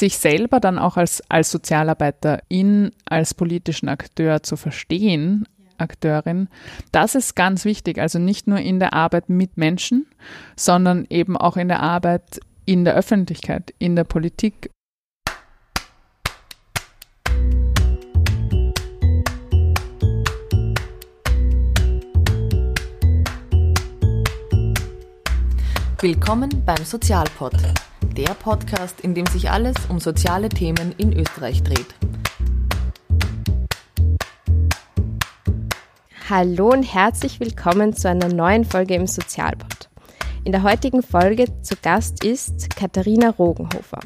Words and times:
sich 0.00 0.18
selber 0.18 0.58
dann 0.58 0.78
auch 0.78 0.96
als, 0.96 1.22
als 1.28 1.52
Sozialarbeiterin, 1.52 2.90
als 3.04 3.34
politischen 3.34 3.88
Akteur 3.88 4.42
zu 4.42 4.56
verstehen, 4.56 5.46
Akteurin, 5.78 6.48
das 6.92 7.14
ist 7.14 7.36
ganz 7.36 7.64
wichtig. 7.64 7.98
Also 7.98 8.18
nicht 8.18 8.46
nur 8.46 8.58
in 8.58 8.80
der 8.80 8.92
Arbeit 8.92 9.28
mit 9.28 9.56
Menschen, 9.56 10.06
sondern 10.56 11.06
eben 11.08 11.36
auch 11.36 11.56
in 11.56 11.68
der 11.68 11.80
Arbeit 11.80 12.40
in 12.66 12.84
der 12.84 12.94
Öffentlichkeit, 12.94 13.72
in 13.78 13.96
der 13.96 14.04
Politik. 14.04 14.70
Willkommen 25.98 26.62
beim 26.64 26.84
Sozialpod, 26.84 27.54
der 28.14 28.34
Podcast, 28.34 29.00
in 29.00 29.14
dem 29.14 29.26
sich 29.26 29.50
alles 29.50 29.76
um 29.88 30.00
soziale 30.00 30.48
Themen 30.48 30.94
in 30.98 31.12
Österreich 31.12 31.62
dreht. 31.62 31.94
Hallo 36.28 36.70
und 36.70 36.82
herzlich 36.82 37.40
willkommen 37.40 37.94
zu 37.94 38.08
einer 38.08 38.28
neuen 38.28 38.64
Folge 38.64 38.94
im 38.94 39.06
Sozialpod. 39.06 39.88
In 40.44 40.52
der 40.52 40.62
heutigen 40.62 41.02
Folge 41.02 41.46
zu 41.62 41.74
Gast 41.80 42.24
ist 42.24 42.74
Katharina 42.76 43.30
Rogenhofer. 43.30 44.00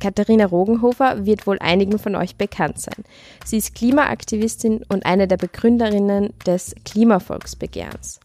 Katharina 0.00 0.46
Rogenhofer 0.46 1.26
wird 1.26 1.46
wohl 1.46 1.58
einigen 1.58 1.98
von 1.98 2.16
euch 2.16 2.36
bekannt 2.36 2.80
sein. 2.80 3.04
Sie 3.44 3.58
ist 3.58 3.74
Klimaaktivistin 3.74 4.84
und 4.88 5.04
eine 5.04 5.28
der 5.28 5.36
Begründerinnen 5.36 6.32
des 6.46 6.74
Klimavolksbegehrens. 6.84 8.20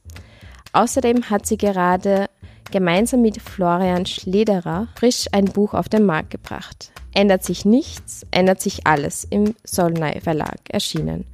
Außerdem 0.71 1.29
hat 1.29 1.45
sie 1.45 1.57
gerade 1.57 2.27
gemeinsam 2.71 3.21
mit 3.21 3.41
Florian 3.41 4.05
Schlederer 4.05 4.87
frisch 4.95 5.27
ein 5.31 5.45
Buch 5.45 5.73
auf 5.73 5.89
den 5.89 6.05
Markt 6.05 6.31
gebracht. 6.31 6.91
Ändert 7.13 7.43
sich 7.43 7.65
nichts, 7.65 8.25
ändert 8.31 8.61
sich 8.61 8.85
alles 8.85 9.25
im 9.29 9.55
Solnay 9.63 10.19
Verlag 10.19 10.59
erschienen. 10.67 11.25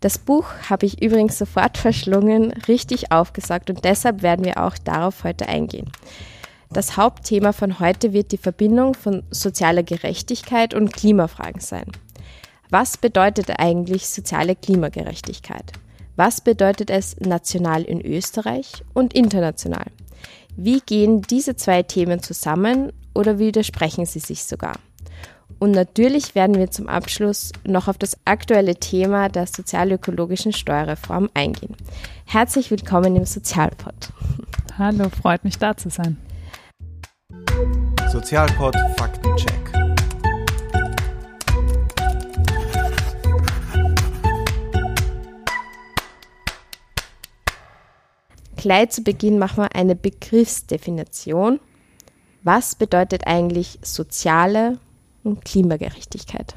Das 0.00 0.18
Buch 0.18 0.46
habe 0.68 0.84
ich 0.84 1.00
übrigens 1.00 1.38
sofort 1.38 1.78
verschlungen, 1.78 2.52
richtig 2.68 3.12
aufgesagt 3.12 3.70
und 3.70 3.84
deshalb 3.84 4.22
werden 4.22 4.44
wir 4.44 4.62
auch 4.62 4.76
darauf 4.76 5.24
heute 5.24 5.48
eingehen. 5.48 5.90
Das 6.70 6.96
Hauptthema 6.96 7.52
von 7.52 7.80
heute 7.80 8.12
wird 8.12 8.32
die 8.32 8.38
Verbindung 8.38 8.94
von 8.94 9.22
sozialer 9.30 9.82
Gerechtigkeit 9.82 10.74
und 10.74 10.92
Klimafragen 10.92 11.60
sein. 11.60 11.86
Was 12.70 12.96
bedeutet 12.96 13.50
eigentlich 13.58 14.08
soziale 14.08 14.56
Klimagerechtigkeit? 14.56 15.72
Was 16.16 16.40
bedeutet 16.40 16.88
es 16.88 17.16
national 17.20 17.82
in 17.82 18.00
Österreich 18.00 18.84
und 18.94 19.12
international? 19.12 19.84
Wie 20.56 20.80
gehen 20.80 21.22
diese 21.22 21.56
zwei 21.56 21.82
Themen 21.82 22.22
zusammen 22.22 22.92
oder 23.14 23.38
widersprechen 23.38 24.04
sie 24.04 24.18
sich 24.18 24.44
sogar? 24.44 24.74
Und 25.58 25.70
natürlich 25.70 26.34
werden 26.34 26.56
wir 26.56 26.70
zum 26.70 26.88
Abschluss 26.88 27.52
noch 27.64 27.88
auf 27.88 27.96
das 27.96 28.18
aktuelle 28.24 28.74
Thema 28.74 29.28
der 29.28 29.46
sozialökologischen 29.46 30.52
Steuerreform 30.52 31.30
eingehen. 31.34 31.76
Herzlich 32.26 32.70
willkommen 32.70 33.16
im 33.16 33.24
Sozialpod. 33.24 34.10
Hallo, 34.76 35.08
freut 35.08 35.44
mich 35.44 35.58
da 35.58 35.76
zu 35.76 35.88
sein. 35.88 36.16
Sozialpod 38.10 38.76
Faktencheck. 38.96 39.61
Gleich 48.62 48.90
zu 48.90 49.02
Beginn 49.02 49.40
machen 49.40 49.64
wir 49.64 49.74
eine 49.74 49.96
Begriffsdefinition. 49.96 51.58
Was 52.44 52.76
bedeutet 52.76 53.26
eigentlich 53.26 53.80
soziale 53.82 54.78
und 55.24 55.44
Klimagerechtigkeit? 55.44 56.54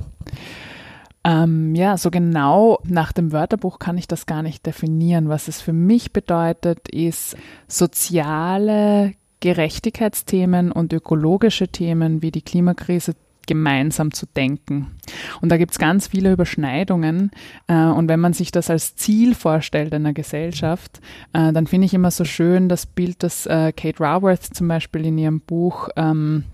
Ähm, 1.24 1.74
ja, 1.74 1.98
so 1.98 2.12
genau 2.12 2.78
nach 2.84 3.12
dem 3.12 3.32
Wörterbuch 3.32 3.80
kann 3.80 3.98
ich 3.98 4.08
das 4.08 4.28
gar 4.28 4.44
nicht 4.44 4.68
definieren. 4.68 5.30
Was 5.30 5.48
es 5.48 5.62
für 5.62 5.74
mich 5.74 6.14
bedeutet, 6.14 6.90
ist 6.90 7.38
soziale 7.68 9.14
Gerechtigkeitsthemen 9.40 10.72
und 10.72 10.94
ökologische 10.94 11.70
Themen 11.70 12.22
wie 12.22 12.30
die 12.30 12.44
Klimakrise 12.44 13.16
gemeinsam 13.46 14.14
zu 14.14 14.26
denken. 14.26 14.96
Und 15.42 15.50
da 15.50 15.58
gibt 15.58 15.72
es 15.72 15.80
ganz 15.80 16.08
viele 16.08 16.32
Überschneidungen. 16.32 17.32
Äh, 17.68 17.86
und 17.86 18.08
wenn 18.08 18.20
man 18.20 18.34
sich 18.34 18.52
das 18.52 18.70
als 18.70 18.96
Ziel 18.96 19.36
vorstellt 19.36 19.94
in 19.94 20.06
einer 20.06 20.14
Gesellschaft, 20.14 21.00
äh, 21.34 21.52
dann 21.54 21.68
finde 21.68 21.86
ich 21.86 21.94
immer 21.94 22.12
so 22.12 22.26
schön 22.26 22.70
das 22.70 22.86
Bild, 22.86 23.24
das 23.24 23.46
äh, 23.46 23.72
Kate 23.72 24.00
Raworth 24.00 24.44
zum 24.44 24.68
Beispiel 24.68 25.06
in 25.06 25.18
ihrem 25.18 25.42
Buch 25.42 25.90
ähm, 25.96 26.46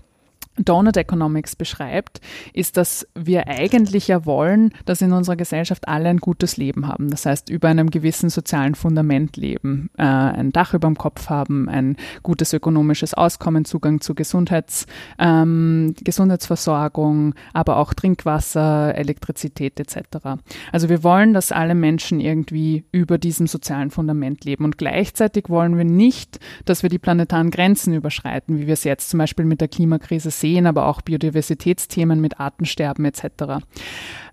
Donut 0.56 0.96
Economics 0.96 1.56
beschreibt, 1.56 2.20
ist, 2.52 2.76
dass 2.76 3.06
wir 3.14 3.48
eigentlich 3.48 4.08
ja 4.08 4.26
wollen, 4.26 4.72
dass 4.84 5.00
in 5.00 5.12
unserer 5.12 5.36
Gesellschaft 5.36 5.88
alle 5.88 6.10
ein 6.10 6.18
gutes 6.18 6.58
Leben 6.58 6.88
haben. 6.88 7.10
Das 7.10 7.24
heißt, 7.24 7.48
über 7.48 7.68
einem 7.68 7.90
gewissen 7.90 8.28
sozialen 8.28 8.74
Fundament 8.74 9.36
leben, 9.36 9.88
äh, 9.96 10.02
ein 10.02 10.52
Dach 10.52 10.74
über 10.74 10.88
dem 10.88 10.98
Kopf 10.98 11.30
haben, 11.30 11.68
ein 11.68 11.96
gutes 12.22 12.52
ökonomisches 12.52 13.14
Auskommen, 13.14 13.64
Zugang 13.64 14.02
zu 14.02 14.14
Gesundheits, 14.14 14.86
ähm, 15.18 15.94
Gesundheitsversorgung, 16.02 17.34
aber 17.54 17.78
auch 17.78 17.94
Trinkwasser, 17.94 18.94
Elektrizität 18.94 19.80
etc. 19.80 20.38
Also 20.70 20.90
wir 20.90 21.02
wollen, 21.02 21.32
dass 21.32 21.50
alle 21.50 21.74
Menschen 21.74 22.20
irgendwie 22.20 22.84
über 22.92 23.16
diesem 23.16 23.46
sozialen 23.46 23.90
Fundament 23.90 24.44
leben. 24.44 24.64
Und 24.64 24.76
gleichzeitig 24.76 25.48
wollen 25.48 25.78
wir 25.78 25.84
nicht, 25.84 26.38
dass 26.66 26.82
wir 26.82 26.90
die 26.90 26.98
planetaren 26.98 27.50
Grenzen 27.50 27.94
überschreiten, 27.94 28.58
wie 28.58 28.66
wir 28.66 28.74
es 28.74 28.84
jetzt 28.84 29.08
zum 29.08 29.18
Beispiel 29.18 29.46
mit 29.46 29.60
der 29.62 29.68
Klimakrise 29.68 30.30
sehen, 30.42 30.66
aber 30.66 30.86
auch 30.86 31.00
Biodiversitätsthemen 31.00 32.20
mit 32.20 32.38
Artensterben 32.38 33.06
etc. 33.06 33.64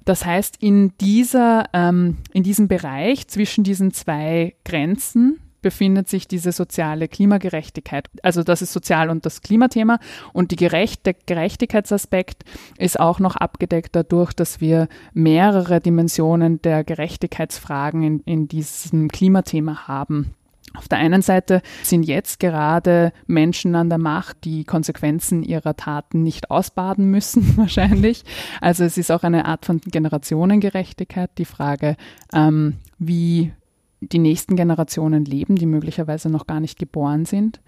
Das 0.04 0.26
heißt, 0.26 0.58
in, 0.60 0.92
dieser, 1.00 1.66
ähm, 1.72 2.18
in 2.34 2.44
diesem 2.44 2.68
Bereich 2.68 3.28
zwischen 3.28 3.64
diesen 3.64 3.94
zwei 3.94 4.56
Grenzen 4.66 5.40
befindet 5.62 6.08
sich 6.08 6.28
diese 6.28 6.52
soziale 6.52 7.08
Klimagerechtigkeit. 7.08 8.10
Also 8.24 8.44
das 8.44 8.62
ist 8.62 8.74
sozial 8.74 9.10
und 9.10 9.26
das 9.26 9.42
Klimathema. 9.42 10.00
Und 10.34 10.52
die 10.52 10.56
Gerecht 10.56 11.06
der 11.06 11.16
Gerechtigkeitsaspekt 11.26 12.44
ist 12.78 13.00
auch 13.00 13.20
noch 13.20 13.36
abgedeckt 13.36 13.96
dadurch, 13.96 14.34
dass 14.34 14.62
wir 14.62 14.88
mehrere 15.14 15.82
Dimensionen 15.82 16.62
der 16.62 16.84
Gerechtigkeitsfragen 16.84 18.04
in, 18.04 18.20
in 18.22 18.48
diesem 18.48 19.10
Klimathema 19.10 19.88
haben. 19.88 20.34
Auf 20.76 20.88
der 20.88 21.00
einen 21.00 21.22
Seite 21.22 21.62
sind 21.84 22.04
jetzt 22.04 22.40
gerade 22.40 23.12
Menschen 23.28 23.76
an 23.76 23.90
der 23.90 23.98
Macht, 23.98 24.44
die 24.44 24.64
Konsequenzen 24.64 25.44
ihrer 25.44 25.76
Taten 25.76 26.24
nicht 26.24 26.52
ausbaden 26.52 27.10
müssen, 27.10 27.54
wahrscheinlich. 27.58 28.24
Also 28.62 28.84
es 28.84 28.98
ist 28.98 29.12
auch 29.12 29.24
eine 29.24 29.46
Art 29.46 29.66
von 29.66 29.82
Generationengerechtigkeit, 29.82 31.32
die 31.38 31.46
Frage, 31.46 31.96
ähm, 32.34 32.78
wie 32.98 33.52
die 34.02 34.20
nächsten 34.20 34.56
Generationen 34.56 35.26
leben, 35.26 35.56
die 35.56 35.66
möglicherweise 35.66 36.30
noch 36.30 36.48
gar 36.48 36.60
nicht 36.60 36.80
geboren 36.80 37.26
sind. 37.26 37.60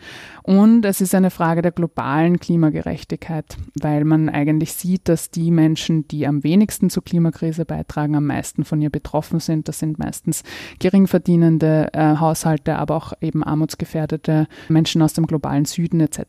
Und 0.43 0.85
es 0.85 1.01
ist 1.01 1.13
eine 1.13 1.29
Frage 1.29 1.61
der 1.61 1.71
globalen 1.71 2.39
Klimagerechtigkeit, 2.39 3.57
weil 3.79 4.05
man 4.05 4.29
eigentlich 4.29 4.73
sieht, 4.73 5.09
dass 5.09 5.29
die 5.29 5.51
Menschen, 5.51 6.07
die 6.07 6.25
am 6.25 6.43
wenigsten 6.43 6.89
zur 6.89 7.03
Klimakrise 7.03 7.65
beitragen, 7.65 8.15
am 8.15 8.27
meisten 8.27 8.63
von 8.63 8.81
ihr 8.81 8.89
betroffen 8.89 9.39
sind. 9.39 9.67
Das 9.67 9.79
sind 9.79 9.99
meistens 9.99 10.43
geringverdienende 10.79 11.89
äh, 11.93 12.15
Haushalte, 12.17 12.77
aber 12.77 12.95
auch 12.95 13.13
eben 13.19 13.43
armutsgefährdete 13.43 14.47
Menschen 14.69 15.01
aus 15.01 15.13
dem 15.13 15.27
globalen 15.27 15.65
Süden 15.65 15.99
etc. 15.99 16.21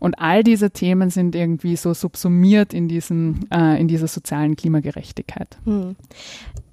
Und 0.00 0.18
all 0.18 0.42
diese 0.42 0.70
Themen 0.72 1.10
sind 1.10 1.36
irgendwie 1.36 1.76
so 1.76 1.94
subsumiert 1.94 2.74
in, 2.74 2.88
diesem, 2.88 3.46
äh, 3.52 3.80
in 3.80 3.86
dieser 3.86 4.08
sozialen 4.08 4.56
Klimagerechtigkeit. 4.56 5.58
Hm. 5.64 5.94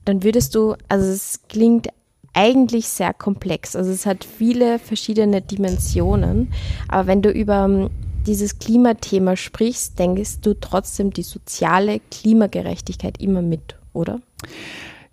Dann 0.05 0.23
würdest 0.23 0.55
du, 0.55 0.75
also 0.87 1.07
es 1.07 1.41
klingt 1.49 1.89
eigentlich 2.35 2.87
sehr 2.87 3.13
komplex. 3.13 3.75
Also 3.75 3.91
es 3.91 4.05
hat 4.05 4.23
viele 4.23 4.77
verschiedene 4.77 5.41
Dimensionen. 5.41 6.51
Aber 6.87 7.07
wenn 7.07 7.21
du 7.21 7.31
über 7.31 7.65
ähm, 7.65 7.89
dieses 8.27 8.59
Klimathema 8.59 9.35
sprichst, 9.35 9.97
denkst 9.97 10.41
du 10.41 10.53
trotzdem 10.53 11.11
die 11.11 11.23
soziale 11.23 12.01
Klimagerechtigkeit 12.11 13.19
immer 13.21 13.41
mit, 13.41 13.77
oder? 13.93 14.21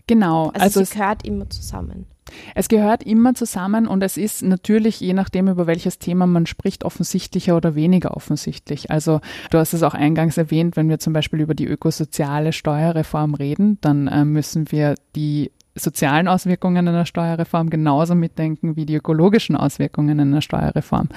Genau. 0.07 0.49
Also, 0.49 0.61
also 0.61 0.81
es 0.81 0.91
gehört 0.91 1.25
immer 1.25 1.49
zusammen. 1.49 2.07
Es 2.55 2.69
gehört 2.69 3.03
immer 3.03 3.35
zusammen 3.35 3.87
und 3.87 4.03
es 4.03 4.17
ist 4.17 4.43
natürlich, 4.43 5.01
je 5.01 5.13
nachdem, 5.13 5.49
über 5.49 5.67
welches 5.67 5.99
Thema 5.99 6.27
man 6.27 6.47
spricht, 6.47 6.85
offensichtlicher 6.85 7.57
oder 7.57 7.75
weniger 7.75 8.17
offensichtlich. 8.17 8.91
Also 8.91 9.21
du 9.51 9.59
hast 9.59 9.75
es 9.75 9.83
auch 9.83 9.95
eingangs 9.95 10.39
erwähnt, 10.39 10.77
wenn 10.77 10.89
wir 10.89 10.99
zum 10.99 11.13
Beispiel 11.13 11.41
über 11.41 11.55
die 11.55 11.67
ökosoziale 11.67 12.53
Steuerreform 12.53 13.35
reden, 13.35 13.79
dann 13.81 14.09
äh, 14.09 14.25
müssen 14.25 14.73
wir 14.73 14.95
die 15.15 15.51
sozialen 15.75 16.29
Auswirkungen 16.29 16.87
einer 16.87 17.07
Steuerreform 17.07 17.71
genauso 17.71 18.15
mitdenken 18.15 18.77
wie 18.77 18.87
die 18.87 18.95
ökologischen 18.95 19.57
Auswirkungen 19.57 20.21
einer 20.21 20.43
Steuerreform. 20.43 21.09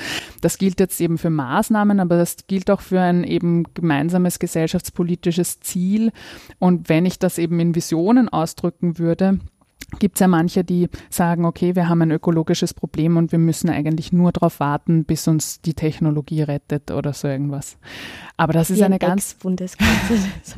Das 0.42 0.58
gilt 0.58 0.80
jetzt 0.80 1.00
eben 1.02 1.18
für 1.18 1.30
Maßnahmen, 1.30 2.00
aber 2.00 2.18
das 2.18 2.38
gilt 2.48 2.70
auch 2.72 2.82
für 2.82 3.02
ein 3.02 3.24
eben 3.24 3.66
gemeinsames 3.74 4.40
gesellschaftspolitisches 4.40 5.60
Ziel. 5.60 6.12
Und 6.60 6.90
wenn 6.90 7.06
ich 7.06 7.20
das 7.20 7.38
eben 7.38 7.60
in 7.60 7.76
Visionen 7.76 8.30
ausdrücken 8.30 8.98
würde, 8.98 9.40
gibt 10.00 10.16
es 10.16 10.20
ja 10.20 10.28
manche, 10.28 10.64
die 10.64 10.90
sagen, 11.10 11.46
okay, 11.46 11.76
wir 11.76 11.90
haben 11.90 12.02
ein 12.02 12.12
ökologisches 12.12 12.74
Problem 12.74 13.18
und 13.18 13.32
wir 13.32 13.40
müssen 13.40 13.70
eigentlich 13.70 14.12
nur 14.12 14.32
darauf 14.32 14.60
warten, 14.60 15.06
bis 15.06 15.28
uns 15.28 15.62
die 15.62 15.74
Technologie 15.74 16.42
rettet 16.42 16.92
oder 16.92 17.14
so 17.14 17.28
irgendwas. 17.28 17.78
Aber 18.38 18.54
das 18.54 18.70
ist 18.70 18.80
Wie 18.80 18.84
eine 18.84 18.96
ein 19.00 19.00
ganz 19.00 19.38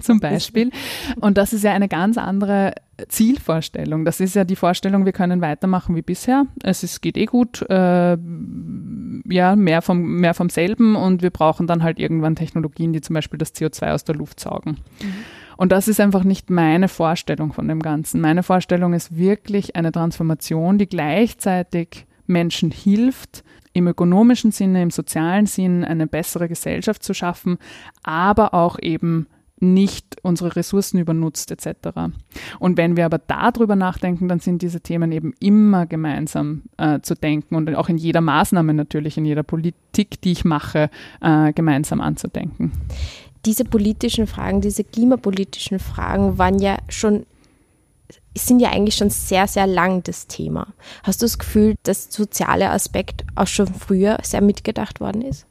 zum 0.01 0.19
Beispiel. 0.19 0.71
Und 1.19 1.37
das 1.37 1.53
ist 1.53 1.63
ja 1.63 1.73
eine 1.73 1.87
ganz 1.87 2.17
andere 2.17 2.73
Zielvorstellung. 3.07 4.05
Das 4.05 4.19
ist 4.19 4.35
ja 4.35 4.43
die 4.43 4.55
Vorstellung, 4.55 5.05
wir 5.05 5.11
können 5.11 5.41
weitermachen 5.41 5.95
wie 5.95 6.01
bisher. 6.01 6.45
Es 6.63 6.83
ist, 6.83 7.01
geht 7.01 7.17
eh 7.17 7.25
gut, 7.25 7.61
äh, 7.69 8.17
ja, 9.29 9.55
mehr 9.55 9.81
vom, 9.81 10.19
mehr 10.19 10.33
vom 10.33 10.49
selben 10.49 10.95
und 10.95 11.21
wir 11.21 11.29
brauchen 11.29 11.67
dann 11.67 11.83
halt 11.83 11.99
irgendwann 11.99 12.35
Technologien, 12.35 12.93
die 12.93 13.01
zum 13.01 13.13
Beispiel 13.13 13.37
das 13.37 13.53
CO2 13.53 13.93
aus 13.93 14.03
der 14.03 14.15
Luft 14.15 14.39
saugen. 14.39 14.77
Und 15.57 15.71
das 15.71 15.87
ist 15.87 15.99
einfach 15.99 16.23
nicht 16.23 16.49
meine 16.49 16.87
Vorstellung 16.87 17.51
von 17.51 17.67
dem 17.67 17.81
Ganzen. 17.81 18.21
Meine 18.21 18.43
Vorstellung 18.43 18.93
ist 18.93 19.17
wirklich 19.17 19.75
eine 19.75 19.91
Transformation, 19.91 20.77
die 20.77 20.87
gleichzeitig 20.87 22.05
Menschen 22.27 22.71
hilft, 22.71 23.43
im 23.73 23.87
ökonomischen 23.87 24.51
Sinne, 24.51 24.81
im 24.81 24.91
sozialen 24.91 25.45
Sinn 25.45 25.83
eine 25.83 26.07
bessere 26.07 26.47
Gesellschaft 26.47 27.03
zu 27.03 27.13
schaffen, 27.13 27.57
aber 28.03 28.53
auch 28.53 28.79
eben 28.79 29.27
nicht 29.59 30.17
unsere 30.21 30.55
Ressourcen 30.55 30.99
übernutzt 30.99 31.51
etc. 31.51 31.89
Und 32.59 32.77
wenn 32.77 32.95
wir 32.95 33.05
aber 33.05 33.17
darüber 33.17 33.75
nachdenken, 33.75 34.27
dann 34.27 34.39
sind 34.39 34.61
diese 34.61 34.81
Themen 34.81 35.11
eben 35.11 35.33
immer 35.39 35.87
gemeinsam 35.87 36.63
äh, 36.77 36.99
zu 37.01 37.15
denken 37.15 37.55
und 37.55 37.73
auch 37.75 37.89
in 37.89 37.97
jeder 37.97 38.21
Maßnahme 38.21 38.73
natürlich, 38.75 39.17
in 39.17 39.25
jeder 39.25 39.43
Politik, 39.43 40.21
die 40.21 40.31
ich 40.31 40.45
mache, 40.45 40.89
äh, 41.21 41.53
gemeinsam 41.53 42.01
anzudenken 42.01 42.71
diese 43.47 43.63
politischen 43.63 44.27
Fragen, 44.27 44.59
diese 44.59 44.83
klimapolitischen 44.83 45.79
Fragen 45.79 46.37
waren 46.37 46.59
ja 46.59 46.77
schon, 46.89 47.25
sind 48.37 48.59
ja 48.59 48.71
eigentlich 48.71 48.95
schon 48.95 49.09
sehr, 49.09 49.47
sehr 49.47 49.65
lang 49.65 50.03
das 50.03 50.27
Thema. 50.27 50.67
Hast 51.03 51.21
du 51.21 51.25
das 51.25 51.39
Gefühl, 51.39 51.75
dass 51.83 52.09
der 52.09 52.25
soziale 52.25 52.69
Aspekt 52.69 53.23
auch 53.35 53.47
schon 53.47 53.67
früher 53.67 54.17
sehr 54.21 54.41
mitgedacht 54.41 54.99
worden 54.99 55.21
ist? 55.21 55.45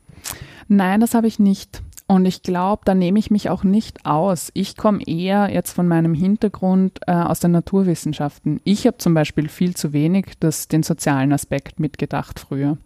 Nein, 0.68 1.00
das 1.00 1.14
habe 1.14 1.26
ich 1.26 1.38
nicht. 1.38 1.82
Und 2.08 2.24
ich 2.24 2.42
glaube, 2.42 2.82
da 2.84 2.94
nehme 2.94 3.18
ich 3.18 3.32
mich 3.32 3.50
auch 3.50 3.64
nicht 3.64 4.06
aus. 4.06 4.52
Ich 4.54 4.76
komme 4.76 5.00
eher 5.04 5.50
jetzt 5.52 5.72
von 5.72 5.88
meinem 5.88 6.14
Hintergrund 6.14 7.00
äh, 7.08 7.12
aus 7.12 7.40
den 7.40 7.50
Naturwissenschaften. 7.50 8.60
Ich 8.62 8.86
habe 8.86 8.98
zum 8.98 9.12
Beispiel 9.12 9.48
viel 9.48 9.74
zu 9.74 9.92
wenig 9.92 10.34
das, 10.38 10.68
den 10.68 10.84
sozialen 10.84 11.32
Aspekt 11.32 11.80
mitgedacht 11.80 12.38
früher. 12.38 12.78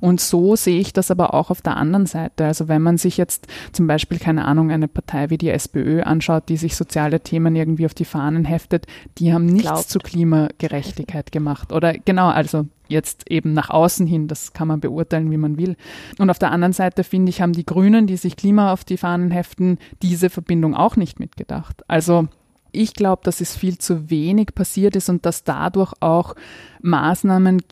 Und 0.00 0.18
so 0.18 0.56
sehe 0.56 0.80
ich 0.80 0.94
das 0.94 1.10
aber 1.10 1.34
auch 1.34 1.50
auf 1.50 1.60
der 1.60 1.76
anderen 1.76 2.06
Seite. 2.06 2.46
Also 2.46 2.66
wenn 2.66 2.80
man 2.80 2.96
sich 2.96 3.18
jetzt 3.18 3.48
zum 3.72 3.86
Beispiel, 3.86 4.18
keine 4.18 4.46
Ahnung, 4.46 4.70
eine 4.70 4.88
Partei 4.88 5.28
wie 5.28 5.38
die 5.38 5.50
SPÖ 5.50 6.02
anschaut, 6.02 6.48
die 6.48 6.56
sich 6.56 6.74
soziale 6.74 7.20
Themen 7.20 7.54
irgendwie 7.56 7.84
auf 7.84 7.94
die 7.94 8.06
Fahnen 8.06 8.46
heftet, 8.46 8.86
die 9.18 9.34
haben 9.34 9.44
nichts 9.44 9.70
Glaubt. 9.70 9.90
zu 9.90 9.98
Klimagerechtigkeit 9.98 11.32
gemacht. 11.32 11.70
Oder 11.70 11.92
genau, 11.92 12.28
also 12.28 12.66
jetzt 12.88 13.30
eben 13.30 13.52
nach 13.52 13.70
außen 13.70 14.06
hin, 14.06 14.28
das 14.28 14.52
kann 14.52 14.68
man 14.68 14.80
beurteilen, 14.80 15.30
wie 15.30 15.36
man 15.36 15.56
will. 15.56 15.76
Und 16.18 16.30
auf 16.30 16.38
der 16.38 16.50
anderen 16.50 16.72
Seite 16.72 17.04
finde 17.04 17.30
ich, 17.30 17.40
haben 17.40 17.52
die 17.52 17.66
Grünen, 17.66 18.06
die 18.06 18.16
sich 18.16 18.36
Klima 18.36 18.72
auf 18.72 18.84
die 18.84 18.96
Fahnen 18.96 19.30
heften, 19.30 19.78
diese 20.02 20.30
Verbindung 20.30 20.74
auch 20.74 20.96
nicht 20.96 21.20
mitgedacht. 21.20 21.82
Also 21.88 22.28
ich 22.72 22.94
glaube, 22.94 23.22
dass 23.24 23.40
es 23.40 23.56
viel 23.56 23.78
zu 23.78 24.10
wenig 24.10 24.54
passiert 24.54 24.96
ist 24.96 25.08
und 25.08 25.24
dass 25.24 25.44
dadurch 25.44 25.92
auch 26.00 26.34
Maßnahmen 26.82 27.62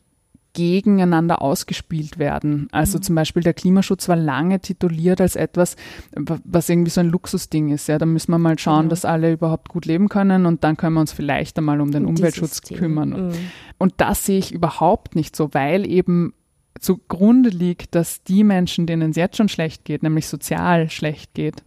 gegeneinander 0.55 1.41
ausgespielt 1.41 2.19
werden. 2.19 2.69
Also 2.73 2.99
mhm. 2.99 3.03
zum 3.03 3.15
Beispiel 3.15 3.43
der 3.43 3.55
Klimaschutz 3.55 4.09
war 4.09 4.17
lange 4.17 4.61
tituliert 4.61 5.21
als 5.21 5.37
etwas, 5.37 5.77
was 6.15 6.69
irgendwie 6.69 6.91
so 6.91 7.01
ein 7.01 7.09
Luxusding 7.09 7.71
ist. 7.71 7.89
Ja, 7.89 7.99
da 7.99 8.07
müssen 8.07 8.31
wir 8.31 8.39
mal 8.39 8.59
schauen, 8.59 8.87
mhm. 8.87 8.91
dass 8.91 9.05
alle 9.05 9.33
überhaupt 9.33 9.69
gut 9.69 9.87
leben 9.87 10.09
können 10.09 10.47
und 10.47 10.65
dann 10.65 10.77
können 10.77 10.95
wir 10.95 11.01
uns 11.01 11.13
vielleicht 11.13 11.59
einmal 11.59 11.81
um 11.81 11.91
den 11.91 12.05
um 12.05 12.11
Umweltschutz 12.11 12.61
kümmern. 12.63 13.29
Mhm. 13.29 13.33
Und 13.79 13.95
das 13.97 14.27
sehe 14.27 14.39
ich 14.39 14.53
überhaupt 14.53 15.17
nicht 15.17 15.37
so, 15.37 15.55
weil 15.55 15.87
eben 15.89 16.35
zugrunde 16.81 17.51
liegt, 17.51 17.95
dass 17.95 18.23
die 18.23 18.45
Menschen, 18.45 18.87
denen 18.87 19.11
es 19.11 19.17
jetzt 19.17 19.37
schon 19.37 19.49
schlecht 19.49 19.85
geht, 19.85 20.03
nämlich 20.03 20.27
sozial 20.27 20.91
schlecht 20.91 21.35
geht, 21.35 21.63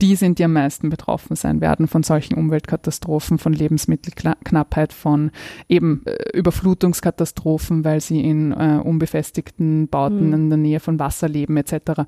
die 0.00 0.16
sind, 0.16 0.38
die 0.38 0.44
am 0.44 0.52
meisten 0.52 0.90
betroffen 0.90 1.36
sein 1.36 1.60
werden 1.60 1.86
von 1.86 2.02
solchen 2.02 2.34
Umweltkatastrophen, 2.34 3.38
von 3.38 3.52
Lebensmittelknappheit, 3.52 4.92
von 4.92 5.30
eben 5.68 6.02
äh, 6.06 6.36
Überflutungskatastrophen, 6.36 7.84
weil 7.84 8.00
sie 8.00 8.20
in 8.20 8.52
äh, 8.52 8.80
unbefestigten 8.82 9.88
Bauten 9.88 10.28
mhm. 10.28 10.34
in 10.34 10.48
der 10.50 10.58
Nähe 10.58 10.80
von 10.80 10.98
Wasser 10.98 11.28
leben 11.28 11.56
etc. 11.56 12.02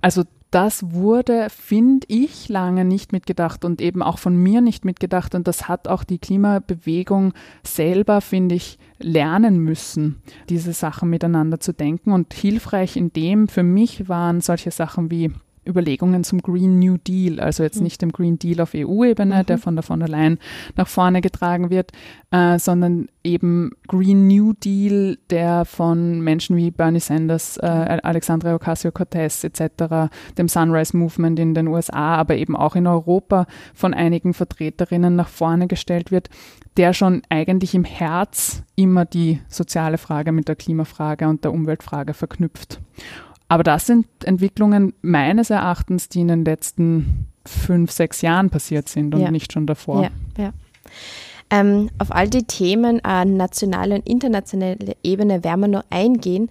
Also 0.00 0.24
das 0.50 0.92
wurde, 0.92 1.48
finde 1.50 2.06
ich, 2.08 2.48
lange 2.48 2.84
nicht 2.84 3.12
mitgedacht 3.12 3.66
und 3.66 3.82
eben 3.82 4.02
auch 4.02 4.18
von 4.18 4.34
mir 4.34 4.62
nicht 4.62 4.84
mitgedacht. 4.84 5.34
Und 5.34 5.46
das 5.46 5.68
hat 5.68 5.88
auch 5.88 6.04
die 6.04 6.18
Klimabewegung 6.18 7.34
selber, 7.62 8.22
finde 8.22 8.54
ich, 8.54 8.78
lernen 8.98 9.58
müssen, 9.58 10.22
diese 10.48 10.72
Sachen 10.72 11.10
miteinander 11.10 11.60
zu 11.60 11.74
denken. 11.74 12.12
Und 12.12 12.32
hilfreich 12.32 12.96
in 12.96 13.12
dem 13.12 13.48
für 13.48 13.62
mich 13.62 14.08
waren 14.08 14.40
solche 14.40 14.70
Sachen 14.70 15.10
wie 15.10 15.32
Überlegungen 15.68 16.24
zum 16.24 16.40
Green 16.40 16.78
New 16.78 16.96
Deal, 16.96 17.40
also 17.40 17.62
jetzt 17.62 17.76
mhm. 17.76 17.84
nicht 17.84 18.02
dem 18.02 18.12
Green 18.12 18.38
Deal 18.38 18.60
auf 18.60 18.72
EU-Ebene, 18.74 19.36
mhm. 19.36 19.46
der 19.46 19.58
von 19.58 19.76
der 19.76 19.82
von 19.82 20.00
der 20.00 20.08
Leyen 20.08 20.38
nach 20.76 20.88
vorne 20.88 21.20
getragen 21.20 21.70
wird, 21.70 21.92
äh, 22.30 22.58
sondern 22.58 23.08
eben 23.22 23.70
Green 23.86 24.26
New 24.26 24.52
Deal, 24.54 25.18
der 25.30 25.64
von 25.64 26.20
Menschen 26.20 26.56
wie 26.56 26.70
Bernie 26.70 27.00
Sanders, 27.00 27.58
äh, 27.58 28.00
Alexandria 28.02 28.54
Ocasio-Cortez 28.54 29.44
etc., 29.44 30.10
dem 30.36 30.48
Sunrise 30.48 30.96
Movement 30.96 31.38
in 31.38 31.54
den 31.54 31.68
USA, 31.68 32.16
aber 32.16 32.36
eben 32.36 32.56
auch 32.56 32.74
in 32.74 32.86
Europa 32.86 33.46
von 33.74 33.94
einigen 33.94 34.34
Vertreterinnen 34.34 35.14
nach 35.14 35.28
vorne 35.28 35.68
gestellt 35.68 36.10
wird, 36.10 36.30
der 36.76 36.92
schon 36.92 37.22
eigentlich 37.28 37.74
im 37.74 37.84
Herz 37.84 38.62
immer 38.76 39.04
die 39.04 39.40
soziale 39.48 39.98
Frage 39.98 40.32
mit 40.32 40.48
der 40.48 40.56
Klimafrage 40.56 41.28
und 41.28 41.44
der 41.44 41.52
Umweltfrage 41.52 42.14
verknüpft. 42.14 42.80
Aber 43.48 43.62
das 43.62 43.86
sind 43.86 44.06
Entwicklungen 44.24 44.92
meines 45.00 45.50
Erachtens, 45.50 46.08
die 46.08 46.20
in 46.20 46.28
den 46.28 46.44
letzten 46.44 47.28
fünf, 47.46 47.90
sechs 47.90 48.20
Jahren 48.20 48.50
passiert 48.50 48.88
sind 48.88 49.14
und 49.14 49.22
ja. 49.22 49.30
nicht 49.30 49.52
schon 49.52 49.66
davor. 49.66 50.02
Ja, 50.02 50.10
ja. 50.36 50.52
Ähm, 51.50 51.88
auf 51.98 52.12
all 52.12 52.28
die 52.28 52.44
Themen 52.44 53.02
an 53.04 53.38
nationaler 53.38 53.96
und 53.96 54.06
internationaler 54.06 54.94
Ebene 55.02 55.44
werden 55.44 55.60
wir 55.60 55.68
noch 55.68 55.84
eingehen. 55.88 56.50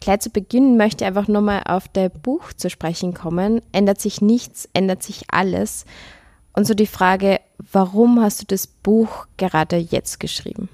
Gleich 0.00 0.20
zu 0.20 0.30
Beginn 0.30 0.78
möchte 0.78 1.04
ich 1.04 1.08
einfach 1.08 1.28
nochmal 1.28 1.62
auf 1.66 1.88
der 1.88 2.08
Buch 2.08 2.52
zu 2.54 2.70
sprechen 2.70 3.12
kommen. 3.12 3.60
Ändert 3.72 4.00
sich 4.00 4.22
nichts, 4.22 4.68
ändert 4.72 5.02
sich 5.02 5.24
alles. 5.30 5.84
Und 6.54 6.66
so 6.66 6.72
die 6.72 6.86
Frage, 6.86 7.40
warum 7.72 8.20
hast 8.20 8.40
du 8.40 8.46
das 8.46 8.66
Buch 8.66 9.26
gerade 9.36 9.76
jetzt 9.76 10.18
geschrieben? 10.18 10.70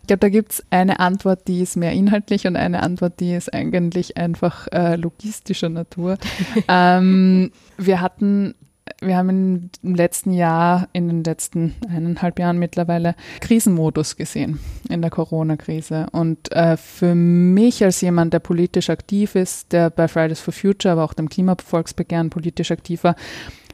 Ich 0.00 0.06
glaube, 0.06 0.20
da 0.20 0.28
gibt 0.28 0.52
es 0.52 0.64
eine 0.70 1.00
Antwort, 1.00 1.48
die 1.48 1.60
ist 1.60 1.76
mehr 1.76 1.92
inhaltlich 1.92 2.46
und 2.46 2.56
eine 2.56 2.82
Antwort, 2.82 3.20
die 3.20 3.34
ist 3.34 3.52
eigentlich 3.52 4.16
einfach 4.16 4.68
äh, 4.72 4.96
logistischer 4.96 5.68
Natur. 5.68 6.18
ähm, 6.68 7.52
wir 7.76 8.00
hatten 8.00 8.54
wir 9.00 9.16
haben 9.16 9.70
im 9.82 9.94
letzten 9.94 10.32
Jahr, 10.32 10.88
in 10.92 11.08
den 11.08 11.24
letzten 11.24 11.74
eineinhalb 11.88 12.38
Jahren 12.38 12.58
mittlerweile 12.58 13.14
Krisenmodus 13.40 14.16
gesehen 14.16 14.58
in 14.88 15.02
der 15.02 15.10
Corona-Krise. 15.10 16.06
Und 16.12 16.52
äh, 16.52 16.76
für 16.76 17.14
mich 17.14 17.82
als 17.84 18.00
jemand, 18.00 18.32
der 18.32 18.40
politisch 18.40 18.90
aktiv 18.90 19.34
ist, 19.34 19.72
der 19.72 19.90
bei 19.90 20.08
Fridays 20.08 20.40
for 20.40 20.52
Future, 20.52 20.92
aber 20.92 21.04
auch 21.04 21.14
dem 21.14 21.28
Klimavolksbegehren 21.28 22.30
politisch 22.30 22.70
aktiv 22.70 23.04
war, 23.04 23.16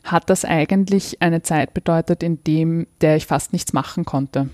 hat 0.05 0.31
das 0.31 0.45
eigentlich 0.45 1.21
eine 1.21 1.43
Zeit 1.43 1.75
bedeutet, 1.75 2.23
in 2.23 2.43
dem 2.45 2.87
der 3.01 3.17
ich 3.17 3.27
fast 3.27 3.53
nichts 3.53 3.73
machen 3.73 4.05
konnte. 4.05 4.49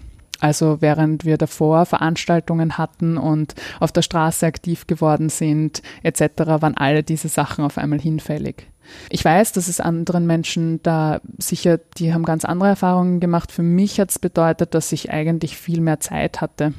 Also 0.44 0.82
während 0.82 1.24
wir 1.24 1.38
davor 1.38 1.86
Veranstaltungen 1.86 2.76
hatten 2.76 3.16
und 3.16 3.54
auf 3.80 3.92
der 3.92 4.02
Straße 4.02 4.44
aktiv 4.44 4.86
geworden 4.86 5.30
sind 5.30 5.80
etc., 6.02 6.20
waren 6.36 6.76
alle 6.76 7.02
diese 7.02 7.28
Sachen 7.28 7.64
auf 7.64 7.78
einmal 7.78 7.98
hinfällig. 7.98 8.66
Ich 9.08 9.24
weiß, 9.24 9.52
dass 9.52 9.68
es 9.68 9.80
anderen 9.80 10.26
Menschen 10.26 10.82
da 10.82 11.22
sicher, 11.38 11.78
die 11.96 12.12
haben 12.12 12.26
ganz 12.26 12.44
andere 12.44 12.68
Erfahrungen 12.68 13.20
gemacht. 13.20 13.52
Für 13.52 13.62
mich 13.62 13.98
hat 13.98 14.10
es 14.10 14.18
bedeutet, 14.18 14.74
dass 14.74 14.92
ich 14.92 15.10
eigentlich 15.10 15.56
viel 15.56 15.80
mehr 15.80 16.00
Zeit 16.00 16.42
hatte 16.42 16.74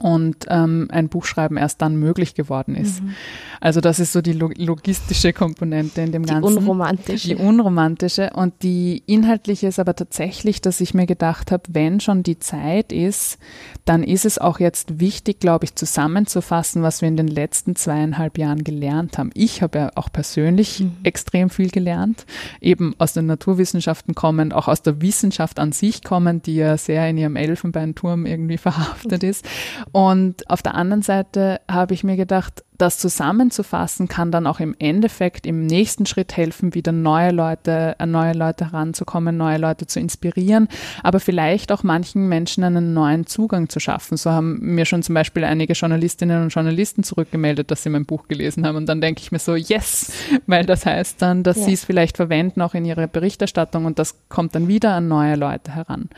und 0.00 0.46
ähm, 0.48 0.88
ein 0.90 1.10
Buchschreiben 1.10 1.58
erst 1.58 1.82
dann 1.82 1.96
möglich 1.96 2.34
geworden 2.34 2.74
ist. 2.74 3.02
Mhm. 3.02 3.14
Also 3.60 3.82
das 3.82 4.00
ist 4.00 4.14
so 4.14 4.22
die 4.22 4.32
logistische 4.32 5.34
Komponente 5.34 6.00
in 6.00 6.10
dem 6.10 6.24
die 6.24 6.32
Ganzen. 6.32 6.52
Die 6.52 6.56
unromantische. 6.56 7.28
Die 7.28 7.34
unromantische. 7.34 8.30
Und 8.32 8.62
die 8.62 9.02
inhaltliche 9.04 9.66
ist 9.66 9.78
aber 9.78 9.94
tatsächlich, 9.94 10.62
dass 10.62 10.80
ich 10.80 10.94
mir 10.94 11.04
gedacht 11.04 11.52
habe, 11.52 11.64
wenn 11.68 12.00
schon 12.00 12.22
die 12.22 12.38
Zeit 12.38 12.92
ist, 12.92 13.38
dann 13.84 14.02
ist 14.02 14.24
es 14.24 14.38
auch 14.38 14.58
jetzt 14.58 15.00
wichtig, 15.00 15.38
glaube 15.38 15.66
ich, 15.66 15.74
zusammenzufassen, 15.74 16.82
was 16.82 17.02
wir 17.02 17.08
in 17.08 17.18
den 17.18 17.28
letzten 17.28 17.76
zweieinhalb 17.76 18.38
Jahren 18.38 18.64
gelernt 18.64 19.18
haben. 19.18 19.30
Ich 19.34 19.60
habe 19.60 19.78
ja 19.78 19.90
auch 19.96 20.10
persönlich 20.10 20.80
mhm. 20.80 20.92
extrem 21.02 21.50
viel 21.50 21.68
gelernt, 21.68 22.24
eben 22.62 22.94
aus 22.96 23.12
den 23.12 23.26
Naturwissenschaften 23.26 24.14
kommend, 24.14 24.54
auch 24.54 24.66
aus 24.66 24.80
der 24.80 25.02
Wissenschaft 25.02 25.58
an 25.58 25.72
sich 25.72 26.02
kommend, 26.02 26.46
die 26.46 26.54
ja 26.54 26.78
sehr 26.78 27.06
in 27.10 27.18
ihrem 27.18 27.36
Elfenbeinturm 27.36 28.24
irgendwie 28.24 28.56
verhaftet 28.70 29.22
ist 29.22 29.44
Und 29.92 30.48
auf 30.48 30.62
der 30.62 30.74
anderen 30.74 31.02
Seite 31.02 31.60
habe 31.68 31.94
ich 31.94 32.04
mir 32.04 32.16
gedacht, 32.16 32.64
das 32.80 32.98
zusammenzufassen 32.98 34.08
kann 34.08 34.32
dann 34.32 34.46
auch 34.46 34.58
im 34.58 34.74
Endeffekt 34.78 35.46
im 35.46 35.66
nächsten 35.66 36.06
Schritt 36.06 36.36
helfen, 36.36 36.74
wieder 36.74 36.92
neue 36.92 37.30
Leute, 37.30 37.94
an 37.98 38.10
neue 38.10 38.32
Leute 38.32 38.72
heranzukommen, 38.72 39.36
neue 39.36 39.58
Leute 39.58 39.86
zu 39.86 40.00
inspirieren, 40.00 40.68
aber 41.02 41.20
vielleicht 41.20 41.72
auch 41.72 41.82
manchen 41.82 42.28
Menschen 42.28 42.64
einen 42.64 42.94
neuen 42.94 43.26
Zugang 43.26 43.68
zu 43.68 43.80
schaffen. 43.80 44.16
So 44.16 44.30
haben 44.30 44.58
mir 44.60 44.86
schon 44.86 45.02
zum 45.02 45.14
Beispiel 45.14 45.44
einige 45.44 45.74
Journalistinnen 45.74 46.42
und 46.42 46.54
Journalisten 46.54 47.02
zurückgemeldet, 47.02 47.70
dass 47.70 47.82
sie 47.82 47.90
mein 47.90 48.06
Buch 48.06 48.28
gelesen 48.28 48.66
haben. 48.66 48.76
Und 48.76 48.88
dann 48.88 49.02
denke 49.02 49.20
ich 49.20 49.30
mir 49.30 49.38
so, 49.38 49.54
yes, 49.56 50.12
weil 50.46 50.64
das 50.64 50.86
heißt 50.86 51.20
dann, 51.20 51.42
dass 51.42 51.58
ja. 51.58 51.64
sie 51.64 51.72
es 51.74 51.84
vielleicht 51.84 52.16
verwenden 52.16 52.62
auch 52.62 52.74
in 52.74 52.86
ihrer 52.86 53.08
Berichterstattung 53.08 53.84
und 53.84 53.98
das 53.98 54.16
kommt 54.28 54.54
dann 54.54 54.68
wieder 54.68 54.94
an 54.94 55.08
neue 55.08 55.36
Leute 55.36 55.74
heran. 55.74 56.08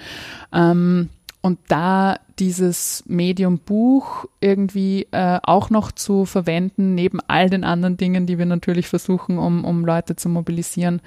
Ähm, 0.52 1.08
und 1.42 1.58
da 1.68 2.20
dieses 2.38 3.02
Medium 3.06 3.58
Buch 3.58 4.26
irgendwie 4.40 5.08
äh, 5.10 5.40
auch 5.42 5.70
noch 5.70 5.90
zu 5.90 6.24
verwenden, 6.24 6.94
neben 6.94 7.18
all 7.26 7.50
den 7.50 7.64
anderen 7.64 7.96
Dingen, 7.96 8.26
die 8.26 8.38
wir 8.38 8.46
natürlich 8.46 8.86
versuchen, 8.86 9.38
um, 9.38 9.64
um 9.64 9.84
Leute 9.84 10.14
zu 10.14 10.28
mobilisieren, 10.28 11.02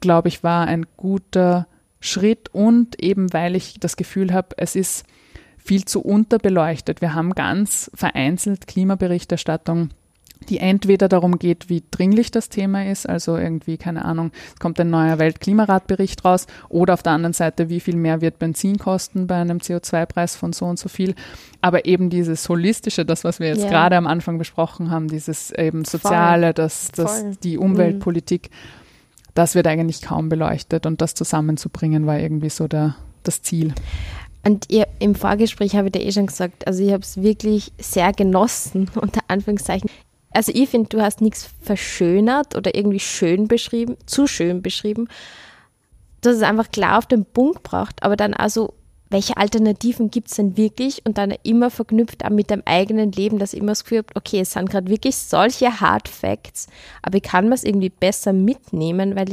glaube 0.00 0.28
ich, 0.28 0.44
war 0.44 0.68
ein 0.68 0.86
guter 0.96 1.66
Schritt. 2.00 2.48
Und 2.52 3.02
eben 3.02 3.32
weil 3.32 3.56
ich 3.56 3.80
das 3.80 3.96
Gefühl 3.96 4.32
habe, 4.32 4.54
es 4.58 4.76
ist 4.76 5.04
viel 5.58 5.84
zu 5.84 6.00
unterbeleuchtet. 6.00 7.00
Wir 7.00 7.14
haben 7.14 7.32
ganz 7.32 7.90
vereinzelt 7.94 8.68
Klimaberichterstattung 8.68 9.90
die 10.48 10.58
entweder 10.58 11.08
darum 11.08 11.38
geht, 11.38 11.68
wie 11.68 11.82
dringlich 11.90 12.30
das 12.30 12.48
Thema 12.48 12.86
ist, 12.86 13.08
also 13.08 13.36
irgendwie, 13.36 13.76
keine 13.76 14.04
Ahnung, 14.04 14.32
es 14.54 14.58
kommt 14.58 14.80
ein 14.80 14.90
neuer 14.90 15.18
Weltklimaratbericht 15.18 16.24
raus, 16.24 16.46
oder 16.68 16.94
auf 16.94 17.02
der 17.02 17.12
anderen 17.12 17.32
Seite, 17.32 17.68
wie 17.68 17.80
viel 17.80 17.96
mehr 17.96 18.20
wird 18.20 18.38
Benzin 18.38 18.78
kosten 18.78 19.26
bei 19.26 19.36
einem 19.36 19.58
CO2-Preis 19.58 20.36
von 20.36 20.52
so 20.52 20.66
und 20.66 20.78
so 20.78 20.88
viel. 20.88 21.14
Aber 21.60 21.84
eben 21.84 22.10
dieses 22.10 22.48
Holistische, 22.48 23.04
das, 23.04 23.24
was 23.24 23.38
wir 23.38 23.48
jetzt 23.48 23.62
yeah. 23.62 23.70
gerade 23.70 23.96
am 23.96 24.06
Anfang 24.06 24.38
besprochen 24.38 24.90
haben, 24.90 25.08
dieses 25.08 25.50
eben 25.52 25.84
Soziale, 25.84 26.54
das, 26.54 26.90
das, 26.92 27.38
die 27.40 27.58
Umweltpolitik, 27.58 28.50
mhm. 28.50 29.32
das 29.34 29.54
wird 29.54 29.66
eigentlich 29.66 30.02
kaum 30.02 30.28
beleuchtet 30.28 30.86
und 30.86 31.00
das 31.00 31.14
zusammenzubringen 31.14 32.06
war 32.06 32.18
irgendwie 32.18 32.50
so 32.50 32.66
der, 32.66 32.96
das 33.22 33.42
Ziel. 33.42 33.74
Und 34.42 34.70
ihr, 34.70 34.86
im 35.00 35.14
Vorgespräch 35.14 35.76
habe 35.76 35.88
ich 35.88 35.92
dir 35.92 36.02
eh 36.02 36.12
schon 36.12 36.26
gesagt, 36.26 36.66
also 36.66 36.82
ich 36.82 36.92
habe 36.92 37.02
es 37.02 37.20
wirklich 37.22 37.72
sehr 37.78 38.12
genossen, 38.14 38.90
unter 39.00 39.20
Anführungszeichen 39.28 39.90
also 40.32 40.52
ich 40.54 40.68
finde, 40.68 40.88
du 40.88 41.00
hast 41.00 41.20
nichts 41.20 41.50
verschönert 41.60 42.56
oder 42.56 42.74
irgendwie 42.74 43.00
schön 43.00 43.48
beschrieben, 43.48 43.96
zu 44.06 44.26
schön 44.26 44.62
beschrieben, 44.62 45.08
dass 46.20 46.36
es 46.36 46.42
einfach 46.42 46.70
klar 46.70 46.98
auf 46.98 47.06
den 47.06 47.24
Punkt 47.24 47.62
braucht, 47.62 48.02
aber 48.02 48.16
dann 48.16 48.34
also, 48.34 48.74
welche 49.12 49.36
Alternativen 49.36 50.12
gibt 50.12 50.28
es 50.28 50.36
denn 50.36 50.56
wirklich? 50.56 51.04
Und 51.04 51.18
dann 51.18 51.34
immer 51.42 51.68
verknüpft 51.70 52.24
auch 52.24 52.30
mit 52.30 52.48
dem 52.48 52.62
eigenen 52.64 53.10
Leben, 53.10 53.40
dass 53.40 53.54
immer 53.54 53.72
das 53.72 53.82
Gefühl 53.82 53.98
habt, 53.98 54.14
okay, 54.16 54.38
es 54.38 54.52
sind 54.52 54.70
gerade 54.70 54.88
wirklich 54.88 55.16
solche 55.16 55.80
Hard 55.80 56.08
Facts, 56.08 56.68
aber 57.02 57.16
ich 57.16 57.24
kann 57.24 57.46
man 57.46 57.54
es 57.54 57.64
irgendwie 57.64 57.88
besser 57.88 58.32
mitnehmen, 58.32 59.16
weil, 59.16 59.26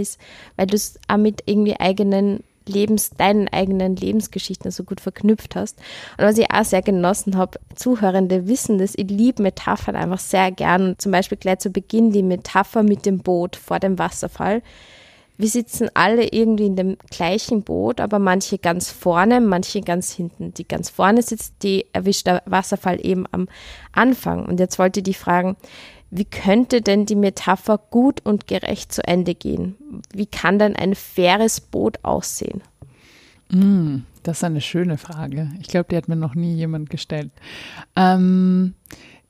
weil 0.55 0.67
du 0.67 0.75
es 0.75 0.99
auch 1.07 1.17
mit 1.17 1.43
irgendwie 1.45 1.79
eigenen 1.79 2.43
Lebens, 2.67 3.11
deinen 3.11 3.47
eigenen 3.47 3.95
Lebensgeschichten 3.95 4.71
so 4.71 4.83
gut 4.83 5.01
verknüpft 5.01 5.55
hast. 5.55 5.79
Und 6.17 6.25
was 6.25 6.37
ich 6.37 6.51
auch 6.51 6.63
sehr 6.63 6.81
genossen 6.81 7.37
habe, 7.37 7.59
Zuhörende 7.75 8.47
wissen 8.47 8.77
das, 8.77 8.93
ich 8.95 9.09
liebe 9.09 9.41
Metaphern 9.41 9.95
einfach 9.95 10.19
sehr 10.19 10.51
gern. 10.51 10.95
Zum 10.97 11.11
Beispiel 11.11 11.37
gleich 11.37 11.59
zu 11.59 11.69
Beginn 11.69 12.11
die 12.11 12.23
Metapher 12.23 12.83
mit 12.83 13.05
dem 13.05 13.19
Boot 13.19 13.55
vor 13.55 13.79
dem 13.79 13.99
Wasserfall. 13.99 14.61
Wir 15.39 15.49
sitzen 15.49 15.89
alle 15.93 16.29
irgendwie 16.31 16.65
in 16.65 16.75
dem 16.75 16.97
gleichen 17.11 17.61
Boot, 17.61 18.01
aber 18.01 18.17
manche 18.17 18.57
ganz 18.57 18.89
vorne, 18.89 19.39
manche 19.39 19.81
ganz 19.81 20.11
hinten. 20.11 20.51
Die 20.55 20.67
ganz 20.67 20.89
vorne 20.89 21.21
sitzt, 21.21 21.61
die 21.61 21.85
erwischt 21.93 22.25
der 22.25 22.41
Wasserfall 22.45 23.05
eben 23.05 23.25
am 23.31 23.47
Anfang. 23.91 24.47
Und 24.47 24.59
jetzt 24.59 24.79
wollte 24.79 25.01
ich 25.01 25.03
die 25.03 25.13
fragen, 25.13 25.55
wie 26.09 26.25
könnte 26.25 26.81
denn 26.81 27.05
die 27.05 27.15
Metapher 27.15 27.77
gut 27.77 28.21
und 28.25 28.47
gerecht 28.47 28.91
zu 28.93 29.05
Ende 29.05 29.35
gehen? 29.35 29.75
Wie 30.13 30.25
kann 30.25 30.59
denn 30.59 30.75
ein 30.75 30.95
faires 30.95 31.59
Boot 31.59 32.03
aussehen? 32.03 32.61
Mm, 33.49 33.99
das 34.23 34.37
ist 34.37 34.43
eine 34.43 34.61
schöne 34.61 34.97
Frage. 34.97 35.49
Ich 35.59 35.67
glaube, 35.67 35.87
die 35.89 35.97
hat 35.97 36.07
mir 36.07 36.15
noch 36.15 36.35
nie 36.35 36.55
jemand 36.55 36.89
gestellt. 36.89 37.31
Ähm, 37.95 38.73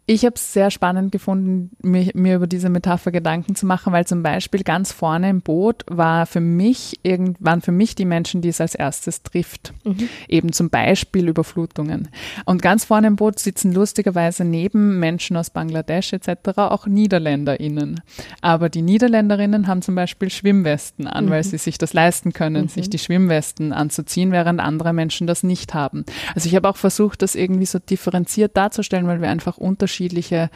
ich 0.10 0.24
habe 0.24 0.36
es 0.36 0.54
sehr 0.54 0.72
spannend 0.72 1.12
gefunden, 1.12 1.72
mir, 1.84 2.12
mir, 2.14 2.38
über 2.38 2.48
diese 2.48 2.70
Metapher 2.70 3.12
Gedanken 3.12 3.56
zu 3.56 3.66
machen, 3.66 3.92
weil 3.92 4.08
zum 4.08 4.24
Beispiel 4.24 4.64
ganz 4.64 4.94
vorne 4.94 5.30
im 5.30 5.42
Boot 5.42 5.84
war 5.88 6.26
für 6.26 6.40
mich 6.40 7.02
irgend, 7.04 7.36
waren 7.42 7.62
für 7.62 7.74
mich 7.74 7.94
die 7.94 8.06
Menschen, 8.06 8.42
die 8.42 8.48
es 8.48 8.62
als 8.62 8.74
erstes 8.74 9.22
trifft. 9.22 9.74
Mhm. 9.84 10.08
Eben 10.30 10.54
zum 10.54 10.70
Beispiel 10.70 11.28
Überflutungen. 11.28 12.08
Und 12.46 12.62
ganz 12.62 12.86
vorne 12.86 13.08
im 13.08 13.18
Boot 13.18 13.38
sitzen 13.40 13.74
lustigerweise 13.74 14.46
neben 14.46 14.98
Menschen 14.98 15.36
aus 15.36 15.50
Bangladesch 15.50 16.14
etc. 16.14 16.52
auch 16.56 16.88
NiederländerInnen. 16.88 18.00
Aber 18.40 18.70
die 18.70 18.84
Niederländerinnen 18.84 19.68
haben 19.68 19.82
zum 19.82 19.96
Beispiel 19.96 20.30
Schwimmwesten 20.30 21.06
an, 21.08 21.26
mhm. 21.26 21.32
weil 21.32 21.44
sie 21.44 21.58
sich 21.58 21.78
das 21.78 21.92
leisten 21.92 22.32
können, 22.32 22.64
mhm. 22.64 22.70
sich 22.70 22.90
die 22.90 23.00
Schwimmwesten 23.00 23.74
anzuziehen, 23.74 24.32
während 24.32 24.62
andere 24.62 24.94
Menschen 24.94 25.28
das 25.28 25.44
nicht 25.44 25.74
haben. 25.74 26.06
Also 26.34 26.48
ich 26.48 26.56
habe 26.56 26.70
auch 26.70 26.78
versucht, 26.78 27.22
das 27.22 27.36
irgendwie 27.36 27.66
so 27.66 27.78
differenziert 27.78 28.56
darzustellen, 28.56 29.06
weil 29.08 29.20
wir 29.20 29.30
einfach 29.30 29.58
unterschiedliche 29.58 29.97
unterschiedliche 29.98 30.50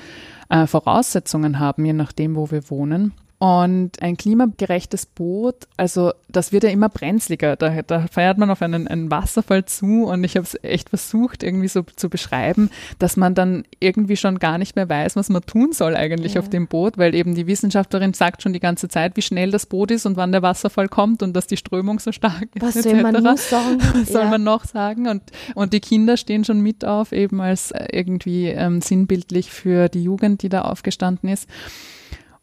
äh, 0.50 0.68
Voraussetzungen 0.68 1.60
haben, 1.60 1.86
je 1.86 1.94
nachdem, 1.94 2.36
wo 2.36 2.52
wir 2.52 2.70
wohnen. 2.70 3.14
Und 3.42 4.04
ein 4.04 4.18
klimagerechtes 4.18 5.08
Boot, 5.08 5.56
also 5.76 6.14
das 6.28 6.52
wird 6.52 6.64
ja 6.64 6.70
immer 6.70 6.90
brenzliger. 6.90 7.56
Da, 7.56 7.82
da 7.82 8.06
feiert 8.06 8.38
man 8.38 8.52
auf 8.52 8.62
einen, 8.62 8.88
einen 8.88 9.10
Wasserfall 9.10 9.66
zu 9.66 10.04
und 10.04 10.24
ich 10.24 10.36
habe 10.36 10.46
es 10.46 10.56
echt 10.62 10.90
versucht, 10.90 11.42
irgendwie 11.42 11.68
so 11.68 11.82
zu 11.96 12.08
beschreiben, 12.08 12.70
dass 13.00 13.18
man 13.18 13.34
dann 13.34 13.64
irgendwie 13.80 14.16
schon 14.16 14.38
gar 14.38 14.60
nicht 14.60 14.76
mehr 14.76 14.88
weiß, 14.88 15.16
was 15.16 15.30
man 15.30 15.42
tun 15.42 15.72
soll 15.72 15.96
eigentlich 15.96 16.36
ja. 16.36 16.42
auf 16.42 16.52
dem 16.52 16.68
Boot, 16.68 17.00
weil 17.00 17.16
eben 17.16 17.34
die 17.34 17.48
Wissenschaftlerin 17.48 18.14
sagt 18.14 18.44
schon 18.44 18.54
die 18.54 18.60
ganze 18.60 18.90
Zeit, 18.90 19.18
wie 19.18 19.24
schnell 19.24 19.50
das 19.50 19.66
Boot 19.66 19.90
ist 19.90 20.06
und 20.06 20.18
wann 20.18 20.32
der 20.32 20.44
Wasserfall 20.44 20.88
kommt 20.88 21.24
und 21.24 21.34
dass 21.34 21.48
die 21.48 21.58
Strömung 21.58 21.98
so 21.98 22.12
stark 22.12 22.48
ist. 22.54 22.62
Was 22.62 22.76
soll 22.76 23.02
man 23.02 23.24
noch 23.24 23.38
sagen? 23.38 23.80
Was 23.96 24.10
soll 24.10 24.22
ja. 24.22 24.30
man 24.30 24.44
noch 24.44 24.66
sagen? 24.66 25.08
Und, 25.08 25.24
und 25.56 25.74
die 25.74 25.80
Kinder 25.80 26.16
stehen 26.16 26.46
schon 26.46 26.62
mit 26.62 26.86
auf, 26.86 27.12
eben 27.12 27.42
als 27.42 27.72
äh, 27.72 27.88
irgendwie 27.92 28.50
ähm, 28.50 28.82
sinnbildlich 28.82 29.50
für 29.50 29.90
die 29.90 30.04
Jugend, 30.04 30.44
die 30.44 30.50
da 30.50 30.62
aufgestanden 30.62 31.28
ist. 31.28 31.50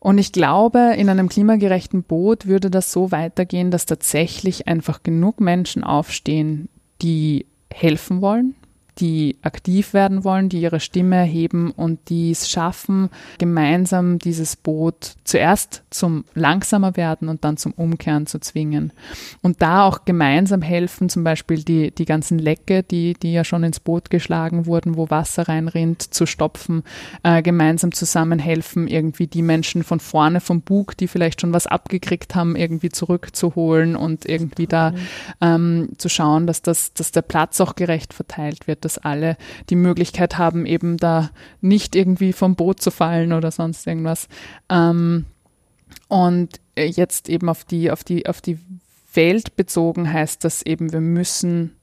Und 0.00 0.18
ich 0.18 0.32
glaube, 0.32 0.94
in 0.96 1.08
einem 1.08 1.28
klimagerechten 1.28 2.04
Boot 2.04 2.46
würde 2.46 2.70
das 2.70 2.92
so 2.92 3.10
weitergehen, 3.10 3.70
dass 3.70 3.86
tatsächlich 3.86 4.68
einfach 4.68 5.02
genug 5.02 5.40
Menschen 5.40 5.82
aufstehen, 5.82 6.68
die 7.02 7.46
helfen 7.72 8.20
wollen, 8.20 8.54
die 9.00 9.36
aktiv 9.42 9.94
werden 9.94 10.24
wollen, 10.24 10.48
die 10.48 10.60
ihre 10.60 10.80
Stimme 10.80 11.16
erheben 11.16 11.70
und 11.70 12.08
die 12.08 12.30
es 12.30 12.50
schaffen, 12.50 13.10
gemeinsam 13.38 14.18
dieses 14.18 14.56
Boot 14.56 15.14
zuerst 15.24 15.82
zum 15.90 16.24
langsamer 16.34 16.96
werden 16.96 17.28
und 17.28 17.44
dann 17.44 17.56
zum 17.56 17.72
Umkehren 17.72 18.26
zu 18.26 18.40
zwingen. 18.40 18.92
Und 19.42 19.62
da 19.62 19.84
auch 19.84 20.04
gemeinsam 20.04 20.62
helfen, 20.62 21.08
zum 21.08 21.24
Beispiel 21.24 21.62
die, 21.62 21.90
die 21.92 22.04
ganzen 22.04 22.38
Lecke, 22.38 22.82
die, 22.82 23.14
die 23.14 23.32
ja 23.32 23.44
schon 23.44 23.62
ins 23.62 23.80
Boot 23.80 24.10
geschlagen 24.10 24.66
wurden, 24.66 24.96
wo 24.96 25.10
Wasser 25.10 25.48
reinrinnt, 25.48 26.02
zu 26.02 26.26
stopfen, 26.26 26.82
äh, 27.22 27.42
gemeinsam 27.42 27.92
zusammen 27.92 28.38
helfen, 28.38 28.88
irgendwie 28.88 29.26
die 29.26 29.42
Menschen 29.42 29.84
von 29.84 30.00
vorne 30.00 30.40
vom 30.40 30.62
Bug, 30.62 30.96
die 30.96 31.08
vielleicht 31.08 31.40
schon 31.40 31.52
was 31.52 31.66
abgekriegt 31.66 32.34
haben, 32.34 32.56
irgendwie 32.56 32.88
zurückzuholen 32.88 33.94
und 33.94 34.26
irgendwie 34.26 34.66
da 34.66 34.92
ähm, 35.40 35.90
zu 35.98 36.08
schauen, 36.08 36.46
dass, 36.46 36.62
das, 36.62 36.92
dass 36.94 37.12
der 37.12 37.22
Platz 37.22 37.60
auch 37.60 37.76
gerecht 37.76 38.12
verteilt 38.12 38.66
wird 38.66 38.87
dass 38.88 38.96
alle 38.96 39.36
die 39.68 39.76
Möglichkeit 39.76 40.38
haben, 40.38 40.64
eben 40.64 40.96
da 40.96 41.30
nicht 41.60 41.94
irgendwie 41.94 42.32
vom 42.32 42.54
Boot 42.54 42.80
zu 42.80 42.90
fallen 42.90 43.34
oder 43.34 43.50
sonst 43.50 43.86
irgendwas. 43.86 44.28
Ähm, 44.70 45.26
und 46.08 46.60
jetzt 46.76 47.28
eben 47.28 47.50
auf 47.50 47.64
die, 47.64 47.90
auf 47.90 48.02
die, 48.02 48.26
auf 48.26 48.40
die 48.40 48.58
Welt 49.12 49.56
bezogen 49.56 50.10
heißt 50.10 50.42
das 50.42 50.62
eben, 50.62 50.92
wir 50.92 51.00
müssen 51.00 51.76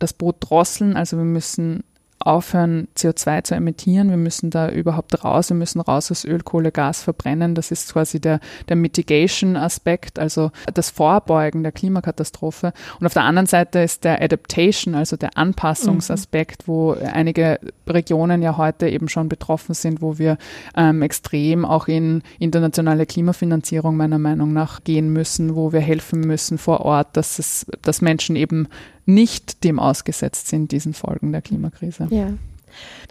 das 0.00 0.12
Boot 0.12 0.36
drosseln, 0.40 0.96
also 0.96 1.16
wir 1.16 1.24
müssen 1.24 1.84
aufhören, 2.20 2.88
CO2 2.96 3.44
zu 3.44 3.54
emittieren. 3.54 4.10
Wir 4.10 4.16
müssen 4.16 4.50
da 4.50 4.68
überhaupt 4.70 5.24
raus. 5.24 5.50
Wir 5.50 5.56
müssen 5.56 5.80
raus 5.80 6.10
aus 6.10 6.24
Öl, 6.24 6.40
Kohle, 6.40 6.72
Gas 6.72 7.02
verbrennen. 7.02 7.54
Das 7.54 7.70
ist 7.70 7.92
quasi 7.92 8.20
der, 8.20 8.40
der 8.68 8.76
Mitigation-Aspekt, 8.76 10.18
also 10.18 10.50
das 10.74 10.90
Vorbeugen 10.90 11.62
der 11.62 11.72
Klimakatastrophe. 11.72 12.72
Und 12.98 13.06
auf 13.06 13.14
der 13.14 13.22
anderen 13.24 13.46
Seite 13.46 13.80
ist 13.80 14.04
der 14.04 14.20
Adaptation, 14.20 14.94
also 14.94 15.16
der 15.16 15.36
Anpassungsaspekt, 15.38 16.66
mhm. 16.66 16.72
wo 16.72 16.92
einige 16.92 17.60
Regionen 17.86 18.42
ja 18.42 18.56
heute 18.56 18.88
eben 18.88 19.08
schon 19.08 19.28
betroffen 19.28 19.74
sind, 19.74 20.02
wo 20.02 20.18
wir 20.18 20.38
ähm, 20.76 21.02
extrem 21.02 21.64
auch 21.64 21.88
in 21.88 22.22
internationale 22.38 23.06
Klimafinanzierung 23.06 23.96
meiner 23.96 24.18
Meinung 24.18 24.52
nach 24.52 24.82
gehen 24.82 25.12
müssen, 25.12 25.54
wo 25.54 25.72
wir 25.72 25.80
helfen 25.80 26.20
müssen 26.20 26.58
vor 26.58 26.80
Ort, 26.80 27.16
dass 27.16 27.38
es, 27.38 27.66
dass 27.82 28.02
Menschen 28.02 28.36
eben 28.36 28.68
nicht 29.08 29.64
dem 29.64 29.80
ausgesetzt 29.80 30.48
sind, 30.48 30.70
diesen 30.70 30.92
Folgen 30.92 31.32
der 31.32 31.40
Klimakrise. 31.42 32.06
Ja. 32.10 32.34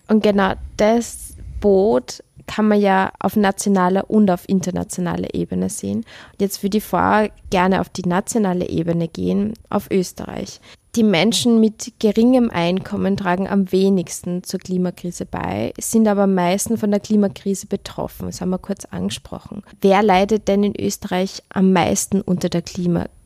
Und 0.07 0.21
genau 0.21 0.53
das 0.77 1.33
Boot 1.59 2.23
kann 2.45 2.67
man 2.67 2.79
ja 2.79 3.11
auf 3.19 3.35
nationaler 3.35 4.09
und 4.09 4.31
auf 4.31 4.47
internationaler 4.47 5.33
Ebene 5.33 5.69
sehen. 5.69 6.05
Jetzt 6.39 6.63
würde 6.63 6.77
ich 6.77 6.83
vorher 6.83 7.31
gerne 7.49 7.81
auf 7.81 7.89
die 7.89 8.07
nationale 8.07 8.69
Ebene 8.69 9.07
gehen, 9.07 9.53
auf 9.69 9.89
Österreich. 9.91 10.61
Die 10.95 11.03
Menschen 11.03 11.59
mit 11.59 11.93
geringem 11.99 12.49
Einkommen 12.49 13.17
tragen 13.17 13.47
am 13.47 13.71
wenigsten 13.71 14.43
zur 14.43 14.59
Klimakrise 14.59 15.25
bei, 15.25 15.73
sind 15.79 16.07
aber 16.07 16.23
am 16.23 16.35
meisten 16.35 16.77
von 16.77 16.89
der 16.91 16.99
Klimakrise 16.99 17.67
betroffen. 17.67 18.27
Das 18.27 18.39
haben 18.39 18.49
wir 18.49 18.59
kurz 18.59 18.85
angesprochen. 18.85 19.63
Wer 19.81 20.01
leidet 20.01 20.47
denn 20.47 20.63
in 20.63 20.79
Österreich 20.79 21.43
am 21.49 21.73
meisten 21.73 22.21
unter 22.21 22.49
der 22.49 22.61
Klimakrise? 22.61 23.16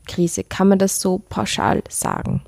Kann 0.48 0.68
man 0.68 0.78
das 0.78 1.00
so 1.00 1.18
pauschal 1.18 1.82
sagen? 1.88 2.42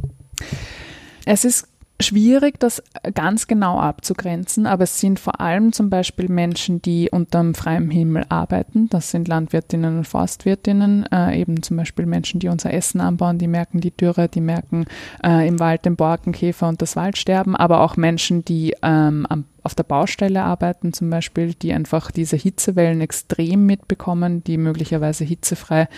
Es 1.24 1.44
ist 1.44 1.68
schwierig, 2.00 2.58
das 2.58 2.82
ganz 3.14 3.46
genau 3.46 3.78
abzugrenzen, 3.78 4.66
aber 4.66 4.84
es 4.84 5.00
sind 5.00 5.18
vor 5.18 5.40
allem 5.40 5.72
zum 5.72 5.90
Beispiel 5.90 6.28
Menschen, 6.28 6.82
die 6.82 7.08
unterm 7.10 7.54
freiem 7.54 7.90
Himmel 7.90 8.26
arbeiten. 8.28 8.88
Das 8.88 9.10
sind 9.10 9.28
Landwirtinnen 9.28 9.98
und 9.98 10.06
Forstwirtinnen, 10.06 11.06
äh, 11.12 11.40
eben 11.40 11.62
zum 11.62 11.76
Beispiel 11.76 12.06
Menschen, 12.06 12.40
die 12.40 12.48
unser 12.48 12.72
Essen 12.72 13.00
anbauen, 13.00 13.38
die 13.38 13.48
merken 13.48 13.80
die 13.80 13.96
Dürre, 13.96 14.28
die 14.28 14.40
merken 14.40 14.86
äh, 15.24 15.46
im 15.46 15.60
Wald 15.60 15.84
den 15.84 15.96
Borkenkäfer 15.96 16.68
und 16.68 16.82
das 16.82 16.96
Waldsterben, 16.96 17.54
aber 17.56 17.80
auch 17.80 17.96
Menschen, 17.96 18.44
die 18.44 18.74
ähm, 18.82 19.26
am 19.28 19.44
auf 19.64 19.74
der 19.74 19.82
Baustelle 19.82 20.42
arbeiten 20.42 20.92
zum 20.92 21.10
Beispiel, 21.10 21.54
die 21.54 21.72
einfach 21.72 22.10
diese 22.10 22.36
Hitzewellen 22.36 23.00
extrem 23.00 23.66
mitbekommen, 23.66 24.44
die 24.44 24.58
möglicherweise 24.58 25.24
hitzefrei 25.24 25.88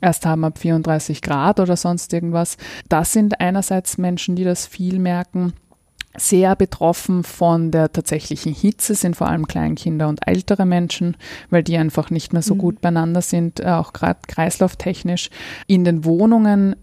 erst 0.00 0.26
haben 0.26 0.44
ab 0.44 0.58
34 0.58 1.22
Grad 1.22 1.58
oder 1.58 1.76
sonst 1.76 2.12
irgendwas. 2.12 2.56
Das 2.88 3.12
sind 3.12 3.40
einerseits 3.40 3.98
Menschen, 3.98 4.36
die 4.36 4.44
das 4.44 4.66
viel 4.66 4.98
merken 4.98 5.54
sehr 6.16 6.54
betroffen 6.54 7.24
von 7.24 7.70
der 7.70 7.92
tatsächlichen 7.92 8.54
Hitze 8.54 8.94
sind 8.94 9.16
vor 9.16 9.28
allem 9.28 9.48
Kleinkinder 9.48 10.08
und 10.08 10.26
ältere 10.26 10.64
Menschen, 10.64 11.16
weil 11.50 11.62
die 11.62 11.76
einfach 11.76 12.10
nicht 12.10 12.32
mehr 12.32 12.42
so 12.42 12.54
mhm. 12.54 12.58
gut 12.58 12.80
beieinander 12.80 13.20
sind, 13.20 13.60
äh, 13.60 13.64
auch 13.64 13.92
gerade 13.92 14.20
kreislauftechnisch. 14.26 15.30
In 15.66 15.84
den 15.84 16.04
Wohnungen 16.04 16.76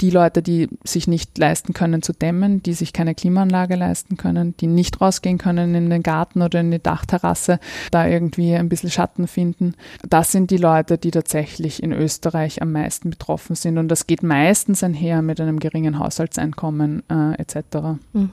die 0.00 0.10
Leute, 0.10 0.42
die 0.42 0.68
sich 0.84 1.08
nicht 1.08 1.38
leisten 1.38 1.72
können 1.72 2.02
zu 2.02 2.12
dämmen, 2.12 2.62
die 2.62 2.74
sich 2.74 2.92
keine 2.92 3.14
Klimaanlage 3.14 3.76
leisten 3.76 4.16
können, 4.16 4.56
die 4.58 4.66
nicht 4.66 5.00
rausgehen 5.00 5.38
können 5.38 5.74
in 5.74 5.90
den 5.90 6.02
Garten 6.02 6.42
oder 6.42 6.60
in 6.60 6.70
die 6.70 6.82
Dachterrasse, 6.82 7.58
da 7.90 8.06
irgendwie 8.06 8.54
ein 8.54 8.68
bisschen 8.68 8.90
Schatten 8.90 9.26
finden. 9.26 9.74
Das 10.08 10.32
sind 10.32 10.50
die 10.50 10.56
Leute, 10.56 10.98
die 10.98 11.10
tatsächlich 11.10 11.82
in 11.82 11.92
Österreich 11.92 12.62
am 12.62 12.72
meisten 12.72 13.10
betroffen 13.10 13.56
sind. 13.56 13.78
Und 13.78 13.88
das 13.88 14.06
geht 14.06 14.22
meistens 14.22 14.82
einher 14.82 15.22
mit 15.22 15.40
einem 15.40 15.60
geringen 15.60 15.98
Haushaltseinkommen 15.98 17.02
äh, 17.08 17.40
etc. 17.40 17.98
Mhm. 18.12 18.30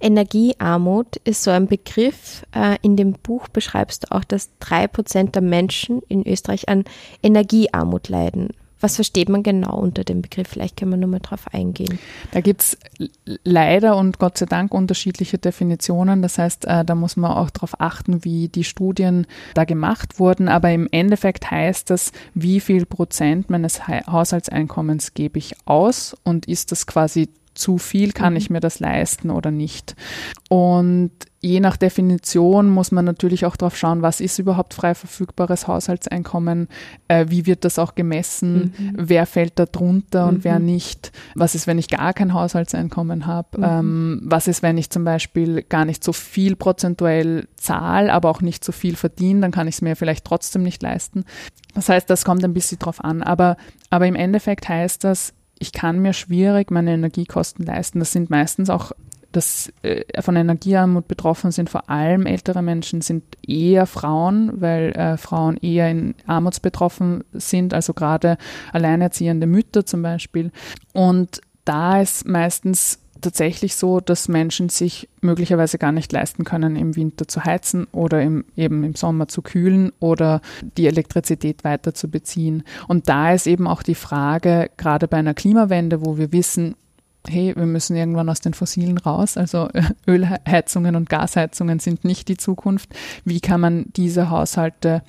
Energiearmut 0.00 1.16
ist 1.24 1.42
so 1.42 1.50
ein 1.50 1.66
Begriff. 1.66 2.44
Äh, 2.54 2.76
in 2.82 2.96
dem 2.96 3.12
Buch 3.12 3.48
beschreibst 3.48 4.04
du 4.04 4.14
auch, 4.14 4.24
dass 4.24 4.50
drei 4.60 4.86
Prozent 4.86 5.34
der 5.34 5.42
Menschen 5.42 6.00
in 6.08 6.26
Österreich 6.26 6.68
an 6.68 6.84
Energiearmut 7.22 8.08
leiden. 8.08 8.50
Was 8.80 8.96
versteht 8.96 9.28
man 9.28 9.42
genau 9.42 9.76
unter 9.76 10.04
dem 10.04 10.22
Begriff? 10.22 10.48
Vielleicht 10.48 10.76
können 10.76 10.92
wir 10.92 10.98
nur 10.98 11.08
mal 11.08 11.20
drauf 11.20 11.46
eingehen. 11.52 11.98
Da 12.30 12.40
gibt 12.40 12.62
es 12.62 12.78
leider 13.44 13.96
und 13.96 14.18
Gott 14.18 14.38
sei 14.38 14.46
Dank 14.46 14.72
unterschiedliche 14.72 15.38
Definitionen. 15.38 16.22
Das 16.22 16.38
heißt, 16.38 16.64
äh, 16.66 16.84
da 16.84 16.94
muss 16.94 17.16
man 17.16 17.32
auch 17.32 17.50
darauf 17.50 17.80
achten, 17.80 18.24
wie 18.24 18.48
die 18.48 18.64
Studien 18.64 19.26
da 19.54 19.64
gemacht 19.64 20.20
wurden. 20.20 20.48
Aber 20.48 20.70
im 20.70 20.88
Endeffekt 20.90 21.50
heißt 21.50 21.90
das, 21.90 22.12
wie 22.34 22.60
viel 22.60 22.86
Prozent 22.86 23.50
meines 23.50 23.88
Haushaltseinkommens 23.88 25.14
gebe 25.14 25.38
ich 25.38 25.54
aus 25.64 26.16
und 26.24 26.46
ist 26.46 26.72
das 26.72 26.86
quasi 26.86 27.28
zu 27.54 27.78
viel, 27.78 28.12
kann 28.12 28.34
mhm. 28.34 28.38
ich 28.38 28.50
mir 28.50 28.60
das 28.60 28.80
leisten 28.80 29.30
oder 29.30 29.50
nicht. 29.50 29.96
Und 30.48 31.10
je 31.40 31.60
nach 31.60 31.76
Definition 31.76 32.68
muss 32.68 32.90
man 32.90 33.04
natürlich 33.04 33.46
auch 33.46 33.56
darauf 33.56 33.76
schauen, 33.76 34.02
was 34.02 34.20
ist 34.20 34.38
überhaupt 34.38 34.74
frei 34.74 34.94
verfügbares 34.94 35.68
Haushaltseinkommen, 35.68 36.68
äh, 37.06 37.26
wie 37.28 37.46
wird 37.46 37.64
das 37.64 37.78
auch 37.78 37.94
gemessen, 37.94 38.74
mhm. 38.76 38.92
wer 38.96 39.26
fällt 39.26 39.58
da 39.58 39.66
drunter 39.66 40.24
mhm. 40.24 40.28
und 40.28 40.44
wer 40.44 40.58
mhm. 40.58 40.66
nicht, 40.66 41.12
was 41.34 41.54
ist, 41.54 41.66
wenn 41.66 41.78
ich 41.78 41.88
gar 41.88 42.12
kein 42.12 42.34
Haushaltseinkommen 42.34 43.26
habe, 43.26 43.58
mhm. 43.58 43.64
ähm, 43.64 44.20
was 44.24 44.48
ist, 44.48 44.62
wenn 44.62 44.78
ich 44.78 44.90
zum 44.90 45.04
Beispiel 45.04 45.62
gar 45.62 45.84
nicht 45.84 46.02
so 46.02 46.12
viel 46.12 46.56
prozentuell 46.56 47.46
zahle, 47.56 48.12
aber 48.12 48.30
auch 48.30 48.40
nicht 48.40 48.64
so 48.64 48.72
viel 48.72 48.96
verdiene, 48.96 49.40
dann 49.40 49.52
kann 49.52 49.68
ich 49.68 49.76
es 49.76 49.82
mir 49.82 49.94
vielleicht 49.94 50.24
trotzdem 50.24 50.62
nicht 50.62 50.82
leisten. 50.82 51.24
Das 51.74 51.88
heißt, 51.88 52.10
das 52.10 52.24
kommt 52.24 52.44
ein 52.44 52.54
bisschen 52.54 52.80
drauf 52.80 53.04
an, 53.04 53.22
aber, 53.22 53.56
aber 53.90 54.06
im 54.06 54.16
Endeffekt 54.16 54.68
heißt 54.68 55.04
das, 55.04 55.34
ich 55.60 55.72
kann 55.72 56.00
mir 56.00 56.12
schwierig 56.12 56.70
meine 56.70 56.92
Energiekosten 56.92 57.64
leisten. 57.64 57.98
Das 57.98 58.12
sind 58.12 58.30
meistens 58.30 58.70
auch, 58.70 58.92
das 59.32 59.72
äh, 59.82 60.04
von 60.22 60.36
Energiearmut 60.36 61.06
betroffen 61.06 61.50
sind 61.50 61.68
vor 61.68 61.90
allem 61.90 62.26
ältere 62.26 62.62
Menschen, 62.62 63.00
sind 63.00 63.24
eher 63.46 63.86
Frauen, 63.86 64.60
weil 64.60 64.92
äh, 64.92 65.16
Frauen 65.16 65.56
eher 65.58 65.90
in 65.90 66.14
Armutsbetroffen 66.26 67.24
sind, 67.32 67.74
also 67.74 67.92
gerade 67.92 68.38
alleinerziehende 68.72 69.46
Mütter 69.46 69.84
zum 69.84 70.02
Beispiel. 70.02 70.50
Und 70.92 71.40
da 71.64 72.00
ist 72.00 72.26
meistens 72.26 73.00
tatsächlich 73.20 73.76
so, 73.76 74.00
dass 74.00 74.28
Menschen 74.28 74.68
sich 74.68 75.08
möglicherweise 75.20 75.78
gar 75.78 75.92
nicht 75.92 76.12
leisten 76.12 76.44
können, 76.44 76.76
im 76.76 76.96
Winter 76.96 77.26
zu 77.26 77.44
heizen 77.44 77.86
oder 77.92 78.22
im, 78.22 78.44
eben 78.56 78.84
im 78.84 78.94
Sommer 78.94 79.28
zu 79.28 79.42
kühlen 79.42 79.92
oder 79.98 80.40
die 80.76 80.86
Elektrizität 80.86 81.64
weiter 81.64 81.94
zu 81.94 82.08
beziehen. 82.08 82.62
Und 82.86 83.08
da 83.08 83.32
ist 83.32 83.46
eben 83.46 83.66
auch 83.66 83.82
die 83.82 83.96
Frage, 83.96 84.70
gerade 84.76 85.08
bei 85.08 85.18
einer 85.18 85.34
Klimawende, 85.34 86.04
wo 86.04 86.16
wir 86.16 86.32
wissen, 86.32 86.76
hey, 87.26 87.54
wir 87.56 87.66
müssen 87.66 87.96
irgendwann 87.96 88.28
aus 88.28 88.40
den 88.40 88.54
Fossilen 88.54 88.98
raus, 88.98 89.36
also 89.36 89.68
Ölheizungen 90.06 90.96
und 90.96 91.10
Gasheizungen 91.10 91.78
sind 91.78 92.04
nicht 92.04 92.28
die 92.28 92.36
Zukunft. 92.36 92.90
Wie 93.24 93.40
kann 93.40 93.60
man 93.60 93.86
diese 93.96 94.30
Haushalte 94.30 95.02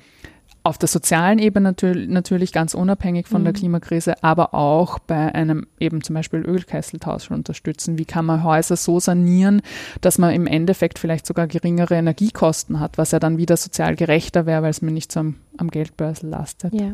auf 0.62 0.76
der 0.76 0.88
sozialen 0.88 1.38
Ebene 1.38 1.74
natürlich 1.82 2.52
ganz 2.52 2.74
unabhängig 2.74 3.26
von 3.26 3.40
mhm. 3.40 3.44
der 3.44 3.52
Klimakrise, 3.54 4.22
aber 4.22 4.52
auch 4.52 4.98
bei 4.98 5.34
einem 5.34 5.66
eben 5.78 6.02
zum 6.02 6.14
Beispiel 6.14 6.40
Ölkesseltausch 6.40 7.30
unterstützen. 7.30 7.98
Wie 7.98 8.04
kann 8.04 8.26
man 8.26 8.44
Häuser 8.44 8.76
so 8.76 9.00
sanieren, 9.00 9.62
dass 10.00 10.18
man 10.18 10.34
im 10.34 10.46
Endeffekt 10.46 10.98
vielleicht 10.98 11.26
sogar 11.26 11.46
geringere 11.46 11.94
Energiekosten 11.94 12.78
hat, 12.78 12.98
was 12.98 13.12
ja 13.12 13.18
dann 13.18 13.38
wieder 13.38 13.56
sozial 13.56 13.96
gerechter 13.96 14.44
wäre, 14.44 14.62
weil 14.62 14.70
es 14.70 14.82
mir 14.82 14.92
nicht 14.92 15.12
so 15.12 15.20
am, 15.20 15.36
am 15.56 15.70
Geldbörsel 15.70 16.28
lastet. 16.28 16.74
Ja. 16.74 16.92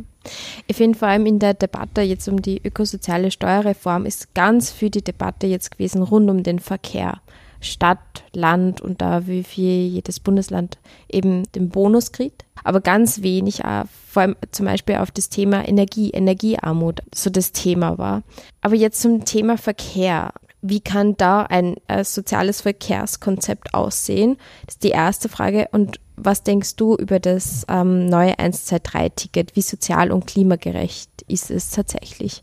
Ich 0.67 0.77
finde 0.77 0.99
vor 0.99 1.09
allem 1.09 1.27
in 1.27 1.39
der 1.39 1.55
Debatte 1.55 2.03
jetzt 2.03 2.29
um 2.29 2.41
die 2.41 2.61
ökosoziale 2.65 3.31
Steuerreform 3.31 4.07
ist 4.07 4.35
ganz 4.35 4.71
viel 4.71 4.91
die 4.91 5.03
Debatte 5.03 5.47
jetzt 5.47 5.73
gewesen 5.73 6.03
rund 6.03 6.31
um 6.31 6.43
den 6.43 6.59
Verkehr. 6.61 7.21
Stadt, 7.67 7.99
Land 8.33 8.81
und 8.81 9.01
da 9.01 9.27
wie 9.27 9.43
viel 9.43 9.87
jedes 9.87 10.21
Bundesland 10.21 10.79
eben 11.09 11.51
den 11.53 11.69
Bonus 11.69 12.13
kriegt. 12.13 12.45
Aber 12.65 12.81
ganz 12.81 13.23
wenig, 13.23 13.65
äh, 13.65 13.85
vor 14.09 14.23
allem 14.23 14.37
zum 14.51 14.67
Beispiel 14.67 14.97
auf 14.97 15.11
das 15.11 15.29
Thema 15.29 15.67
Energie, 15.67 16.11
Energiearmut, 16.11 17.03
so 17.15 17.31
das 17.31 17.53
Thema 17.53 17.99
war. 17.99 18.23
Aber 18.61 18.75
jetzt 18.75 19.01
zum 19.03 19.25
Thema 19.25 19.57
Verkehr. 19.57 20.33
Wie 20.63 20.81
kann 20.81 21.17
da 21.17 21.43
ein 21.43 21.77
äh, 21.87 22.03
soziales 22.03 22.63
Verkehrskonzept 22.63 23.75
aussehen? 23.75 24.37
Das 24.65 24.77
ist 24.77 24.85
die 24.85 24.91
erste 24.91 25.29
Frage. 25.29 25.69
Und 25.71 26.01
was 26.17 26.43
denkst 26.43 26.77
du 26.77 26.97
über 26.97 27.21
das 27.21 27.65
ähm, 27.69 28.07
neue 28.07 28.35
123-Ticket? 28.35 29.55
Wie 29.55 29.63
sozial 29.63 30.11
und 30.11 30.27
klimagerecht 30.27 31.11
ist 31.29 31.51
es 31.51 31.71
tatsächlich? 31.71 32.43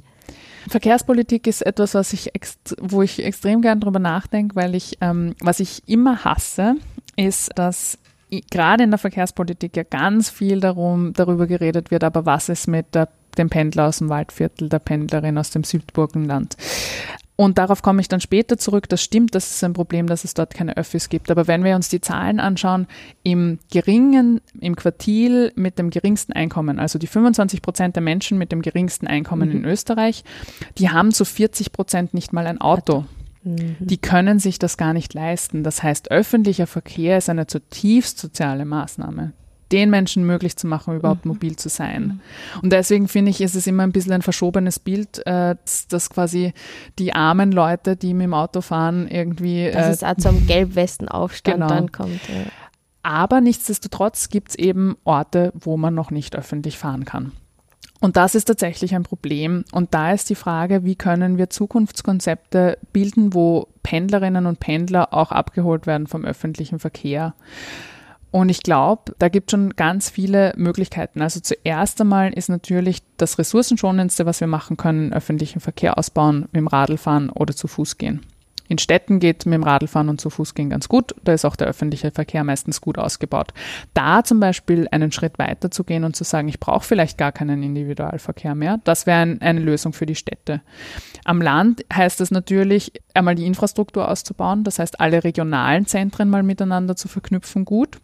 Verkehrspolitik 0.70 1.48
ist 1.48 1.62
etwas, 1.62 1.94
was 1.94 2.14
ich 2.14 2.32
wo 2.80 3.02
ich 3.02 3.24
extrem 3.24 3.62
gern 3.62 3.80
drüber 3.80 4.00
nachdenke, 4.00 4.56
weil 4.56 4.76
ich, 4.76 4.98
ähm, 5.02 5.36
was 5.40 5.60
ich 5.60 5.88
immer 5.88 6.24
hasse, 6.24 6.76
ist, 7.16 7.52
dass 7.56 7.98
gerade 8.52 8.84
in 8.84 8.92
der 8.92 8.98
Verkehrspolitik 8.98 9.76
ja 9.76 9.84
ganz 9.84 10.30
viel 10.30 10.60
darum, 10.60 11.14
darüber 11.14 11.48
geredet 11.48 11.92
wird, 11.92 12.04
aber 12.04 12.26
was 12.26 12.50
ist 12.50 12.68
mit 12.68 12.96
der, 12.96 13.10
dem 13.38 13.50
Pendler 13.50 13.88
aus 13.88 14.00
dem 14.00 14.10
Waldviertel, 14.10 14.70
der 14.70 14.80
Pendlerin 14.80 15.38
aus 15.38 15.52
dem 15.52 15.64
Südburgenland? 15.64 16.56
Und 17.36 17.58
darauf 17.58 17.82
komme 17.82 18.00
ich 18.00 18.08
dann 18.08 18.22
später 18.22 18.58
zurück. 18.58 18.88
Das 18.90 19.02
stimmt, 19.02 19.34
das 19.34 19.50
ist 19.50 19.64
ein 19.64 19.74
Problem, 19.74 20.06
dass 20.06 20.24
es 20.24 20.36
dort 20.36 20.54
keine 20.54 20.78
Öffis 20.78 21.10
gibt. 21.10 21.32
Aber 21.32 21.48
wenn 21.48 21.64
wir 21.64 21.76
uns 21.76 21.90
die 21.90 22.02
Zahlen 22.02 22.40
anschauen, 22.40 22.88
im 23.24 23.58
geringen, 23.72 24.40
im 24.60 24.76
Quartil 24.76 25.52
mit 25.56 25.80
dem 25.80 25.90
geringsten 25.90 26.34
Einkommen, 26.34 26.80
also 26.80 27.00
die 27.00 27.08
25 27.08 27.62
Prozent 27.62 27.96
der 27.96 28.04
Menschen 28.04 28.38
mit 28.38 28.52
dem 28.52 28.62
geringsten 28.62 29.08
Einkommen 29.08 29.50
mhm. 29.50 29.58
in 29.58 29.66
Österreich, 29.66 30.24
die 30.78 30.90
haben 30.90 31.12
zu 31.12 31.26
40 31.26 31.72
Prozent 31.72 32.14
nicht 32.14 32.34
mal 32.34 32.46
ein 32.46 32.62
Auto. 32.62 33.06
Mhm. 33.44 33.78
Die 33.80 33.98
können 33.98 34.38
sich 34.38 34.60
das 34.60 34.78
gar 34.78 34.94
nicht 34.94 35.14
leisten. 35.16 35.64
Das 35.64 35.82
heißt, 35.82 36.12
öffentlicher 36.12 36.68
Verkehr 36.68 37.18
ist 37.18 37.30
eine 37.30 37.48
zutiefst 37.48 38.20
soziale 38.20 38.66
Maßnahme 38.66 39.34
den 39.74 39.90
Menschen 39.90 40.26
möglich 40.26 40.56
zu 40.56 40.68
machen, 40.68 40.96
überhaupt 40.96 41.26
mhm. 41.26 41.34
mobil 41.34 41.56
zu 41.56 41.68
sein. 41.68 42.04
Mhm. 42.04 42.60
Und 42.62 42.72
deswegen 42.72 43.08
finde 43.08 43.32
ich, 43.32 43.42
ist 43.42 43.56
es 43.56 43.68
immer 43.68 43.84
ein 43.84 43.92
bisschen 43.92 44.14
ein 44.14 44.22
verschobenes 44.22 44.80
Bild, 44.80 45.26
äh, 45.26 45.56
dass, 45.90 46.10
quasi 46.10 46.54
die 47.00 47.14
armen 47.14 47.52
Leute, 47.52 47.96
die 47.96 48.14
mit 48.14 48.26
dem 48.26 48.34
Auto 48.34 48.62
fahren, 48.62 49.08
irgendwie. 49.08 49.70
Dass 49.72 49.88
äh, 49.88 49.92
es 49.92 50.04
auch 50.04 50.16
zum 50.18 50.48
Gelbwestenaufstand 50.48 51.56
genau. 51.56 51.68
dann 51.68 51.92
kommt. 51.92 52.22
Ja. 52.30 52.46
Aber 53.02 53.42
nichtsdestotrotz 53.42 54.30
gibt 54.30 54.52
es 54.52 54.56
eben 54.56 54.96
Orte, 55.04 55.52
wo 55.56 55.76
man 55.76 55.94
noch 55.94 56.12
nicht 56.12 56.36
öffentlich 56.38 56.78
fahren 56.78 57.04
kann. 57.04 57.34
Und 58.00 58.18
das 58.18 58.36
ist 58.36 58.46
tatsächlich 58.46 58.96
ein 58.96 59.04
Problem. 59.04 59.64
Und 59.72 59.94
da 59.94 60.12
ist 60.12 60.30
die 60.30 60.36
Frage, 60.36 60.84
wie 60.84 60.96
können 60.96 61.38
wir 61.38 61.50
Zukunftskonzepte 61.50 62.78
bilden, 62.92 63.34
wo 63.34 63.70
Pendlerinnen 63.82 64.46
und 64.46 64.60
Pendler 64.60 65.14
auch 65.14 65.32
abgeholt 65.32 65.88
werden 65.88 66.08
vom 66.08 66.26
öffentlichen 66.26 66.80
Verkehr. 66.80 67.34
Und 68.34 68.50
ich 68.50 68.64
glaube, 68.64 69.14
da 69.20 69.30
gibt 69.30 69.50
es 69.50 69.52
schon 69.52 69.76
ganz 69.76 70.10
viele 70.10 70.54
Möglichkeiten. 70.58 71.22
Also 71.22 71.40
zuerst 71.40 72.02
einmal 72.02 72.34
ist 72.34 72.50
natürlich 72.50 73.04
das 73.18 73.38
ressourcenschonendste, 73.38 74.26
was 74.26 74.40
wir 74.40 74.48
machen 74.48 74.76
können, 74.76 75.14
öffentlichen 75.14 75.60
Verkehr 75.60 76.00
ausbauen, 76.00 76.42
mit 76.52 76.56
dem 76.56 76.66
Radl 76.66 76.98
fahren 76.98 77.30
oder 77.30 77.56
zu 77.56 77.68
Fuß 77.68 78.00
gehen. 78.00 78.22
In 78.70 78.80
Städten 78.80 79.20
geht 79.20 79.46
mit 79.46 79.54
dem 79.54 79.62
Radlfahren 79.62 80.10
und 80.10 80.20
zu 80.20 80.32
Fuß 80.32 80.56
gehen 80.56 80.72
ganz 80.72 80.90
gut. 80.90 81.14
Da 81.24 81.34
ist 81.34 81.46
auch 81.46 81.56
der 81.56 81.68
öffentliche 81.68 82.10
Verkehr 82.10 82.44
meistens 82.44 82.82
gut 82.82 82.98
ausgebaut. 82.98 83.54
Da 83.94 84.24
zum 84.24 84.40
Beispiel 84.40 84.88
einen 84.90 85.12
Schritt 85.12 85.38
weiter 85.38 85.70
zu 85.70 85.84
gehen 85.84 86.04
und 86.04 86.16
zu 86.16 86.24
sagen, 86.24 86.48
ich 86.48 86.60
brauche 86.60 86.84
vielleicht 86.84 87.20
gar 87.20 87.32
keinen 87.32 87.62
Individualverkehr 87.62 88.56
mehr, 88.56 88.80
das 88.84 89.06
wäre 89.06 89.20
ein, 89.20 89.42
eine 89.42 89.60
Lösung 89.60 89.94
für 89.94 90.08
die 90.08 90.16
Städte. 90.16 90.62
Am 91.24 91.40
Land 91.40 91.86
heißt 91.94 92.20
es 92.20 92.32
natürlich, 92.32 92.94
einmal 93.14 93.36
die 93.36 93.46
Infrastruktur 93.46 94.10
auszubauen, 94.10 94.64
das 94.64 94.80
heißt 94.80 95.00
alle 95.00 95.24
regionalen 95.24 95.86
Zentren 95.86 96.32
mal 96.32 96.42
miteinander 96.42 96.96
zu 96.96 97.08
verknüpfen, 97.08 97.66
gut. 97.66 98.00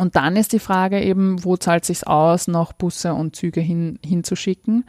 Und 0.00 0.16
dann 0.16 0.36
ist 0.36 0.52
die 0.52 0.58
Frage 0.58 1.00
eben, 1.00 1.44
wo 1.44 1.56
zahlt 1.56 1.84
sich 1.84 2.06
aus, 2.06 2.48
noch 2.48 2.72
Busse 2.72 3.14
und 3.14 3.36
Züge 3.36 3.60
hin, 3.60 3.98
hinzuschicken. 4.04 4.84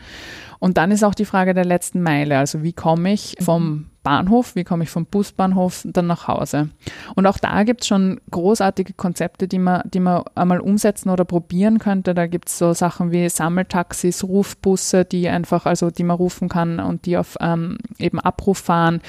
Und 0.59 0.77
dann 0.77 0.91
ist 0.91 1.03
auch 1.03 1.13
die 1.13 1.25
Frage 1.25 1.53
der 1.53 1.65
letzten 1.65 2.01
Meile. 2.01 2.37
Also 2.37 2.63
wie 2.63 2.73
komme 2.73 3.13
ich 3.13 3.35
vom 3.39 3.90
Bahnhof, 4.03 4.55
wie 4.55 4.63
komme 4.63 4.83
ich 4.83 4.89
vom 4.89 5.05
Busbahnhof 5.05 5.81
dann 5.85 6.07
nach 6.07 6.27
Hause. 6.27 6.69
Und 7.15 7.27
auch 7.27 7.37
da 7.37 7.63
gibt 7.63 7.81
es 7.81 7.87
schon 7.87 8.19
großartige 8.31 8.93
Konzepte, 8.93 9.47
die 9.47 9.59
man, 9.59 9.83
die 9.85 9.99
man 9.99 10.23
einmal 10.33 10.59
umsetzen 10.59 11.09
oder 11.09 11.23
probieren 11.23 11.79
könnte. 11.79 12.13
Da 12.13 12.27
gibt 12.27 12.49
es 12.49 12.57
so 12.57 12.73
Sachen 12.73 13.11
wie 13.11 13.29
Sammeltaxis, 13.29 14.23
Rufbusse, 14.23 15.05
die 15.05 15.29
einfach, 15.29 15.65
also 15.65 15.91
die 15.91 16.03
man 16.03 16.17
rufen 16.17 16.49
kann 16.49 16.79
und 16.79 17.05
die 17.05 17.17
auf 17.17 17.37
ähm, 17.39 17.77
eben 17.99 18.19
Abruf 18.19 18.57
fahren. 18.57 19.01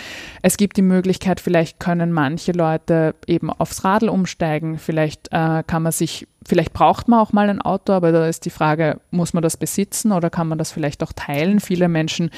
Es 0.42 0.56
gibt 0.56 0.76
die 0.76 0.82
Möglichkeit, 0.82 1.40
vielleicht 1.40 1.80
können 1.80 2.12
manche 2.12 2.52
Leute 2.52 3.14
eben 3.26 3.50
aufs 3.50 3.84
Radl 3.84 4.08
umsteigen. 4.08 4.78
Vielleicht 4.78 5.28
äh, 5.32 5.62
kann 5.66 5.82
man 5.82 5.92
sich 5.92 6.28
Vielleicht 6.46 6.72
braucht 6.72 7.08
man 7.08 7.20
auch 7.20 7.32
mal 7.32 7.48
ein 7.48 7.60
Auto, 7.60 7.92
aber 7.92 8.12
da 8.12 8.26
ist 8.26 8.44
die 8.44 8.50
Frage, 8.50 9.00
muss 9.10 9.32
man 9.32 9.42
das 9.42 9.56
besitzen 9.56 10.12
oder 10.12 10.30
kann 10.30 10.48
man 10.48 10.58
das 10.58 10.72
vielleicht 10.72 11.02
auch 11.02 11.12
teilen? 11.12 11.60
Viele 11.60 11.88
Menschen, 11.88 12.30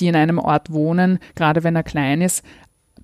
die 0.00 0.06
in 0.06 0.16
einem 0.16 0.38
Ort 0.38 0.72
wohnen, 0.72 1.18
gerade 1.34 1.64
wenn 1.64 1.76
er 1.76 1.82
klein 1.82 2.22
ist, 2.22 2.44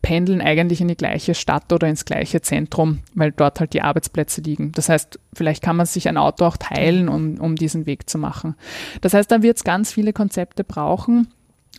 pendeln 0.05 0.43
eigentlich 0.43 0.83
in 0.83 0.89
die 0.89 0.97
gleiche 0.97 1.35
Stadt 1.35 1.73
oder 1.73 1.89
ins 1.89 2.05
gleiche 2.05 2.43
Zentrum, 2.43 3.01
weil 3.15 3.33
dort 3.33 3.59
halt 3.59 3.73
die 3.73 3.81
Arbeitsplätze 3.81 4.43
liegen. 4.43 4.71
Das 4.73 4.91
heißt, 4.91 5.19
vielleicht 5.33 5.63
kann 5.63 5.77
man 5.77 5.87
sich 5.87 6.09
ein 6.09 6.19
Auto 6.19 6.45
auch 6.45 6.59
teilen, 6.59 7.09
um, 7.09 7.41
um 7.41 7.57
diesen 7.57 7.87
Weg 7.87 8.11
zu 8.11 8.19
machen. 8.19 8.55
Das 9.01 9.15
heißt, 9.15 9.31
da 9.31 9.43
wird 9.43 9.57
es 9.57 9.65
ganz 9.65 9.93
viele 9.93 10.13
Konzepte 10.13 10.63
brauchen. 10.63 11.29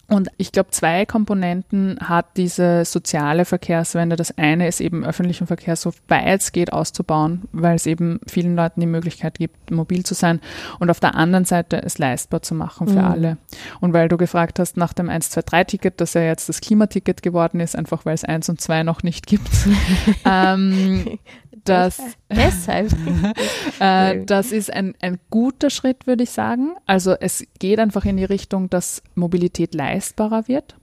Und 0.08 0.30
ich 0.38 0.52
glaube, 0.52 0.70
zwei 0.70 1.06
Komponenten 1.06 1.98
hat 2.00 2.38
diese 2.38 2.86
soziale 2.86 3.44
Verkehrswende. 3.44 4.16
Das 4.16 4.38
eine 4.38 4.68
ist 4.68 4.80
eben 4.80 5.04
öffentlichen 5.04 5.48
Verkehr 5.48 5.76
so 5.76 5.94
weit 6.08 6.42
es 6.42 6.52
geht 6.52 6.72
auszubauen, 6.74 7.44
weil 7.52 7.76
es 7.76 7.86
eben 7.88 8.20
vielen 8.28 8.56
Leuten 8.56 8.82
die 8.82 8.88
Möglichkeit 8.88 9.40
gibt, 9.40 9.72
mobil 9.72 10.04
zu 10.04 10.14
sein. 10.14 10.42
Und 10.80 10.92
auf 10.92 11.00
der 11.00 11.16
anderen 11.16 11.46
Seite 11.46 11.82
es 11.82 11.98
leistbar 11.98 12.42
zu 12.42 12.54
machen 12.54 12.88
für 12.88 13.00
mhm. 13.00 13.06
alle. 13.06 13.38
Und 13.80 13.94
weil 13.94 14.08
du 14.08 14.18
gefragt 14.18 14.60
hast 14.60 14.78
nach 14.78 14.94
dem 14.94 15.10
1-2-3-Ticket, 15.10 16.00
das 16.00 16.14
ja 16.14 16.22
jetzt 16.22 16.50
das 16.50 16.62
Klimaticket 16.62 17.24
geworden 17.24 17.60
ist, 17.60 17.76
einfach 17.76 18.06
weil 18.06 18.14
es 18.14 18.24
1 18.24 18.50
und 18.50 18.62
2 18.62 18.84
noch 18.84 19.02
nicht 19.02 19.26
gibt. 19.26 19.50
ähm, 20.26 21.18
das, 21.66 22.02
Deshalb. 22.32 22.92
äh, 23.80 24.24
das 24.26 24.52
ist 24.52 24.72
ein, 24.72 24.96
ein 25.02 25.20
guter 25.30 25.70
Schritt, 25.70 26.08
würde 26.08 26.24
ich 26.24 26.32
sagen. 26.32 26.76
Also 26.86 27.14
es 27.20 27.46
geht 27.60 27.80
einfach 27.80 28.06
in 28.06 28.18
die 28.18 28.26
Richtung, 28.26 28.70
dass 28.70 29.02
Mobilität 29.16 29.74
leistbarer 29.74 30.48
wird. 30.48 30.76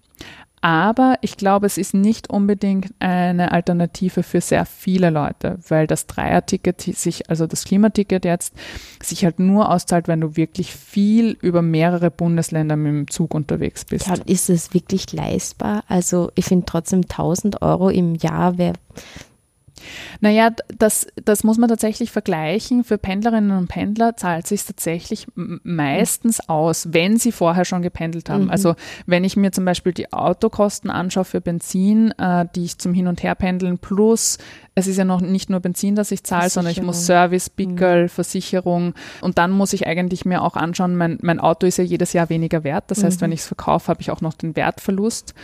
Aber 0.64 1.16
ich 1.22 1.36
glaube, 1.36 1.66
es 1.66 1.76
ist 1.76 1.92
nicht 1.92 2.30
unbedingt 2.30 2.94
eine 3.00 3.50
Alternative 3.50 4.22
für 4.22 4.40
sehr 4.40 4.64
viele 4.64 5.10
Leute, 5.10 5.58
weil 5.68 5.88
das 5.88 6.06
Dreier-Ticket 6.06 6.80
sich, 6.80 7.28
also 7.28 7.48
das 7.48 7.64
Klimaticket 7.64 8.24
jetzt, 8.24 8.54
sich 9.02 9.24
halt 9.24 9.40
nur 9.40 9.72
auszahlt, 9.72 10.06
wenn 10.06 10.20
du 10.20 10.36
wirklich 10.36 10.72
viel 10.72 11.36
über 11.40 11.62
mehrere 11.62 12.12
Bundesländer 12.12 12.76
mit 12.76 12.92
dem 12.92 13.10
Zug 13.10 13.34
unterwegs 13.34 13.84
bist. 13.84 14.06
Ja, 14.06 14.14
ist 14.26 14.50
es 14.50 14.72
wirklich 14.72 15.12
leistbar? 15.12 15.82
Also 15.88 16.30
ich 16.36 16.44
finde 16.44 16.66
trotzdem 16.66 17.00
1000 17.00 17.60
Euro 17.60 17.88
im 17.88 18.14
Jahr 18.14 18.56
wäre 18.56 18.74
naja, 20.20 20.50
das, 20.78 21.06
das 21.24 21.44
muss 21.44 21.58
man 21.58 21.68
tatsächlich 21.68 22.10
vergleichen. 22.10 22.84
Für 22.84 22.98
Pendlerinnen 22.98 23.56
und 23.56 23.68
Pendler 23.68 24.16
zahlt 24.16 24.46
sich 24.46 24.64
tatsächlich 24.64 25.26
meistens 25.34 26.48
aus, 26.48 26.88
wenn 26.92 27.16
sie 27.18 27.32
vorher 27.32 27.64
schon 27.64 27.82
gependelt 27.82 28.30
haben. 28.30 28.44
Mhm. 28.44 28.50
Also 28.50 28.74
wenn 29.06 29.24
ich 29.24 29.36
mir 29.36 29.52
zum 29.52 29.64
Beispiel 29.64 29.92
die 29.92 30.12
Autokosten 30.12 30.90
anschaue 30.90 31.24
für 31.24 31.40
Benzin, 31.40 32.12
äh, 32.18 32.46
die 32.54 32.64
ich 32.64 32.78
zum 32.78 32.94
Hin- 32.94 33.08
und 33.08 33.22
Herpendeln 33.22 33.78
plus, 33.78 34.38
es 34.74 34.86
ist 34.86 34.96
ja 34.96 35.04
noch 35.04 35.20
nicht 35.20 35.50
nur 35.50 35.60
Benzin, 35.60 35.94
das 35.94 36.10
ich 36.10 36.24
zahle, 36.24 36.48
sondern 36.48 36.72
ich 36.72 36.82
muss 36.82 37.04
Service, 37.06 37.50
Pickel, 37.50 38.04
mhm. 38.04 38.08
Versicherung 38.08 38.94
und 39.20 39.38
dann 39.38 39.50
muss 39.50 39.72
ich 39.72 39.86
eigentlich 39.86 40.24
mir 40.24 40.42
auch 40.42 40.56
anschauen, 40.56 40.96
mein, 40.96 41.18
mein 41.22 41.40
Auto 41.40 41.66
ist 41.66 41.76
ja 41.76 41.84
jedes 41.84 42.12
Jahr 42.12 42.30
weniger 42.30 42.64
wert. 42.64 42.84
Das 42.88 43.04
heißt, 43.04 43.20
mhm. 43.20 43.24
wenn 43.24 43.32
ich 43.32 43.40
es 43.40 43.46
verkaufe, 43.46 43.88
habe 43.88 44.00
ich 44.00 44.10
auch 44.10 44.20
noch 44.20 44.34
den 44.34 44.56
Wertverlust. 44.56 45.34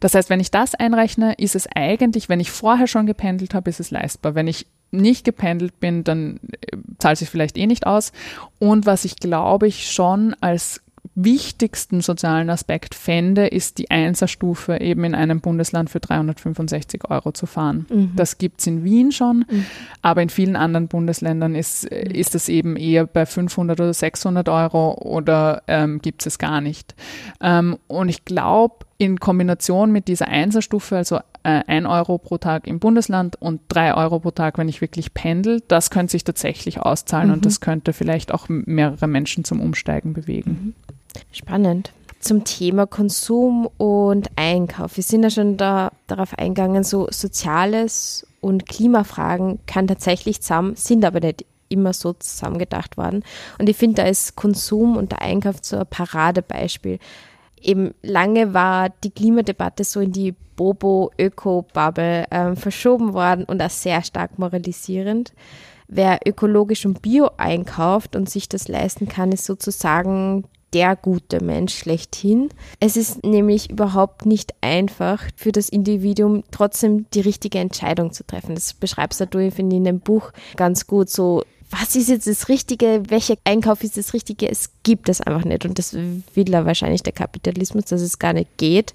Das 0.00 0.14
heißt, 0.14 0.30
wenn 0.30 0.40
ich 0.40 0.50
das 0.50 0.74
einrechne, 0.74 1.34
ist 1.34 1.54
es 1.54 1.68
eigentlich, 1.74 2.28
wenn 2.28 2.40
ich 2.40 2.50
vorher 2.50 2.86
schon 2.86 3.06
gependelt 3.06 3.54
habe, 3.54 3.70
ist 3.70 3.80
es 3.80 3.90
leistbar. 3.90 4.34
Wenn 4.34 4.48
ich 4.48 4.66
nicht 4.90 5.24
gependelt 5.24 5.80
bin, 5.80 6.04
dann 6.04 6.38
äh, 6.60 6.76
zahlt 6.98 7.18
sich 7.18 7.30
vielleicht 7.30 7.56
eh 7.56 7.66
nicht 7.66 7.86
aus. 7.86 8.12
Und 8.58 8.86
was 8.86 9.04
ich 9.04 9.16
glaube 9.16 9.66
ich 9.66 9.90
schon 9.90 10.36
als 10.40 10.82
wichtigsten 11.14 12.00
sozialen 12.00 12.48
Aspekt 12.48 12.94
fände, 12.94 13.46
ist 13.46 13.78
die 13.78 13.90
Einserstufe 13.90 14.80
eben 14.80 15.04
in 15.04 15.14
einem 15.14 15.40
Bundesland 15.40 15.90
für 15.90 16.00
365 16.00 17.10
Euro 17.10 17.32
zu 17.32 17.46
fahren. 17.46 17.86
Mhm. 17.90 18.12
Das 18.16 18.38
gibt 18.38 18.60
es 18.60 18.66
in 18.66 18.82
Wien 18.82 19.12
schon, 19.12 19.44
mhm. 19.50 19.66
aber 20.00 20.22
in 20.22 20.30
vielen 20.30 20.56
anderen 20.56 20.88
Bundesländern 20.88 21.54
ist, 21.54 21.84
ist 21.84 22.34
es 22.34 22.48
eben 22.48 22.76
eher 22.76 23.06
bei 23.06 23.26
500 23.26 23.80
oder 23.80 23.92
600 23.92 24.48
Euro 24.48 24.94
oder 24.94 25.62
ähm, 25.68 26.00
gibt 26.00 26.26
es 26.26 26.38
gar 26.38 26.60
nicht. 26.60 26.94
Ähm, 27.40 27.78
und 27.88 28.08
ich 28.08 28.24
glaube, 28.24 28.86
in 28.98 29.18
Kombination 29.20 29.90
mit 29.90 30.08
dieser 30.08 30.28
Einserstufe, 30.28 30.96
also 30.96 31.18
äh, 31.42 31.62
1 31.66 31.86
Euro 31.86 32.18
pro 32.18 32.38
Tag 32.38 32.66
im 32.66 32.78
Bundesland 32.78 33.40
und 33.40 33.60
3 33.68 33.94
Euro 33.94 34.20
pro 34.20 34.30
Tag, 34.30 34.58
wenn 34.58 34.68
ich 34.68 34.80
wirklich 34.80 35.14
pendel, 35.14 35.62
das 35.68 35.90
könnte 35.90 36.12
sich 36.12 36.24
tatsächlich 36.24 36.80
auszahlen 36.80 37.28
mhm. 37.28 37.34
und 37.34 37.46
das 37.46 37.60
könnte 37.60 37.92
vielleicht 37.92 38.32
auch 38.32 38.48
mehrere 38.48 39.06
Menschen 39.06 39.44
zum 39.44 39.60
Umsteigen 39.60 40.12
bewegen. 40.12 40.50
Mhm. 40.50 40.74
Spannend. 41.32 41.92
Zum 42.20 42.44
Thema 42.44 42.86
Konsum 42.86 43.68
und 43.78 44.30
Einkauf. 44.36 44.96
Wir 44.96 45.02
sind 45.02 45.24
ja 45.24 45.30
schon 45.30 45.56
da, 45.56 45.90
darauf 46.06 46.38
eingegangen, 46.38 46.84
so 46.84 47.08
Soziales 47.10 48.26
und 48.40 48.68
Klimafragen 48.68 49.58
kann 49.66 49.88
tatsächlich 49.88 50.40
zusammen, 50.40 50.76
sind 50.76 51.04
aber 51.04 51.18
nicht 51.18 51.44
immer 51.68 51.92
so 51.92 52.12
zusammengedacht 52.12 52.96
worden. 52.96 53.24
Und 53.58 53.68
ich 53.68 53.76
finde, 53.76 54.02
da 54.02 54.08
ist 54.08 54.36
Konsum 54.36 54.96
und 54.96 55.10
der 55.10 55.22
Einkauf 55.22 55.56
so 55.62 55.78
ein 55.78 55.86
Paradebeispiel. 55.88 56.98
Eben 57.62 57.94
lange 58.02 58.54
war 58.54 58.90
die 59.04 59.10
Klimadebatte 59.10 59.84
so 59.84 60.00
in 60.00 60.12
die 60.12 60.34
Bobo-Öko-Bubble 60.56 62.26
ähm, 62.30 62.56
verschoben 62.56 63.14
worden 63.14 63.44
und 63.44 63.62
auch 63.62 63.70
sehr 63.70 64.02
stark 64.02 64.38
moralisierend. 64.38 65.32
Wer 65.88 66.20
ökologisch 66.26 66.86
und 66.86 67.02
bio 67.02 67.30
einkauft 67.36 68.16
und 68.16 68.28
sich 68.28 68.48
das 68.48 68.68
leisten 68.68 69.08
kann, 69.08 69.32
ist 69.32 69.44
sozusagen 69.44 70.44
der 70.72 70.96
gute 70.96 71.44
Mensch 71.44 71.74
schlechthin. 71.74 72.48
Es 72.80 72.96
ist 72.96 73.24
nämlich 73.24 73.70
überhaupt 73.70 74.24
nicht 74.24 74.54
einfach 74.62 75.22
für 75.36 75.52
das 75.52 75.68
Individuum 75.68 76.44
trotzdem 76.50 77.06
die 77.12 77.20
richtige 77.20 77.58
Entscheidung 77.58 78.12
zu 78.12 78.26
treffen. 78.26 78.54
Das 78.54 78.72
beschreibst 78.72 79.20
du, 79.20 79.50
finde 79.50 79.76
in 79.76 79.84
dem 79.84 80.00
Buch 80.00 80.32
ganz 80.56 80.86
gut 80.86 81.10
so 81.10 81.44
was 81.72 81.96
ist 81.96 82.10
jetzt 82.10 82.26
das 82.26 82.50
Richtige, 82.50 83.02
welcher 83.08 83.36
Einkauf 83.44 83.82
ist 83.82 83.96
das 83.96 84.12
Richtige, 84.12 84.48
es 84.50 84.70
gibt 84.82 85.08
es 85.08 85.22
einfach 85.22 85.44
nicht. 85.44 85.64
Und 85.64 85.78
das 85.78 85.94
will 85.94 86.48
ja 86.48 86.66
wahrscheinlich 86.66 87.02
der 87.02 87.14
Kapitalismus, 87.14 87.86
dass 87.86 88.02
es 88.02 88.18
gar 88.18 88.34
nicht 88.34 88.58
geht. 88.58 88.92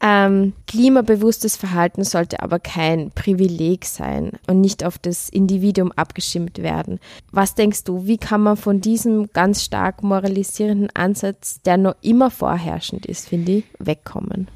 Ähm, 0.00 0.54
klimabewusstes 0.66 1.56
Verhalten 1.56 2.02
sollte 2.02 2.42
aber 2.42 2.58
kein 2.60 3.10
Privileg 3.10 3.84
sein 3.84 4.32
und 4.46 4.62
nicht 4.62 4.84
auf 4.84 4.96
das 4.96 5.28
Individuum 5.28 5.92
abgestimmt 5.92 6.62
werden. 6.62 6.98
Was 7.30 7.54
denkst 7.54 7.84
du, 7.84 8.06
wie 8.06 8.18
kann 8.18 8.40
man 8.40 8.56
von 8.56 8.80
diesem 8.80 9.30
ganz 9.34 9.62
stark 9.62 10.02
moralisierenden 10.02 10.88
Ansatz, 10.94 11.60
der 11.62 11.76
noch 11.76 11.96
immer 12.00 12.30
vorherrschend 12.30 13.04
ist, 13.04 13.28
finde 13.28 13.52
ich, 13.52 13.64
wegkommen? 13.78 14.48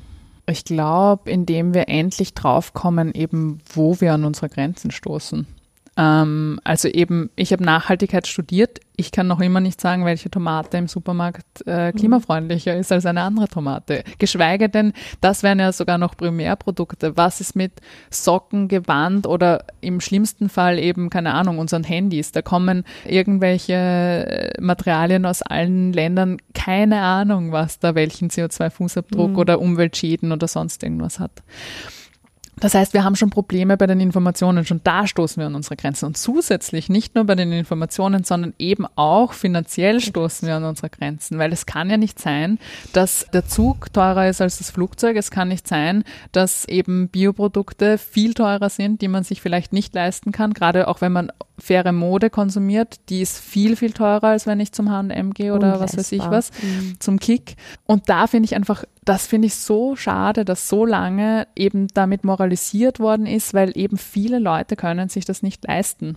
Ich 0.47 0.65
glaube, 0.65 1.31
indem 1.31 1.75
wir 1.75 1.91
endlich 1.91 2.33
draufkommen, 2.33 3.13
eben 3.13 3.61
wo 3.75 4.01
wir 4.01 4.15
an 4.15 4.25
unsere 4.25 4.49
Grenzen 4.49 4.91
stoßen. 4.91 5.47
Ähm, 5.99 6.61
also 6.63 6.87
eben, 6.87 7.31
ich 7.35 7.53
habe 7.53 7.65
Nachhaltigkeit 7.65 8.29
studiert. 8.29 8.79
Ich 8.97 9.11
kann 9.11 9.27
noch 9.27 9.41
immer 9.41 9.61
nicht 9.61 9.81
sagen, 9.81 10.05
welche 10.05 10.31
Tomate 10.31 10.77
im 10.77 10.87
Supermarkt 10.87 11.45
äh, 11.67 11.89
mhm. 11.89 11.97
klimafreundlicher 11.97 12.77
ist 12.77 12.93
als 12.93 13.05
eine 13.05 13.23
andere 13.23 13.49
Tomate. 13.49 14.05
Geschweige 14.19 14.69
denn, 14.69 14.93
das 15.21 15.43
wären 15.43 15.59
ja 15.59 15.73
sogar 15.73 15.99
noch 15.99 16.17
Primärprodukte. 16.17 17.17
Was 17.17 17.41
ist 17.41 17.57
mit 17.57 17.73
Socken, 18.11 18.69
Gewand 18.69 19.27
oder 19.27 19.65
im 19.81 20.01
schlimmsten 20.01 20.49
Fall 20.49 20.79
eben, 20.79 21.11
keine 21.11 21.35
Ahnung, 21.35 21.59
unseren 21.59 21.85
Handys? 21.85 22.31
Da 22.31 22.43
kommen 22.43 22.85
irgendwelche 23.05 23.75
äh, 23.75 24.61
Materialien 24.61 25.27
aus 25.27 25.43
allen 25.43 25.93
Ländern, 25.93 26.39
keine 26.55 27.03
Ahnung, 27.03 27.51
was 27.51 27.81
da 27.81 27.97
welchen 27.97 28.31
CO2-Fußabdruck 28.31 29.31
mhm. 29.31 29.39
oder 29.39 29.61
Umweltschäden 29.61 30.31
oder 30.31 30.47
sonst 30.47 30.85
irgendwas 30.85 31.19
hat. 31.19 31.43
Das 32.61 32.75
heißt, 32.75 32.93
wir 32.93 33.05
haben 33.05 33.17
schon 33.17 33.31
Probleme 33.31 33.77
bei 33.77 33.87
den 33.87 34.01
Informationen, 34.01 34.65
schon 34.65 34.81
da 34.83 35.07
stoßen 35.07 35.41
wir 35.41 35.47
an 35.47 35.55
unsere 35.55 35.77
Grenzen. 35.77 36.07
Und 36.07 36.17
zusätzlich 36.17 36.89
nicht 36.89 37.15
nur 37.15 37.25
bei 37.25 37.35
den 37.35 37.53
Informationen, 37.53 38.25
sondern 38.25 38.55
eben 38.59 38.87
auch 38.97 39.33
finanziell 39.33 40.01
stoßen 40.01 40.49
wir 40.49 40.57
an 40.57 40.65
unsere 40.65 40.91
Grenzen, 40.91 41.39
weil 41.39 41.53
es 41.53 41.67
kann 41.67 41.91
ja 41.91 41.97
nicht 41.97 42.19
sein, 42.19 42.59
dass 42.93 43.27
der 43.33 43.47
Zug 43.47 43.93
teurer 43.93 44.29
ist 44.29 44.41
als 44.41 44.59
das 44.59 44.71
Flugzeug. 44.71 45.17
Es 45.17 45.31
kann 45.31 45.49
nicht 45.49 45.69
sein, 45.69 46.05
dass 46.33 46.65
eben 46.67 47.09
Bioprodukte 47.09 47.99
viel 47.99 48.35
teurer 48.35 48.71
sind, 48.71 49.03
die 49.03 49.09
man 49.09 49.25
sich 49.25 49.41
vielleicht 49.41 49.73
nicht 49.73 49.95
leisten 49.95 50.33
kann, 50.33 50.55
gerade 50.55 50.89
auch 50.89 51.01
wenn 51.01 51.13
man 51.13 51.31
faire 51.59 51.93
Mode 51.93 52.31
konsumiert, 52.31 53.01
die 53.09 53.21
ist 53.21 53.39
viel, 53.39 53.77
viel 53.77 53.93
teurer, 53.93 54.29
als 54.29 54.47
wenn 54.47 54.61
ich 54.61 54.73
zum 54.73 54.91
H&M 54.91 55.35
gehe 55.35 55.55
oder 55.55 55.81
was 55.81 55.97
weiß 55.97 56.13
ich 56.13 56.23
was, 56.23 56.51
mhm. 56.63 56.97
zum 56.99 57.19
Kick. 57.19 57.57
Und 57.85 58.09
da 58.09 58.27
finde 58.27 58.47
ich 58.47 58.55
einfach, 58.55 58.85
das 59.05 59.27
finde 59.27 59.47
ich 59.47 59.55
so 59.55 59.97
schade, 59.97 60.45
dass 60.45 60.69
so 60.69 60.85
lange 60.85 61.47
eben 61.57 61.89
damit 61.89 62.25
moralisiert 62.25 63.01
worden 63.01 63.27
ist, 63.27 63.55
weil 63.55 63.77
eben 63.77 63.97
viele 63.97 64.39
Leute 64.39 64.77
können 64.77 65.09
sich 65.09 65.25
das 65.25 65.43
nicht 65.43 65.67
leisten. 65.67 66.17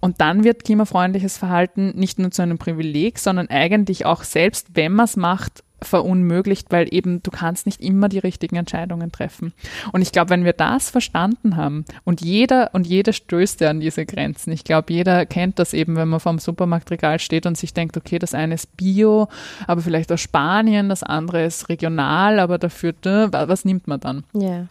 Und 0.00 0.20
dann 0.20 0.44
wird 0.44 0.64
klimafreundliches 0.64 1.38
Verhalten 1.38 1.92
nicht 1.96 2.18
nur 2.18 2.30
zu 2.30 2.42
einem 2.42 2.58
Privileg, 2.58 3.18
sondern 3.18 3.48
eigentlich 3.48 4.04
auch 4.04 4.22
selbst, 4.22 4.68
wenn 4.74 4.92
man 4.92 5.04
es 5.04 5.16
macht, 5.16 5.64
verunmöglicht, 5.84 6.70
weil 6.70 6.92
eben 6.92 7.22
du 7.22 7.30
kannst 7.30 7.66
nicht 7.66 7.80
immer 7.80 8.08
die 8.08 8.18
richtigen 8.18 8.56
Entscheidungen 8.56 9.12
treffen. 9.12 9.52
Und 9.92 10.02
ich 10.02 10.12
glaube, 10.12 10.30
wenn 10.30 10.44
wir 10.44 10.52
das 10.52 10.90
verstanden 10.90 11.56
haben 11.56 11.84
und 12.04 12.20
jeder 12.20 12.70
und 12.72 12.86
jede 12.86 13.12
stößt 13.12 13.60
ja 13.60 13.70
an 13.70 13.80
diese 13.80 14.06
Grenzen. 14.06 14.52
Ich 14.52 14.64
glaube, 14.64 14.92
jeder 14.92 15.26
kennt 15.26 15.58
das 15.58 15.74
eben, 15.74 15.96
wenn 15.96 16.08
man 16.08 16.20
vorm 16.20 16.38
Supermarktregal 16.38 17.18
steht 17.18 17.46
und 17.46 17.56
sich 17.56 17.74
denkt, 17.74 17.96
okay, 17.96 18.18
das 18.18 18.34
eine 18.34 18.54
ist 18.54 18.76
Bio, 18.76 19.28
aber 19.66 19.82
vielleicht 19.82 20.10
aus 20.10 20.20
Spanien, 20.20 20.88
das 20.88 21.02
andere 21.02 21.44
ist 21.44 21.68
regional, 21.68 22.38
aber 22.38 22.58
dafür, 22.58 22.94
was 23.04 23.64
nimmt 23.64 23.86
man 23.86 24.00
dann? 24.00 24.24
Ja. 24.32 24.66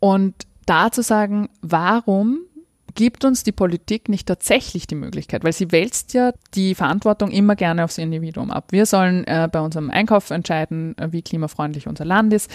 Und 0.00 0.34
da 0.66 0.90
zu 0.92 1.02
sagen, 1.02 1.48
warum 1.62 2.40
gibt 2.98 3.24
uns 3.24 3.44
die 3.44 3.52
Politik 3.52 4.08
nicht 4.08 4.26
tatsächlich 4.26 4.88
die 4.88 4.96
Möglichkeit, 4.96 5.44
weil 5.44 5.52
sie 5.52 5.70
wälzt 5.70 6.14
ja 6.14 6.32
die 6.54 6.74
Verantwortung 6.74 7.30
immer 7.30 7.54
gerne 7.54 7.84
aufs 7.84 7.96
Individuum 7.96 8.50
ab. 8.50 8.72
Wir 8.72 8.86
sollen 8.86 9.24
äh, 9.28 9.48
bei 9.50 9.60
unserem 9.60 9.88
Einkauf 9.88 10.30
entscheiden, 10.30 10.98
äh, 10.98 11.12
wie 11.12 11.22
klimafreundlich 11.22 11.86
unser 11.86 12.04
Land 12.04 12.32
ist. 12.32 12.50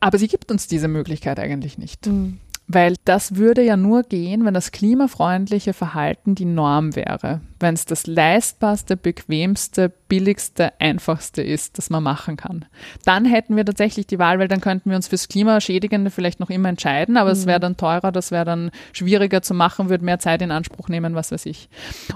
Aber 0.00 0.16
sie 0.16 0.26
gibt 0.26 0.50
uns 0.50 0.68
diese 0.68 0.88
Möglichkeit 0.88 1.38
eigentlich 1.38 1.76
nicht. 1.76 2.06
Mhm. 2.06 2.38
Weil 2.66 2.94
das 3.04 3.36
würde 3.36 3.62
ja 3.62 3.76
nur 3.76 4.04
gehen, 4.04 4.44
wenn 4.46 4.54
das 4.54 4.72
klimafreundliche 4.72 5.74
Verhalten 5.74 6.34
die 6.34 6.46
Norm 6.46 6.96
wäre. 6.96 7.42
Wenn 7.60 7.74
es 7.74 7.84
das 7.84 8.06
leistbarste, 8.06 8.96
bequemste, 8.96 9.92
billigste, 10.08 10.72
einfachste 10.80 11.42
ist, 11.42 11.76
das 11.76 11.90
man 11.90 12.02
machen 12.02 12.36
kann. 12.38 12.64
Dann 13.04 13.26
hätten 13.26 13.56
wir 13.56 13.66
tatsächlich 13.66 14.06
die 14.06 14.18
Wahl, 14.18 14.38
weil 14.38 14.48
dann 14.48 14.62
könnten 14.62 14.88
wir 14.88 14.96
uns 14.96 15.08
fürs 15.08 15.28
Klimaschädigende 15.28 16.10
vielleicht 16.10 16.40
noch 16.40 16.48
immer 16.48 16.70
entscheiden, 16.70 17.18
aber 17.18 17.30
mhm. 17.30 17.36
es 17.36 17.46
wäre 17.46 17.60
dann 17.60 17.76
teurer, 17.76 18.12
das 18.12 18.30
wäre 18.30 18.46
dann 18.46 18.70
schwieriger 18.92 19.42
zu 19.42 19.52
machen, 19.52 19.90
würde 19.90 20.04
mehr 20.04 20.18
Zeit 20.18 20.40
in 20.40 20.50
Anspruch 20.50 20.88
nehmen, 20.88 21.14
was 21.14 21.32
weiß 21.32 21.44
ich. 21.46 21.68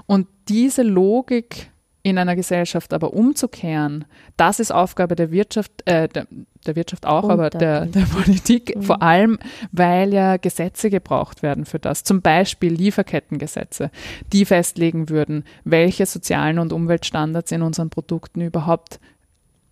Und 0.07 0.27
diese 0.47 0.81
Logik 0.81 1.71
in 2.01 2.17
einer 2.17 2.35
Gesellschaft 2.35 2.93
aber 2.93 3.13
umzukehren, 3.13 4.05
das 4.37 4.59
ist 4.59 4.71
Aufgabe 4.71 5.15
der 5.15 5.31
Wirtschaft, 5.31 5.71
äh, 5.85 6.07
der, 6.07 6.27
der 6.65 6.75
Wirtschaft 6.75 7.05
auch, 7.05 7.23
Und 7.23 7.31
aber 7.31 7.49
der, 7.49 7.85
der 7.85 8.05
Politik, 8.05 8.75
mhm. 8.75 8.83
vor 8.83 9.01
allem, 9.01 9.37
weil 9.71 10.13
ja 10.13 10.37
Gesetze 10.37 10.89
gebraucht 10.89 11.43
werden 11.43 11.65
für 11.65 11.79
das. 11.79 12.03
Zum 12.03 12.21
Beispiel 12.21 12.73
Lieferkettengesetze, 12.73 13.91
die 14.31 14.45
festlegen 14.45 15.09
würden, 15.09 15.43
welche 15.65 16.05
sozialen 16.05 16.59
und 16.59 16.71
Umweltstandards 16.71 17.51
in 17.51 17.61
unseren 17.61 17.89
Produkten 17.89 18.41
überhaupt 18.41 18.99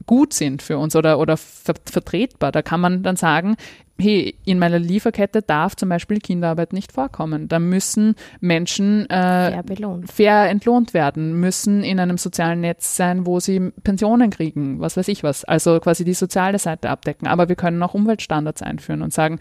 gut 0.06 0.34
sind 0.34 0.62
für 0.62 0.78
uns 0.78 0.96
oder, 0.96 1.20
oder 1.20 1.38
ver 1.38 1.76
vertretbar. 1.86 2.52
Da 2.52 2.62
kann 2.62 2.82
man 2.82 3.04
dann 3.04 3.16
sagen, 3.16 3.56
hey, 4.00 4.36
in 4.46 4.60
meiner 4.60 4.80
Lieferkette 4.80 5.42
darf 5.42 5.76
zum 5.76 5.90
Beispiel 5.90 6.20
Kinderarbeit 6.20 6.74
nicht 6.74 6.92
vorkommen. 6.92 7.48
Da 7.48 7.60
müssen 7.60 8.16
Menschen 8.40 9.10
äh, 9.10 9.62
fair, 9.62 9.64
fair, 10.06 10.50
entlohnt 10.50 10.94
werden, 10.94 11.40
müssen 11.40 11.84
in 11.84 12.00
einem 12.00 12.18
sozialen 12.18 12.62
Netz 12.62 12.96
sein, 12.96 13.26
wo 13.26 13.40
sie 13.40 13.72
Pensionen 13.84 14.30
kriegen, 14.30 14.80
was 14.80 14.98
weiß 14.98 15.08
ich 15.08 15.24
was. 15.24 15.44
Also 15.44 15.80
quasi 15.80 16.06
die 16.06 16.14
soziale 16.14 16.60
Seite 16.60 16.90
abdecken. 16.90 17.28
Aber 17.28 17.50
wir 17.50 17.56
können 17.56 17.82
auch 17.84 17.94
Umweltstandards 17.94 18.62
einführen 18.62 19.02
und 19.02 19.14
sagen, 19.14 19.40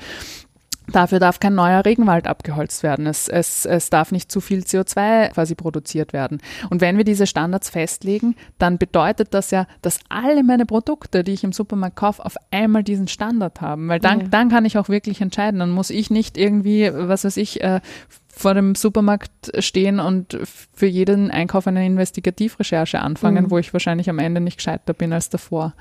Dafür 0.92 1.18
darf 1.18 1.40
kein 1.40 1.54
neuer 1.54 1.84
Regenwald 1.84 2.26
abgeholzt 2.26 2.82
werden. 2.82 3.06
Es, 3.06 3.28
es, 3.28 3.64
es 3.64 3.90
darf 3.90 4.12
nicht 4.12 4.30
zu 4.30 4.40
viel 4.40 4.60
CO2 4.60 5.30
quasi 5.30 5.54
produziert 5.54 6.12
werden. 6.12 6.40
Und 6.70 6.80
wenn 6.80 6.96
wir 6.96 7.04
diese 7.04 7.26
Standards 7.26 7.70
festlegen, 7.70 8.36
dann 8.58 8.78
bedeutet 8.78 9.34
das 9.34 9.50
ja, 9.50 9.66
dass 9.82 10.00
alle 10.08 10.42
meine 10.42 10.66
Produkte, 10.66 11.24
die 11.24 11.32
ich 11.32 11.44
im 11.44 11.52
Supermarkt 11.52 11.96
kaufe, 11.96 12.24
auf 12.24 12.36
einmal 12.50 12.84
diesen 12.84 13.08
Standard 13.08 13.60
haben. 13.60 13.88
Weil 13.88 14.00
dann, 14.00 14.20
ja. 14.20 14.26
dann 14.28 14.48
kann 14.48 14.64
ich 14.64 14.78
auch 14.78 14.88
wirklich 14.88 15.20
entscheiden. 15.20 15.60
Dann 15.60 15.70
muss 15.70 15.90
ich 15.90 16.10
nicht 16.10 16.36
irgendwie, 16.38 16.90
was 16.92 17.24
weiß 17.24 17.36
ich, 17.38 17.62
äh, 17.62 17.80
vor 18.28 18.52
dem 18.52 18.74
Supermarkt 18.74 19.50
stehen 19.60 19.98
und 19.98 20.38
für 20.44 20.86
jeden 20.86 21.30
Einkauf 21.30 21.66
eine 21.66 21.86
Investigativrecherche 21.86 23.00
anfangen, 23.00 23.44
mhm. 23.44 23.50
wo 23.50 23.58
ich 23.58 23.72
wahrscheinlich 23.72 24.10
am 24.10 24.18
Ende 24.18 24.42
nicht 24.42 24.58
gescheiter 24.58 24.92
bin 24.92 25.12
als 25.12 25.30
davor. 25.30 25.74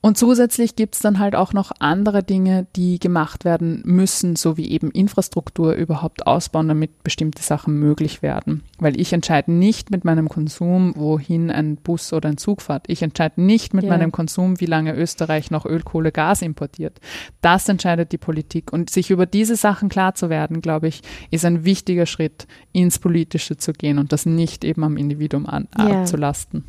Und 0.00 0.16
zusätzlich 0.16 0.76
gibt 0.76 0.94
es 0.94 1.00
dann 1.00 1.18
halt 1.18 1.34
auch 1.34 1.52
noch 1.52 1.72
andere 1.80 2.22
Dinge, 2.22 2.66
die 2.76 3.00
gemacht 3.00 3.44
werden 3.44 3.82
müssen, 3.84 4.36
so 4.36 4.56
wie 4.56 4.70
eben 4.70 4.92
Infrastruktur 4.92 5.72
überhaupt 5.74 6.26
ausbauen, 6.26 6.68
damit 6.68 7.02
bestimmte 7.02 7.42
Sachen 7.42 7.74
möglich 7.74 8.22
werden. 8.22 8.62
Weil 8.78 8.98
ich 9.00 9.12
entscheide 9.12 9.50
nicht 9.50 9.90
mit 9.90 10.04
meinem 10.04 10.28
Konsum, 10.28 10.92
wohin 10.94 11.50
ein 11.50 11.76
Bus 11.76 12.12
oder 12.12 12.28
ein 12.28 12.38
Zug 12.38 12.62
fährt. 12.62 12.84
Ich 12.86 13.02
entscheide 13.02 13.42
nicht 13.42 13.74
mit 13.74 13.84
ja. 13.84 13.90
meinem 13.90 14.12
Konsum, 14.12 14.60
wie 14.60 14.66
lange 14.66 14.94
Österreich 14.94 15.50
noch 15.50 15.66
Öl, 15.66 15.82
Kohle, 15.82 16.12
Gas 16.12 16.42
importiert. 16.42 17.00
Das 17.40 17.68
entscheidet 17.68 18.12
die 18.12 18.18
Politik. 18.18 18.72
Und 18.72 18.90
sich 18.90 19.10
über 19.10 19.26
diese 19.26 19.56
Sachen 19.56 19.88
klar 19.88 20.14
zu 20.14 20.30
werden, 20.30 20.60
glaube 20.60 20.86
ich, 20.86 21.02
ist 21.32 21.44
ein 21.44 21.64
wichtiger 21.64 22.06
Schritt, 22.06 22.46
ins 22.72 23.00
Politische 23.00 23.56
zu 23.56 23.72
gehen 23.72 23.98
und 23.98 24.12
das 24.12 24.26
nicht 24.26 24.64
eben 24.64 24.84
am 24.84 24.96
Individuum 24.96 25.46
an, 25.46 25.66
ja. 25.76 26.02
abzulasten. 26.02 26.64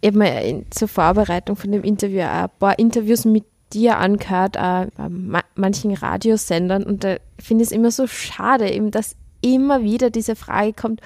Ich 0.00 0.08
habe 0.08 0.18
mir 0.18 0.64
zur 0.70 0.88
Vorbereitung 0.88 1.54
von 1.54 1.70
dem 1.70 1.84
Interview 1.84 2.22
ein 2.22 2.48
paar 2.58 2.71
paar 2.72 2.78
Interviews 2.78 3.24
mit 3.24 3.44
dir 3.72 3.98
angehört, 3.98 4.56
äh, 4.56 4.86
bei 4.96 5.42
manchen 5.54 5.94
Radiosendern 5.94 6.82
und 6.82 7.04
da 7.04 7.16
finde 7.38 7.64
ich 7.64 7.70
es 7.70 7.76
immer 7.76 7.90
so 7.90 8.06
schade, 8.06 8.70
eben, 8.70 8.90
dass 8.90 9.16
immer 9.40 9.82
wieder 9.82 10.10
diese 10.10 10.36
Frage 10.36 10.72
kommt, 10.72 11.00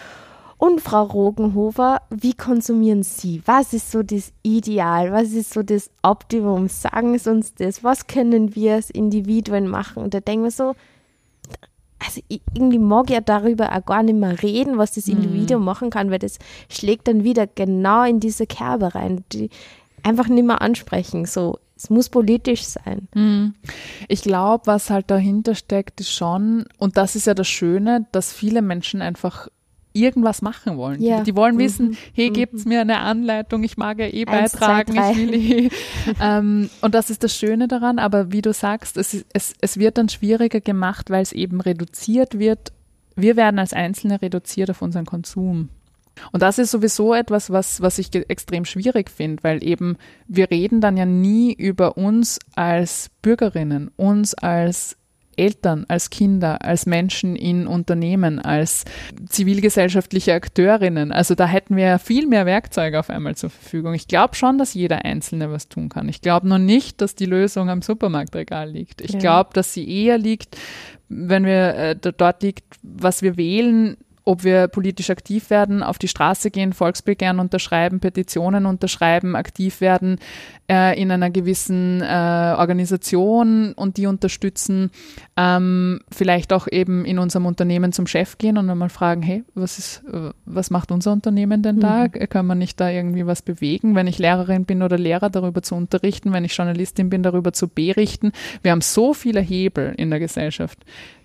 und 0.58 0.80
Frau 0.80 1.02
Rogenhofer, 1.02 2.00
wie 2.08 2.32
konsumieren 2.32 3.02
Sie? 3.02 3.42
Was 3.44 3.74
ist 3.74 3.90
so 3.90 4.02
das 4.02 4.32
Ideal? 4.42 5.12
Was 5.12 5.32
ist 5.32 5.52
so 5.52 5.62
das 5.62 5.90
Optimum? 6.02 6.68
Sagen 6.68 7.18
Sie 7.18 7.30
uns 7.30 7.54
das. 7.54 7.84
Was 7.84 8.06
können 8.06 8.54
wir 8.54 8.76
als 8.76 8.88
Individuen 8.88 9.68
machen? 9.68 10.02
Und 10.02 10.14
da 10.14 10.20
denken 10.20 10.44
wir 10.44 10.50
so, 10.50 10.74
also 11.98 12.22
irgendwie 12.28 12.78
mag 12.78 13.10
ich 13.10 13.16
ja 13.16 13.20
darüber 13.20 13.76
auch 13.76 13.84
gar 13.84 14.02
nicht 14.02 14.18
mehr 14.18 14.42
reden, 14.42 14.78
was 14.78 14.92
das 14.92 15.08
mhm. 15.08 15.16
Individuum 15.16 15.60
mhm. 15.60 15.66
machen 15.66 15.90
kann, 15.90 16.10
weil 16.10 16.20
das 16.20 16.38
schlägt 16.70 17.06
dann 17.06 17.22
wieder 17.22 17.46
genau 17.46 18.04
in 18.04 18.18
diese 18.18 18.46
Kerbe 18.46 18.94
rein. 18.94 19.24
Die, 19.34 19.50
einfach 20.02 20.28
nicht 20.28 20.46
mehr 20.46 20.60
ansprechen. 20.62 21.24
So, 21.24 21.58
es 21.76 21.90
muss 21.90 22.08
politisch 22.08 22.64
sein. 22.64 23.08
Mhm. 23.14 23.54
Ich 24.08 24.22
glaube, 24.22 24.66
was 24.66 24.90
halt 24.90 25.10
dahinter 25.10 25.54
steckt, 25.54 26.00
ist 26.00 26.12
schon, 26.12 26.64
und 26.78 26.96
das 26.96 27.16
ist 27.16 27.26
ja 27.26 27.34
das 27.34 27.48
Schöne, 27.48 28.06
dass 28.12 28.32
viele 28.32 28.62
Menschen 28.62 29.02
einfach 29.02 29.48
irgendwas 29.96 30.42
machen 30.42 30.76
wollen. 30.76 31.02
Ja. 31.02 31.18
Die, 31.18 31.32
die, 31.32 31.36
wollen 31.36 31.58
wissen, 31.58 31.90
mhm. 31.90 31.96
hey, 32.14 32.30
gibt's 32.30 32.64
mhm. 32.64 32.68
mir 32.70 32.80
eine 32.82 32.98
Anleitung, 32.98 33.64
ich 33.64 33.76
mag 33.76 33.98
ja 33.98 34.06
eh 34.06 34.26
Eins, 34.26 34.52
beitragen, 34.52 34.92
zwei, 34.92 35.10
ich 35.12 35.16
will 35.16 35.34
eh. 35.34 35.70
ähm, 36.20 36.70
und 36.82 36.94
das 36.94 37.10
ist 37.10 37.24
das 37.24 37.34
Schöne 37.34 37.66
daran, 37.68 37.98
aber 37.98 38.32
wie 38.32 38.42
du 38.42 38.52
sagst, 38.52 38.96
es, 38.96 39.24
es, 39.32 39.54
es 39.60 39.78
wird 39.78 39.98
dann 39.98 40.08
schwieriger 40.08 40.60
gemacht, 40.60 41.10
weil 41.10 41.22
es 41.22 41.32
eben 41.32 41.60
reduziert 41.60 42.38
wird. 42.38 42.72
Wir 43.16 43.36
werden 43.36 43.58
als 43.58 43.72
Einzelne 43.72 44.20
reduziert 44.20 44.70
auf 44.70 44.82
unseren 44.82 45.06
Konsum. 45.06 45.70
Und 46.32 46.42
das 46.42 46.58
ist 46.58 46.70
sowieso 46.70 47.14
etwas, 47.14 47.50
was, 47.50 47.80
was 47.80 47.98
ich 47.98 48.14
extrem 48.14 48.64
schwierig 48.64 49.10
finde, 49.10 49.42
weil 49.42 49.62
eben 49.64 49.96
wir 50.26 50.50
reden 50.50 50.80
dann 50.80 50.96
ja 50.96 51.06
nie 51.06 51.52
über 51.52 51.96
uns 51.96 52.38
als 52.54 53.10
Bürgerinnen, 53.22 53.90
uns 53.96 54.34
als 54.34 54.96
Eltern, 55.36 55.84
als 55.88 56.10
Kinder, 56.10 56.62
als 56.62 56.86
Menschen 56.86 57.36
in 57.36 57.66
Unternehmen, 57.66 58.38
als 58.38 58.84
zivilgesellschaftliche 59.28 60.34
Akteurinnen. 60.34 61.12
Also 61.12 61.34
da 61.34 61.46
hätten 61.46 61.76
wir 61.76 61.84
ja 61.84 61.98
viel 61.98 62.26
mehr 62.26 62.46
Werkzeuge 62.46 62.98
auf 62.98 63.10
einmal 63.10 63.36
zur 63.36 63.50
Verfügung. 63.50 63.94
Ich 63.94 64.08
glaube 64.08 64.34
schon, 64.34 64.58
dass 64.58 64.74
jeder 64.74 65.04
Einzelne 65.04 65.50
was 65.50 65.68
tun 65.68 65.88
kann. 65.88 66.08
Ich 66.08 66.20
glaube 66.20 66.48
noch 66.48 66.58
nicht, 66.58 67.00
dass 67.00 67.14
die 67.14 67.26
Lösung 67.26 67.68
am 67.68 67.82
Supermarktregal 67.82 68.70
liegt. 68.70 69.00
Ich 69.00 69.12
ja. 69.12 69.18
glaube, 69.18 69.50
dass 69.52 69.72
sie 69.72 69.88
eher 69.88 70.18
liegt, 70.18 70.56
wenn 71.08 71.44
wir 71.44 71.74
äh, 71.74 71.96
dort 71.96 72.42
liegt, 72.42 72.64
was 72.82 73.22
wir 73.22 73.36
wählen, 73.36 73.96
ob 74.26 74.42
wir 74.42 74.66
politisch 74.66 75.08
aktiv 75.08 75.50
werden, 75.50 75.82
auf 75.84 75.98
die 75.98 76.08
Straße 76.08 76.50
gehen, 76.50 76.72
Volksbegehren 76.72 77.38
unterschreiben, 77.38 78.00
Petitionen 78.00 78.66
unterschreiben, 78.66 79.36
aktiv 79.36 79.80
werden 79.80 80.18
äh, 80.68 81.00
in 81.00 81.12
einer 81.12 81.30
gewissen 81.30 82.02
äh, 82.02 82.54
Organisation 82.58 83.72
und 83.72 83.96
die 83.96 84.06
unterstützen, 84.06 84.90
ähm, 85.36 86.00
vielleicht 86.10 86.52
auch 86.52 86.66
eben 86.68 87.04
in 87.04 87.20
unserem 87.20 87.46
Unternehmen 87.46 87.92
zum 87.92 88.08
Chef 88.08 88.36
gehen 88.36 88.58
und 88.58 88.68
einmal 88.68 88.88
fragen, 88.88 89.22
hey, 89.22 89.44
was 89.54 89.78
ist, 89.78 90.02
was 90.44 90.70
macht 90.70 90.90
unser 90.90 91.12
Unternehmen 91.12 91.62
denn 91.62 91.78
da? 91.78 92.06
Mhm. 92.06 92.28
Kann 92.28 92.46
man 92.46 92.58
nicht 92.58 92.80
da 92.80 92.90
irgendwie 92.90 93.26
was 93.26 93.42
bewegen? 93.42 93.94
Wenn 93.94 94.08
ich 94.08 94.18
Lehrerin 94.18 94.64
bin 94.64 94.82
oder 94.82 94.98
Lehrer, 94.98 95.30
darüber 95.30 95.62
zu 95.62 95.76
unterrichten, 95.76 96.32
wenn 96.32 96.44
ich 96.44 96.56
Journalistin 96.56 97.10
bin, 97.10 97.22
darüber 97.22 97.52
zu 97.52 97.68
berichten. 97.68 98.32
Wir 98.62 98.72
haben 98.72 98.80
so 98.80 99.14
viele 99.14 99.40
Hebel 99.40 99.94
in 99.96 100.10
der 100.10 100.18
Gesellschaft 100.18 100.78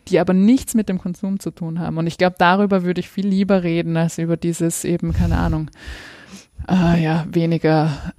die 0.07 0.19
aber 0.19 0.33
nichts 0.33 0.73
mit 0.73 0.89
dem 0.89 0.99
Konsum 0.99 1.39
zu 1.39 1.51
tun 1.51 1.79
haben. 1.79 1.97
Und 1.97 2.07
ich 2.07 2.17
glaube, 2.17 2.35
darüber 2.37 2.83
würde 2.83 2.99
ich 2.99 3.09
viel 3.09 3.27
lieber 3.27 3.63
reden, 3.63 3.97
als 3.97 4.17
über 4.17 4.37
dieses 4.37 4.83
eben, 4.83 5.13
keine 5.13 5.37
Ahnung, 5.37 5.69
äh, 6.69 7.01
ja, 7.01 7.25
weniger, 7.31 8.13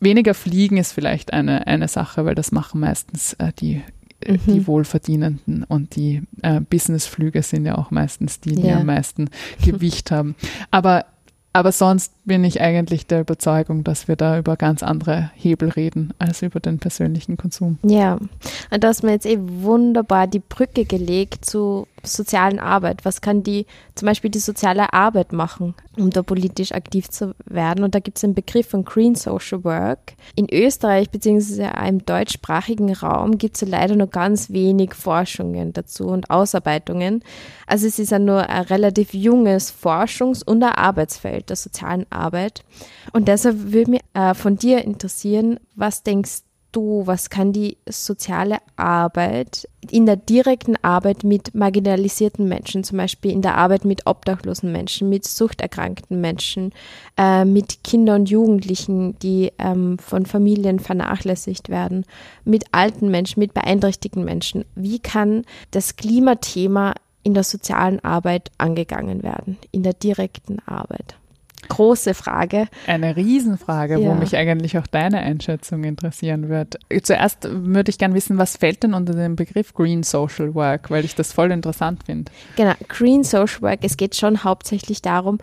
weniger 0.00 0.34
fliegen 0.34 0.76
ist 0.76 0.92
vielleicht 0.92 1.32
eine, 1.32 1.66
eine 1.66 1.88
Sache, 1.88 2.24
weil 2.24 2.34
das 2.34 2.52
machen 2.52 2.80
meistens 2.80 3.34
äh, 3.34 3.52
die 3.58 3.82
mhm. 4.26 4.38
die 4.46 4.66
Wohlverdienenden 4.66 5.64
und 5.64 5.96
die 5.96 6.22
äh, 6.42 6.60
Businessflüge 6.60 7.42
sind 7.42 7.66
ja 7.66 7.76
auch 7.78 7.90
meistens 7.90 8.40
die, 8.40 8.54
die 8.54 8.68
ja. 8.68 8.78
am 8.78 8.86
meisten 8.86 9.30
Gewicht 9.64 10.10
haben. 10.10 10.34
Aber 10.70 11.06
aber 11.52 11.72
sonst 11.72 12.12
bin 12.24 12.44
ich 12.44 12.60
eigentlich 12.60 13.06
der 13.06 13.20
Überzeugung, 13.20 13.82
dass 13.82 14.06
wir 14.06 14.16
da 14.16 14.38
über 14.38 14.56
ganz 14.56 14.82
andere 14.82 15.30
Hebel 15.34 15.70
reden 15.70 16.12
als 16.18 16.42
über 16.42 16.60
den 16.60 16.78
persönlichen 16.78 17.36
Konsum. 17.36 17.78
Ja, 17.82 18.18
und 18.70 18.84
da 18.84 18.88
hast 18.88 19.02
mir 19.02 19.12
jetzt 19.12 19.26
eh 19.26 19.38
wunderbar 19.40 20.26
die 20.26 20.40
Brücke 20.40 20.84
gelegt 20.84 21.44
zu 21.44 21.88
sozialen 22.04 22.58
Arbeit. 22.58 23.04
Was 23.04 23.20
kann 23.20 23.42
die, 23.42 23.66
zum 23.94 24.06
Beispiel 24.06 24.30
die 24.30 24.38
soziale 24.38 24.92
Arbeit 24.92 25.32
machen, 25.32 25.74
um 25.96 26.10
da 26.10 26.22
politisch 26.22 26.72
aktiv 26.72 27.08
zu 27.08 27.34
werden? 27.44 27.84
Und 27.84 27.94
da 27.94 28.00
gibt 28.00 28.18
es 28.18 28.24
einen 28.24 28.34
Begriff 28.34 28.68
von 28.68 28.84
Green 28.84 29.14
Social 29.14 29.64
Work. 29.64 30.14
In 30.34 30.46
Österreich 30.50 31.10
bzw. 31.10 31.68
im 31.88 32.04
deutschsprachigen 32.04 32.92
Raum 32.94 33.38
gibt 33.38 33.56
es 33.56 33.68
leider 33.68 33.96
nur 33.96 34.08
ganz 34.08 34.50
wenig 34.50 34.94
Forschungen 34.94 35.72
dazu 35.72 36.06
und 36.06 36.30
Ausarbeitungen. 36.30 37.22
Also 37.66 37.86
es 37.86 37.98
ist 37.98 38.10
ja 38.10 38.18
nur 38.18 38.48
ein 38.48 38.64
relativ 38.64 39.14
junges 39.14 39.72
Forschungs- 39.72 40.44
und 40.44 40.62
Arbeitsfeld 40.62 41.48
der 41.50 41.56
sozialen 41.56 42.06
Arbeit. 42.10 42.62
Und 43.12 43.28
deshalb 43.28 43.72
würde 43.72 43.90
mich 43.92 44.00
äh, 44.14 44.34
von 44.34 44.56
dir 44.56 44.84
interessieren, 44.84 45.58
was 45.74 46.02
denkst 46.02 46.42
du, 46.72 47.06
was 47.06 47.30
kann 47.30 47.52
die 47.52 47.78
soziale 47.88 48.58
Arbeit 48.76 49.68
in 49.90 50.06
der 50.06 50.16
direkten 50.16 50.76
Arbeit 50.82 51.24
mit 51.24 51.54
marginalisierten 51.54 52.46
Menschen, 52.48 52.84
zum 52.84 52.98
Beispiel 52.98 53.32
in 53.32 53.42
der 53.42 53.56
Arbeit 53.56 53.84
mit 53.84 54.06
obdachlosen 54.06 54.70
Menschen, 54.70 55.08
mit 55.08 55.24
suchterkrankten 55.26 56.20
Menschen, 56.20 56.72
äh, 57.16 57.44
mit 57.44 57.84
Kindern 57.84 58.22
und 58.22 58.30
Jugendlichen, 58.30 59.18
die 59.20 59.52
ähm, 59.58 59.98
von 59.98 60.26
Familien 60.26 60.78
vernachlässigt 60.78 61.68
werden, 61.68 62.04
mit 62.44 62.66
alten 62.72 63.10
Menschen, 63.10 63.40
mit 63.40 63.54
beeinträchtigten 63.54 64.24
Menschen, 64.24 64.64
wie 64.74 64.98
kann 64.98 65.44
das 65.70 65.96
Klimathema 65.96 66.94
in 67.22 67.34
der 67.34 67.44
sozialen 67.44 68.00
Arbeit 68.04 68.50
angegangen 68.58 69.22
werden, 69.22 69.58
in 69.70 69.82
der 69.82 69.94
direkten 69.94 70.58
Arbeit? 70.66 71.16
Große 71.68 72.14
Frage. 72.14 72.68
Eine 72.86 73.16
Riesenfrage, 73.16 73.98
ja. 73.98 74.08
wo 74.08 74.14
mich 74.14 74.36
eigentlich 74.36 74.78
auch 74.78 74.86
deine 74.86 75.18
Einschätzung 75.18 75.84
interessieren 75.84 76.48
wird. 76.48 76.78
Zuerst 77.02 77.48
würde 77.50 77.90
ich 77.90 77.98
gerne 77.98 78.14
wissen, 78.14 78.38
was 78.38 78.56
fällt 78.56 78.84
denn 78.84 78.94
unter 78.94 79.12
den 79.12 79.36
Begriff 79.36 79.74
Green 79.74 80.02
Social 80.02 80.54
Work, 80.54 80.90
weil 80.90 81.04
ich 81.04 81.14
das 81.14 81.32
voll 81.32 81.50
interessant 81.50 82.04
finde. 82.04 82.30
Genau, 82.56 82.74
Green 82.88 83.24
Social 83.24 83.62
Work, 83.62 83.80
es 83.82 83.96
geht 83.96 84.14
schon 84.14 84.44
hauptsächlich 84.44 85.02
darum, 85.02 85.38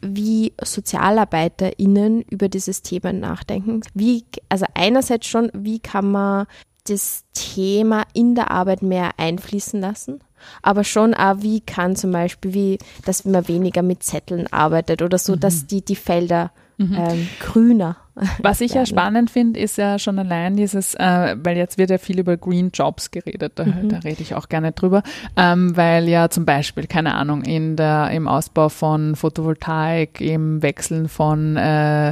wie 0.00 0.52
SozialarbeiterInnen 0.62 2.22
über 2.22 2.48
dieses 2.48 2.82
Thema 2.82 3.12
nachdenken. 3.12 3.82
Wie, 3.94 4.24
also 4.48 4.66
einerseits 4.74 5.26
schon, 5.26 5.50
wie 5.54 5.80
kann 5.80 6.10
man 6.10 6.46
das 6.88 7.24
Thema 7.34 8.04
in 8.14 8.34
der 8.34 8.50
Arbeit 8.50 8.82
mehr 8.82 9.10
einfließen 9.18 9.80
lassen? 9.80 10.20
Aber 10.62 10.84
schon 10.84 11.14
auch, 11.14 11.36
wie 11.40 11.60
kann 11.60 11.96
zum 11.96 12.12
Beispiel, 12.12 12.54
wie, 12.54 12.78
dass 13.04 13.24
man 13.24 13.48
weniger 13.48 13.82
mit 13.82 14.02
Zetteln 14.02 14.46
arbeitet 14.52 15.02
oder 15.02 15.18
so, 15.18 15.34
mhm. 15.34 15.40
dass 15.40 15.66
die, 15.66 15.84
die 15.84 15.96
Felder 15.96 16.50
mhm. 16.76 16.94
ähm, 16.94 17.28
grüner 17.40 17.96
was 18.42 18.60
ich 18.60 18.74
ja 18.74 18.86
spannend 18.86 19.30
finde, 19.30 19.60
ist 19.60 19.78
ja 19.78 19.98
schon 19.98 20.18
allein 20.18 20.56
dieses, 20.56 20.94
äh, 20.94 21.36
weil 21.42 21.56
jetzt 21.56 21.78
wird 21.78 21.90
ja 21.90 21.98
viel 21.98 22.18
über 22.18 22.36
Green 22.36 22.70
Jobs 22.72 23.10
geredet, 23.10 23.52
da, 23.56 23.64
mhm. 23.64 23.88
da 23.88 23.98
rede 23.98 24.22
ich 24.22 24.34
auch 24.34 24.48
gerne 24.48 24.72
drüber, 24.72 25.02
ähm, 25.36 25.76
weil 25.76 26.08
ja 26.08 26.28
zum 26.30 26.44
Beispiel, 26.44 26.86
keine 26.86 27.14
Ahnung, 27.14 27.42
in 27.42 27.76
der, 27.76 28.10
im 28.10 28.28
Ausbau 28.28 28.68
von 28.68 29.16
Photovoltaik, 29.16 30.20
im 30.20 30.62
Wechseln 30.62 31.08
von 31.08 31.56
äh, 31.56 32.10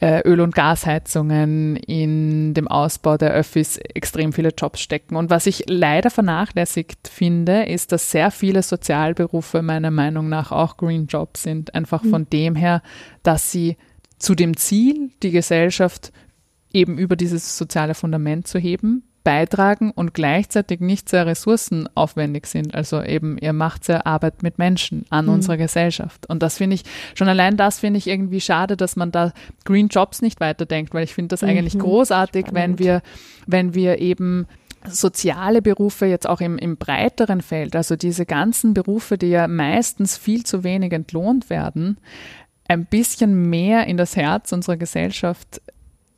äh, 0.00 0.20
Öl- 0.24 0.40
und 0.40 0.54
Gasheizungen, 0.54 1.76
in 1.76 2.54
dem 2.54 2.68
Ausbau 2.68 3.16
der 3.16 3.30
Öffis 3.32 3.78
extrem 3.78 4.32
viele 4.32 4.50
Jobs 4.56 4.80
stecken. 4.80 5.16
Und 5.16 5.30
was 5.30 5.46
ich 5.46 5.64
leider 5.68 6.10
vernachlässigt 6.10 7.08
finde, 7.08 7.64
ist, 7.64 7.92
dass 7.92 8.10
sehr 8.10 8.30
viele 8.30 8.62
Sozialberufe 8.62 9.62
meiner 9.62 9.90
Meinung 9.90 10.28
nach 10.28 10.52
auch 10.52 10.76
Green 10.76 11.06
Jobs 11.06 11.42
sind, 11.42 11.74
einfach 11.74 12.02
mhm. 12.02 12.10
von 12.10 12.26
dem 12.30 12.54
her, 12.54 12.82
dass 13.22 13.50
sie 13.50 13.76
zu 14.22 14.36
dem 14.36 14.56
Ziel, 14.56 15.10
die 15.22 15.32
Gesellschaft 15.32 16.12
eben 16.72 16.96
über 16.96 17.16
dieses 17.16 17.58
soziale 17.58 17.94
Fundament 17.94 18.46
zu 18.46 18.58
heben, 18.58 19.02
beitragen 19.24 19.90
und 19.90 20.14
gleichzeitig 20.14 20.80
nicht 20.80 21.08
sehr 21.08 21.26
ressourcenaufwendig 21.26 22.46
sind. 22.46 22.74
Also 22.74 23.02
eben, 23.02 23.36
ihr 23.38 23.52
macht 23.52 23.84
sehr 23.84 24.06
Arbeit 24.06 24.44
mit 24.44 24.58
Menschen 24.58 25.06
an 25.10 25.26
mhm. 25.26 25.32
unserer 25.34 25.56
Gesellschaft. 25.56 26.28
Und 26.28 26.42
das 26.42 26.58
finde 26.58 26.74
ich, 26.74 26.84
schon 27.14 27.28
allein 27.28 27.56
das 27.56 27.80
finde 27.80 27.98
ich 27.98 28.06
irgendwie 28.06 28.40
schade, 28.40 28.76
dass 28.76 28.94
man 28.94 29.10
da 29.10 29.32
Green 29.64 29.88
Jobs 29.88 30.22
nicht 30.22 30.38
weiterdenkt, 30.40 30.94
weil 30.94 31.04
ich 31.04 31.14
finde 31.14 31.28
das 31.28 31.42
mhm. 31.42 31.48
eigentlich 31.48 31.78
großartig, 31.78 32.46
Spannend. 32.46 32.78
wenn 32.78 32.84
wir, 32.84 33.02
wenn 33.46 33.74
wir 33.74 33.98
eben 33.98 34.46
soziale 34.88 35.62
Berufe 35.62 36.06
jetzt 36.06 36.28
auch 36.28 36.40
im, 36.40 36.58
im 36.58 36.76
breiteren 36.76 37.40
Feld, 37.40 37.76
also 37.76 37.96
diese 37.96 38.26
ganzen 38.26 38.74
Berufe, 38.74 39.18
die 39.18 39.28
ja 39.28 39.46
meistens 39.46 40.16
viel 40.16 40.44
zu 40.44 40.64
wenig 40.64 40.92
entlohnt 40.92 41.50
werden, 41.50 41.98
ein 42.68 42.86
bisschen 42.86 43.50
mehr 43.50 43.86
in 43.86 43.96
das 43.96 44.16
Herz 44.16 44.52
unserer 44.52 44.76
Gesellschaft 44.76 45.60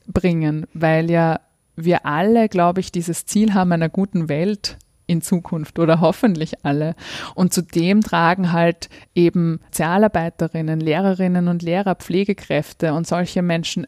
bringen, 0.07 0.67
weil 0.73 1.11
ja 1.11 1.41
wir 1.77 2.07
alle, 2.07 2.49
glaube 2.49 2.81
ich, 2.81 2.93
dieses 2.93 3.27
Ziel 3.27 3.55
haben 3.55 3.73
einer 3.73 3.89
guten 3.89 4.29
Welt 4.29 4.79
in 5.07 5.23
Zukunft 5.23 5.79
oder 5.79 6.01
hoffentlich 6.01 6.65
alle. 6.65 6.95
Und 7.35 7.53
zudem 7.53 8.01
tragen 8.01 8.53
halt 8.53 8.89
eben 9.15 9.61
Sozialarbeiterinnen, 9.67 10.81
Lehrerinnen 10.81 11.49
und 11.49 11.63
Lehrer, 11.63 11.95
Pflegekräfte 11.95 12.95
und 12.95 13.07
solche 13.07 13.43
Menschen 13.43 13.87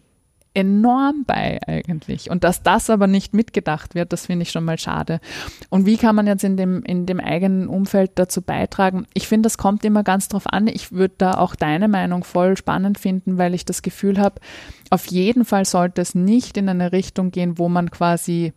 enorm 0.57 1.25
bei 1.27 1.61
eigentlich. 1.67 2.31
Und 2.31 2.43
dass 2.43 2.63
das 2.63 2.89
aber 2.89 3.07
nicht 3.07 3.35
mitgedacht 3.35 3.95
wird, 3.95 4.15
das 4.15 4.25
finde 4.27 4.45
ich 4.45 4.51
schon 4.51 4.65
mal 4.65 4.79
schade. 4.79 5.21
Und 5.69 5.85
wie 5.85 5.99
kann 5.99 6.17
man 6.17 6.27
jetzt 6.27 6.45
in 6.45 6.57
dem, 6.57 6.83
in 6.83 7.05
dem 7.05 7.21
eigenen 7.21 7.69
Umfeld 7.69 8.13
dazu 8.15 8.41
beitragen? 8.41 9.07
Ich 9.13 9.29
finde, 9.29 9.49
das 9.49 9.59
kommt 9.59 9.85
immer 9.85 10.03
ganz 10.03 10.29
drauf 10.29 10.45
an. 10.47 10.67
Ich 10.67 10.93
würde 10.93 11.15
da 11.19 11.33
auch 11.33 11.57
deine 11.57 11.89
Meinung 11.89 12.25
voll 12.25 12.57
spannend 12.57 12.99
finden, 12.99 13.37
weil 13.37 13.53
ich 13.53 13.67
das 13.67 13.83
Gefühl 13.83 14.19
habe, 14.19 14.41
auf 14.89 15.05
jeden 15.07 15.45
Fall 15.45 15.67
sollte 15.67 16.01
es 16.01 16.15
nicht 16.15 16.57
in 16.57 16.71
eine 16.71 16.91
Richtung 16.91 17.33
gehen, 17.33 17.59
wo 17.59 17.69
man 17.69 17.91
quasi 17.91 18.55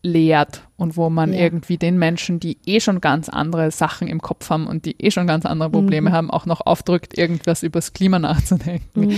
lehrt 0.00 0.62
und 0.76 0.96
wo 0.96 1.10
man 1.10 1.34
ja. 1.34 1.40
irgendwie 1.40 1.76
den 1.76 1.98
Menschen, 1.98 2.40
die 2.40 2.56
eh 2.64 2.80
schon 2.80 3.02
ganz 3.02 3.28
andere 3.28 3.70
Sachen 3.70 4.08
im 4.08 4.22
Kopf 4.22 4.48
haben 4.48 4.66
und 4.66 4.86
die 4.86 4.96
eh 4.98 5.10
schon 5.10 5.26
ganz 5.26 5.44
andere 5.44 5.68
Probleme 5.68 6.08
mhm. 6.08 6.14
haben, 6.14 6.30
auch 6.30 6.46
noch 6.46 6.62
aufdrückt, 6.62 7.18
irgendwas 7.18 7.62
übers 7.62 7.92
Klima 7.92 8.18
nachzudenken. 8.18 9.08
Mhm. 9.08 9.16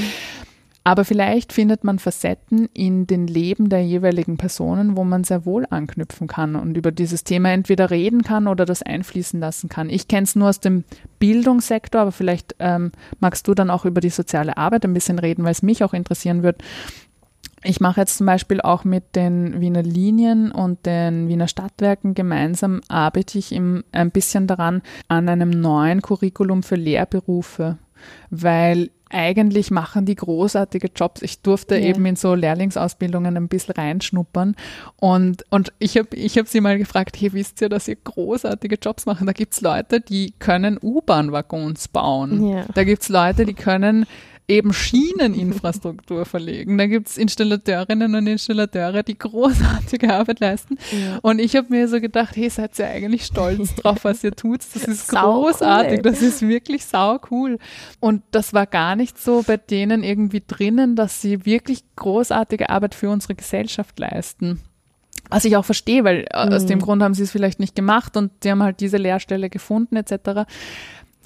Aber 0.86 1.04
vielleicht 1.04 1.52
findet 1.52 1.82
man 1.82 1.98
Facetten 1.98 2.68
in 2.72 3.08
den 3.08 3.26
Leben 3.26 3.70
der 3.70 3.84
jeweiligen 3.84 4.36
Personen, 4.36 4.96
wo 4.96 5.02
man 5.02 5.24
sehr 5.24 5.44
wohl 5.44 5.66
anknüpfen 5.68 6.28
kann 6.28 6.54
und 6.54 6.76
über 6.76 6.92
dieses 6.92 7.24
Thema 7.24 7.50
entweder 7.50 7.90
reden 7.90 8.22
kann 8.22 8.46
oder 8.46 8.64
das 8.64 8.84
einfließen 8.84 9.40
lassen 9.40 9.68
kann. 9.68 9.90
Ich 9.90 10.06
kenne 10.06 10.22
es 10.22 10.36
nur 10.36 10.48
aus 10.48 10.60
dem 10.60 10.84
Bildungssektor, 11.18 12.02
aber 12.02 12.12
vielleicht 12.12 12.54
ähm, 12.60 12.92
magst 13.18 13.48
du 13.48 13.54
dann 13.54 13.68
auch 13.68 13.84
über 13.84 14.00
die 14.00 14.10
soziale 14.10 14.56
Arbeit 14.56 14.84
ein 14.84 14.94
bisschen 14.94 15.18
reden, 15.18 15.42
weil 15.42 15.50
es 15.50 15.64
mich 15.64 15.82
auch 15.82 15.92
interessieren 15.92 16.44
wird. 16.44 16.62
Ich 17.64 17.80
mache 17.80 18.02
jetzt 18.02 18.18
zum 18.18 18.26
Beispiel 18.26 18.60
auch 18.60 18.84
mit 18.84 19.16
den 19.16 19.60
Wiener 19.60 19.82
Linien 19.82 20.52
und 20.52 20.86
den 20.86 21.26
Wiener 21.26 21.48
Stadtwerken 21.48 22.14
gemeinsam 22.14 22.80
arbeite 22.86 23.38
ich 23.38 23.50
im, 23.50 23.82
ein 23.90 24.12
bisschen 24.12 24.46
daran 24.46 24.82
an 25.08 25.28
einem 25.28 25.50
neuen 25.50 26.00
Curriculum 26.00 26.62
für 26.62 26.76
Lehrberufe, 26.76 27.78
weil 28.30 28.90
eigentlich 29.10 29.70
machen 29.70 30.04
die 30.04 30.16
großartige 30.16 30.90
Jobs. 30.94 31.22
Ich 31.22 31.40
durfte 31.40 31.76
ja. 31.76 31.86
eben 31.86 32.04
in 32.06 32.16
so 32.16 32.34
Lehrlingsausbildungen 32.34 33.36
ein 33.36 33.48
bisschen 33.48 33.74
reinschnuppern 33.74 34.56
und, 34.96 35.44
und 35.50 35.72
ich 35.78 35.96
habe 35.96 36.16
ich 36.16 36.36
hab 36.38 36.48
sie 36.48 36.60
mal 36.60 36.76
gefragt, 36.78 37.16
hey, 37.18 37.32
wisst 37.32 37.60
ihr, 37.60 37.68
dass 37.68 37.88
ihr 37.88 37.96
großartige 37.96 38.78
Jobs 38.82 39.06
machen? 39.06 39.26
Da 39.26 39.32
gibt 39.32 39.54
es 39.54 39.60
Leute, 39.60 40.00
die 40.00 40.34
können 40.38 40.78
U-Bahn-Waggons 40.82 41.88
bauen. 41.88 42.48
Ja. 42.48 42.64
Da 42.74 42.84
gibt 42.84 43.02
es 43.02 43.08
Leute, 43.08 43.44
die 43.44 43.54
können 43.54 44.06
eben 44.48 44.72
Schieneninfrastruktur 44.72 46.24
verlegen. 46.24 46.78
Da 46.78 46.86
gibt's 46.86 47.16
Installateurinnen 47.16 48.14
und 48.14 48.26
Installateure, 48.26 49.02
die 49.02 49.18
großartige 49.18 50.12
Arbeit 50.14 50.40
leisten. 50.40 50.78
Ja. 50.92 51.18
Und 51.22 51.38
ich 51.38 51.56
habe 51.56 51.68
mir 51.70 51.88
so 51.88 52.00
gedacht, 52.00 52.36
hey, 52.36 52.48
seid 52.48 52.78
ihr 52.78 52.86
eigentlich 52.86 53.24
stolz 53.26 53.74
drauf, 53.76 54.04
was 54.04 54.22
ihr 54.22 54.32
tut? 54.32 54.60
Das 54.74 54.84
ist 54.84 55.08
sau 55.08 55.42
großartig, 55.42 55.98
cool, 55.98 56.02
das 56.02 56.22
ist 56.22 56.42
wirklich 56.42 56.84
sau 56.84 57.18
cool. 57.30 57.58
Und 58.00 58.22
das 58.30 58.54
war 58.54 58.66
gar 58.66 58.94
nicht 58.94 59.18
so 59.18 59.42
bei 59.46 59.56
denen 59.56 60.04
irgendwie 60.04 60.42
drinnen, 60.46 60.96
dass 60.96 61.20
sie 61.20 61.44
wirklich 61.44 61.82
großartige 61.96 62.70
Arbeit 62.70 62.94
für 62.94 63.10
unsere 63.10 63.34
Gesellschaft 63.34 63.98
leisten. 63.98 64.60
Was 65.28 65.44
ich 65.44 65.56
auch 65.56 65.64
verstehe, 65.64 66.04
weil 66.04 66.20
mhm. 66.20 66.52
aus 66.52 66.66
dem 66.66 66.80
Grund 66.80 67.02
haben 67.02 67.14
sie 67.14 67.24
es 67.24 67.32
vielleicht 67.32 67.58
nicht 67.58 67.74
gemacht 67.74 68.16
und 68.16 68.30
sie 68.42 68.50
haben 68.52 68.62
halt 68.62 68.78
diese 68.78 68.96
Lehrstelle 68.96 69.50
gefunden 69.50 69.96
etc. 69.96 70.48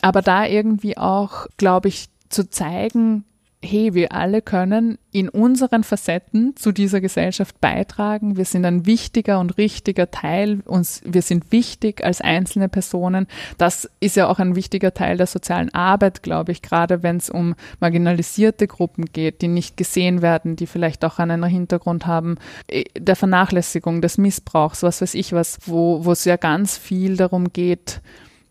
Aber 0.00 0.22
da 0.22 0.46
irgendwie 0.46 0.96
auch, 0.96 1.46
glaube 1.58 1.88
ich, 1.88 2.08
zu 2.30 2.48
zeigen, 2.48 3.24
hey, 3.62 3.92
wir 3.92 4.12
alle 4.12 4.40
können 4.40 4.96
in 5.12 5.28
unseren 5.28 5.84
Facetten 5.84 6.56
zu 6.56 6.72
dieser 6.72 7.02
Gesellschaft 7.02 7.60
beitragen. 7.60 8.38
Wir 8.38 8.46
sind 8.46 8.64
ein 8.64 8.86
wichtiger 8.86 9.38
und 9.38 9.58
richtiger 9.58 10.10
Teil. 10.10 10.60
Uns, 10.64 11.02
wir 11.04 11.20
sind 11.20 11.52
wichtig 11.52 12.02
als 12.02 12.22
einzelne 12.22 12.70
Personen. 12.70 13.26
Das 13.58 13.90
ist 14.00 14.16
ja 14.16 14.28
auch 14.28 14.38
ein 14.38 14.56
wichtiger 14.56 14.94
Teil 14.94 15.18
der 15.18 15.26
sozialen 15.26 15.72
Arbeit, 15.74 16.22
glaube 16.22 16.52
ich, 16.52 16.62
gerade 16.62 17.02
wenn 17.02 17.18
es 17.18 17.28
um 17.28 17.54
marginalisierte 17.80 18.66
Gruppen 18.66 19.04
geht, 19.06 19.42
die 19.42 19.48
nicht 19.48 19.76
gesehen 19.76 20.22
werden, 20.22 20.56
die 20.56 20.66
vielleicht 20.66 21.04
auch 21.04 21.18
einen 21.18 21.44
Hintergrund 21.44 22.06
haben 22.06 22.36
äh, 22.66 22.84
der 22.98 23.16
Vernachlässigung, 23.16 24.00
des 24.00 24.16
Missbrauchs, 24.16 24.82
was 24.82 25.02
weiß 25.02 25.14
ich 25.14 25.32
was, 25.32 25.58
wo, 25.66 26.04
wo 26.04 26.12
es 26.12 26.24
ja 26.24 26.36
ganz 26.36 26.78
viel 26.78 27.16
darum 27.16 27.52
geht, 27.52 28.00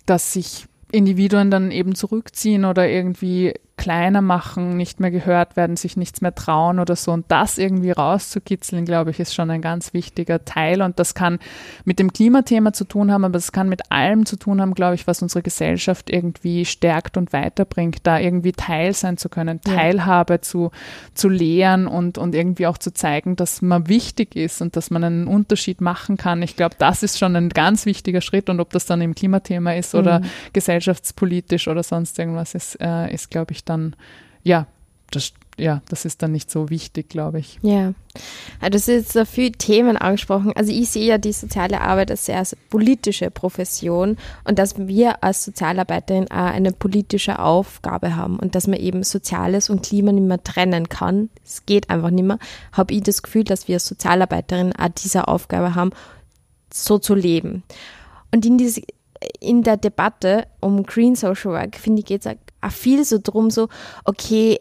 dass 0.06 0.34
sich 0.34 0.68
Individuen 0.91 1.51
dann 1.51 1.72
eben 1.72 1.95
zurückziehen 1.95 2.66
oder 2.66 2.88
irgendwie 2.88 3.54
kleiner 3.80 4.22
machen, 4.22 4.76
nicht 4.76 5.00
mehr 5.00 5.10
gehört 5.10 5.56
werden, 5.56 5.78
sich 5.78 5.98
nichts 5.98 6.22
mehr 6.22 6.36
trauen 6.36 6.80
oder 6.80 6.96
so. 6.96 7.12
Und 7.12 7.26
das 7.30 7.58
irgendwie 7.58 7.92
rauszukitzeln, 7.92 8.84
glaube 8.84 9.12
ich, 9.12 9.20
ist 9.20 9.34
schon 9.34 9.50
ein 9.50 9.62
ganz 9.62 9.94
wichtiger 9.94 10.44
Teil. 10.44 10.82
Und 10.82 11.00
das 11.00 11.16
kann 11.16 11.40
mit 11.86 11.98
dem 11.98 12.12
Klimathema 12.12 12.74
zu 12.74 12.84
tun 12.84 13.12
haben, 13.12 13.24
aber 13.24 13.38
es 13.38 13.54
kann 13.54 13.70
mit 13.70 13.92
allem 13.92 14.26
zu 14.26 14.36
tun 14.36 14.60
haben, 14.60 14.76
glaube 14.76 14.96
ich, 14.96 15.08
was 15.08 15.22
unsere 15.22 15.42
Gesellschaft 15.42 16.10
irgendwie 16.10 16.66
stärkt 16.66 17.16
und 17.16 17.32
weiterbringt, 17.32 18.00
da 18.04 18.20
irgendwie 18.20 18.52
Teil 18.52 18.94
sein 18.94 19.18
zu 19.18 19.30
können, 19.30 19.62
Teilhabe 19.62 20.34
ja. 20.34 20.42
zu, 20.42 20.72
zu 21.14 21.30
lehren 21.30 21.88
und, 21.88 22.18
und 22.18 22.36
irgendwie 22.36 22.68
auch 22.68 22.78
zu 22.78 22.94
zeigen, 22.94 23.38
dass 23.38 23.62
man 23.62 23.88
wichtig 23.88 24.36
ist 24.36 24.62
und 24.62 24.76
dass 24.76 24.92
man 24.92 25.06
einen 25.06 25.28
Unterschied 25.28 25.80
machen 25.80 26.18
kann. 26.18 26.42
Ich 26.42 26.58
glaube, 26.58 26.76
das 26.78 27.02
ist 27.02 27.18
schon 27.18 27.36
ein 27.38 27.48
ganz 27.48 27.86
wichtiger 27.86 28.20
Schritt. 28.20 28.50
Und 28.50 28.60
ob 28.60 28.72
das 28.72 28.86
dann 28.86 29.00
im 29.00 29.16
Klimathema 29.16 29.72
ist 29.74 29.96
oder 29.96 30.20
mhm. 30.20 30.26
gesellschaftspolitisch 30.52 31.70
oder 31.70 31.84
sonst 31.84 32.20
irgendwas 32.20 32.56
ist, 32.56 32.76
äh, 32.82 33.14
ist, 33.14 33.32
glaube 33.32 33.54
ich, 33.54 33.64
dann, 33.70 33.95
ja, 34.43 34.67
das, 35.11 35.34
ja, 35.57 35.82
das 35.89 36.05
ist 36.05 36.22
dann 36.22 36.32
nicht 36.32 36.49
so 36.51 36.70
wichtig, 36.70 37.09
glaube 37.09 37.39
ich. 37.39 37.59
Ja, 37.61 37.93
also 38.59 38.72
das 38.72 38.88
ist 38.88 39.13
so 39.13 39.26
viele 39.26 39.51
Themen 39.51 39.97
angesprochen. 39.97 40.53
Also 40.55 40.72
ich 40.72 40.89
sehe 40.89 41.05
ja 41.05 41.17
die 41.17 41.34
soziale 41.34 41.82
Arbeit 41.82 42.11
als 42.11 42.26
sehr 42.26 42.43
politische 42.70 43.32
Profession 43.32 44.17
und 44.45 44.59
dass 44.59 44.78
wir 44.78 45.24
als 45.24 45.43
Sozialarbeiterin 45.43 46.32
auch 46.32 46.51
eine 46.51 46.72
politische 46.72 47.39
Aufgabe 47.39 48.15
haben 48.15 48.38
und 48.39 48.55
dass 48.55 48.67
man 48.67 48.80
eben 48.80 49.03
Soziales 49.03 49.70
und 49.70 49.84
Klima 49.84 50.11
nicht 50.11 50.28
mehr 50.28 50.43
trennen 50.43 50.89
kann. 50.89 51.30
Es 51.43 51.65
geht 51.65 51.89
einfach 51.89 52.11
nicht 52.11 52.26
mehr. 52.26 52.39
Habe 52.72 52.93
ich 52.93 53.03
das 53.03 53.24
Gefühl, 53.24 53.43
dass 53.43 53.67
wir 53.67 53.76
als 53.76 53.88
Sozialarbeiterin 53.88 54.74
auch 54.76 54.89
diese 54.89 55.28
Aufgabe 55.28 55.76
haben, 55.76 55.91
so 56.72 56.99
zu 56.99 57.15
leben. 57.15 57.63
Und 58.32 58.45
in 58.45 58.57
diese 58.57 58.82
in 59.39 59.63
der 59.63 59.76
Debatte 59.76 60.47
um 60.61 60.84
Green 60.84 61.15
Social 61.15 61.51
Work, 61.51 61.76
finde 61.76 61.99
ich, 61.99 62.05
geht 62.05 62.26
es 62.26 62.38
viel 62.70 63.05
so 63.05 63.20
drum, 63.22 63.49
so, 63.49 63.70
okay, 64.03 64.60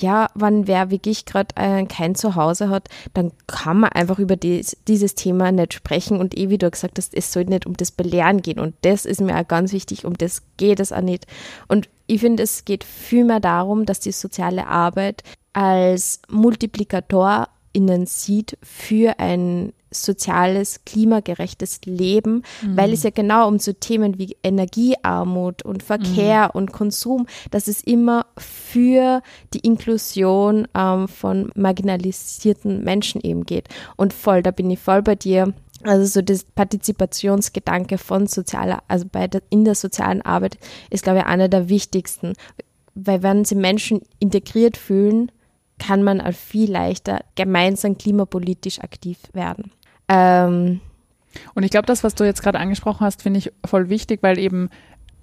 ja, 0.00 0.28
wenn 0.34 0.66
wer 0.66 0.90
wirklich 0.90 1.24
gerade 1.24 1.54
äh, 1.56 1.84
kein 1.86 2.14
Zuhause 2.14 2.68
hat, 2.68 2.88
dann 3.14 3.32
kann 3.46 3.80
man 3.80 3.90
einfach 3.90 4.18
über 4.18 4.36
dies, 4.36 4.76
dieses 4.86 5.14
Thema 5.14 5.50
nicht 5.52 5.74
sprechen 5.74 6.18
und 6.18 6.36
eh, 6.36 6.50
wie 6.50 6.58
du 6.58 6.70
gesagt 6.70 6.98
hast, 6.98 7.14
es 7.14 7.32
soll 7.32 7.44
nicht 7.44 7.66
um 7.66 7.76
das 7.76 7.90
Belehren 7.90 8.42
gehen 8.42 8.60
und 8.60 8.74
das 8.82 9.04
ist 9.04 9.20
mir 9.20 9.36
auch 9.36 9.46
ganz 9.46 9.72
wichtig, 9.72 10.04
um 10.04 10.14
das 10.14 10.42
geht 10.56 10.80
es 10.80 10.92
auch 10.92 11.00
nicht. 11.00 11.26
Und 11.68 11.88
ich 12.06 12.20
finde, 12.20 12.42
es 12.42 12.64
geht 12.64 12.84
vielmehr 12.84 13.40
darum, 13.40 13.86
dass 13.86 14.00
die 14.00 14.12
soziale 14.12 14.66
Arbeit 14.66 15.22
als 15.52 16.20
Multiplikator 16.28 17.48
innen 17.72 18.06
sieht 18.06 18.58
für 18.62 19.18
ein 19.18 19.72
soziales, 19.92 20.84
klimagerechtes 20.84 21.80
Leben, 21.84 22.42
mhm. 22.62 22.76
weil 22.76 22.92
es 22.92 23.02
ja 23.02 23.10
genau 23.10 23.48
um 23.48 23.58
so 23.58 23.72
Themen 23.72 24.18
wie 24.18 24.36
Energiearmut 24.42 25.62
und 25.62 25.82
Verkehr 25.82 26.44
mhm. 26.44 26.58
und 26.58 26.72
Konsum, 26.72 27.26
dass 27.50 27.68
es 27.68 27.82
immer 27.82 28.26
für 28.38 29.22
die 29.54 29.60
Inklusion 29.60 30.66
ähm, 30.74 31.08
von 31.08 31.50
marginalisierten 31.54 32.82
Menschen 32.84 33.20
eben 33.20 33.44
geht. 33.44 33.68
Und 33.96 34.12
voll, 34.12 34.42
da 34.42 34.50
bin 34.50 34.70
ich 34.70 34.78
voll 34.78 35.02
bei 35.02 35.14
dir. 35.14 35.52
Also 35.84 36.04
so 36.06 36.22
das 36.22 36.44
Partizipationsgedanke 36.44 37.98
von 37.98 38.28
sozialer, 38.28 38.82
also 38.86 39.06
bei 39.10 39.26
der, 39.26 39.42
in 39.50 39.64
der 39.64 39.74
sozialen 39.74 40.22
Arbeit 40.22 40.58
ist, 40.90 41.02
glaube 41.02 41.20
ich, 41.20 41.26
einer 41.26 41.48
der 41.48 41.68
wichtigsten. 41.68 42.34
Weil 42.94 43.22
wenn 43.22 43.44
sie 43.44 43.56
Menschen 43.56 44.02
integriert 44.20 44.76
fühlen, 44.76 45.32
kann 45.78 46.02
man 46.02 46.20
auch 46.20 46.32
viel 46.32 46.70
leichter 46.70 47.24
gemeinsam 47.34 47.98
klimapolitisch 47.98 48.80
aktiv 48.80 49.18
werden. 49.32 49.72
Ähm, 50.08 50.80
und 51.54 51.62
ich 51.62 51.70
glaube, 51.70 51.86
das, 51.86 52.04
was 52.04 52.14
du 52.14 52.24
jetzt 52.24 52.42
gerade 52.42 52.58
angesprochen 52.58 53.04
hast, 53.04 53.22
finde 53.22 53.38
ich 53.38 53.52
voll 53.64 53.88
wichtig, 53.88 54.22
weil 54.22 54.38
eben 54.38 54.68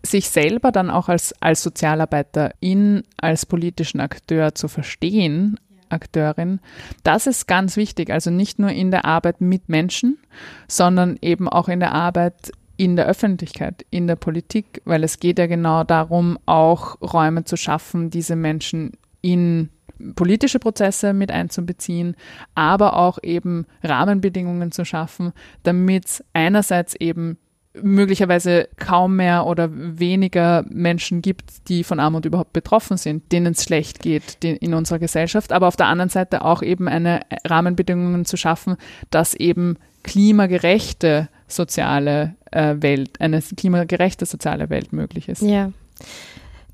sich 0.03 0.30
selber 0.30 0.71
dann 0.71 0.89
auch 0.89 1.09
als, 1.09 1.34
als 1.41 1.61
Sozialarbeiterin, 1.61 3.03
als 3.17 3.45
politischen 3.45 3.99
Akteur 3.99 4.55
zu 4.55 4.67
verstehen, 4.67 5.59
Akteurin, 5.89 6.59
das 7.03 7.27
ist 7.27 7.47
ganz 7.47 7.75
wichtig. 7.75 8.11
Also 8.11 8.30
nicht 8.30 8.59
nur 8.59 8.69
in 8.69 8.91
der 8.91 9.05
Arbeit 9.05 9.41
mit 9.41 9.69
Menschen, 9.69 10.19
sondern 10.67 11.17
eben 11.21 11.49
auch 11.49 11.67
in 11.67 11.80
der 11.80 11.93
Arbeit 11.93 12.51
in 12.77 12.95
der 12.95 13.07
Öffentlichkeit, 13.07 13.86
in 13.89 14.07
der 14.07 14.15
Politik, 14.15 14.82
weil 14.86 15.03
es 15.03 15.19
geht 15.19 15.38
ja 15.38 15.47
genau 15.47 15.84
darum, 15.84 16.39
auch 16.45 16.95
Räume 17.01 17.43
zu 17.43 17.57
schaffen, 17.57 18.09
diese 18.09 18.38
Menschen 18.38 18.93
in 19.21 19.69
politische 20.16 20.60
Prozesse 20.60 21.14
mit 21.14 21.32
einzubeziehen, 21.32 22.16
aber 22.56 22.95
auch 22.95 23.20
eben 23.22 23.66
Rahmenbedingungen 23.84 24.72
zu 24.72 24.86
schaffen, 24.86 25.34
damit 25.64 26.06
es 26.06 26.24
einerseits 26.34 26.95
eben 26.95 27.38
möglicherweise 27.74 28.68
kaum 28.78 29.16
mehr 29.16 29.45
oder 29.45 29.70
weniger 29.72 30.66
Menschen 30.70 31.22
gibt, 31.22 31.70
die 31.70 31.84
von 31.84 32.00
Armut 32.00 32.26
überhaupt 32.26 32.54
betroffen 32.54 32.97
sind, 32.97 33.32
denen 33.32 33.54
es 33.54 33.64
schlecht 33.64 34.00
geht 34.00 34.43
in 34.43 34.74
unserer 34.74 35.00
Gesellschaft, 35.00 35.52
aber 35.52 35.68
auf 35.68 35.76
der 35.76 35.88
anderen 35.88 36.10
Seite 36.10 36.43
auch 36.43 36.62
eben 36.64 36.88
eine 36.88 37.22
Rahmenbedingungen 37.45 38.26
zu 38.26 38.38
schaffen, 38.38 38.76
dass 39.12 39.34
eben 39.34 39.78
klimagerechte 40.04 41.30
soziale 41.47 42.36
äh, 42.52 42.76
Welt, 42.80 43.20
eine 43.20 43.41
klimagerechte 43.41 44.26
soziale 44.26 44.70
Welt 44.70 44.93
möglich 44.93 45.30
ist. 45.30 45.41
Ja. 45.41 45.72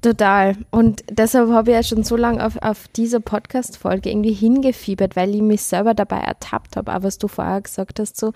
Total. 0.06 0.56
Und 0.70 1.04
deshalb 1.10 1.50
habe 1.50 1.72
ich 1.72 1.76
ja 1.76 1.82
schon 1.82 2.04
so 2.04 2.16
lange 2.16 2.46
auf, 2.46 2.62
auf 2.62 2.88
diese 2.90 3.20
Podcast-Folge 3.20 4.12
irgendwie 4.12 4.34
hingefiebert, 4.34 5.16
weil 5.16 5.34
ich 5.34 5.42
mich 5.42 5.64
selber 5.64 5.96
dabei 5.96 6.20
ertappt 6.20 6.76
habe. 6.76 6.92
Aber 6.92 7.06
was 7.08 7.18
du 7.18 7.28
vorher 7.28 7.62
gesagt 7.62 8.00
hast, 8.00 8.16
so, 8.16 8.32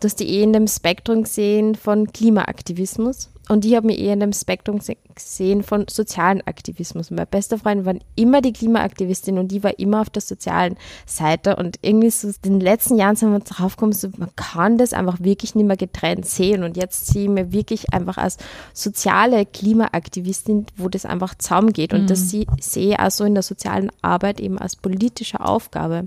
dass 0.00 0.16
die 0.16 0.30
eh 0.30 0.42
in 0.42 0.54
dem 0.54 0.66
Spektrum 0.66 1.26
sehen 1.26 1.74
von 1.74 2.10
Klimaaktivismus. 2.10 3.28
Und 3.50 3.64
ich 3.64 3.74
habe 3.74 3.88
mich 3.88 3.98
eher 3.98 4.12
in 4.12 4.20
dem 4.20 4.32
Spektrum 4.32 4.78
gesehen 5.12 5.64
von 5.64 5.86
sozialen 5.90 6.40
Aktivismus. 6.46 7.10
Meine 7.10 7.26
beste 7.26 7.58
Freundin 7.58 7.84
war 7.84 7.94
immer 8.14 8.42
die 8.42 8.52
Klimaaktivistin 8.52 9.38
und 9.38 9.48
die 9.48 9.64
war 9.64 9.76
immer 9.80 10.02
auf 10.02 10.08
der 10.08 10.22
sozialen 10.22 10.76
Seite. 11.04 11.56
Und 11.56 11.76
irgendwie 11.82 12.10
so 12.10 12.28
in 12.28 12.34
den 12.44 12.60
letzten 12.60 12.96
Jahren 12.96 13.16
sind 13.16 13.32
wir 13.32 13.40
drauf 13.40 13.74
gekommen, 13.74 13.90
so, 13.90 14.08
man 14.18 14.30
kann 14.36 14.78
das 14.78 14.92
einfach 14.92 15.18
wirklich 15.18 15.56
nicht 15.56 15.66
mehr 15.66 15.76
getrennt 15.76 16.26
sehen. 16.26 16.62
Und 16.62 16.76
jetzt 16.76 17.08
sehe 17.08 17.24
ich 17.24 17.28
mir 17.28 17.50
wirklich 17.50 17.92
einfach 17.92 18.18
als 18.18 18.36
soziale 18.72 19.44
Klimaaktivistin, 19.44 20.66
wo 20.76 20.88
das 20.88 21.04
einfach 21.04 21.34
zusammengeht. 21.34 21.92
Und 21.92 22.02
mhm. 22.02 22.06
das 22.06 22.30
sehe 22.30 22.46
ich 22.60 23.00
auch 23.00 23.10
so 23.10 23.24
in 23.24 23.34
der 23.34 23.42
sozialen 23.42 23.90
Arbeit 24.00 24.38
eben 24.38 24.58
als 24.58 24.76
politische 24.76 25.40
Aufgabe. 25.40 26.06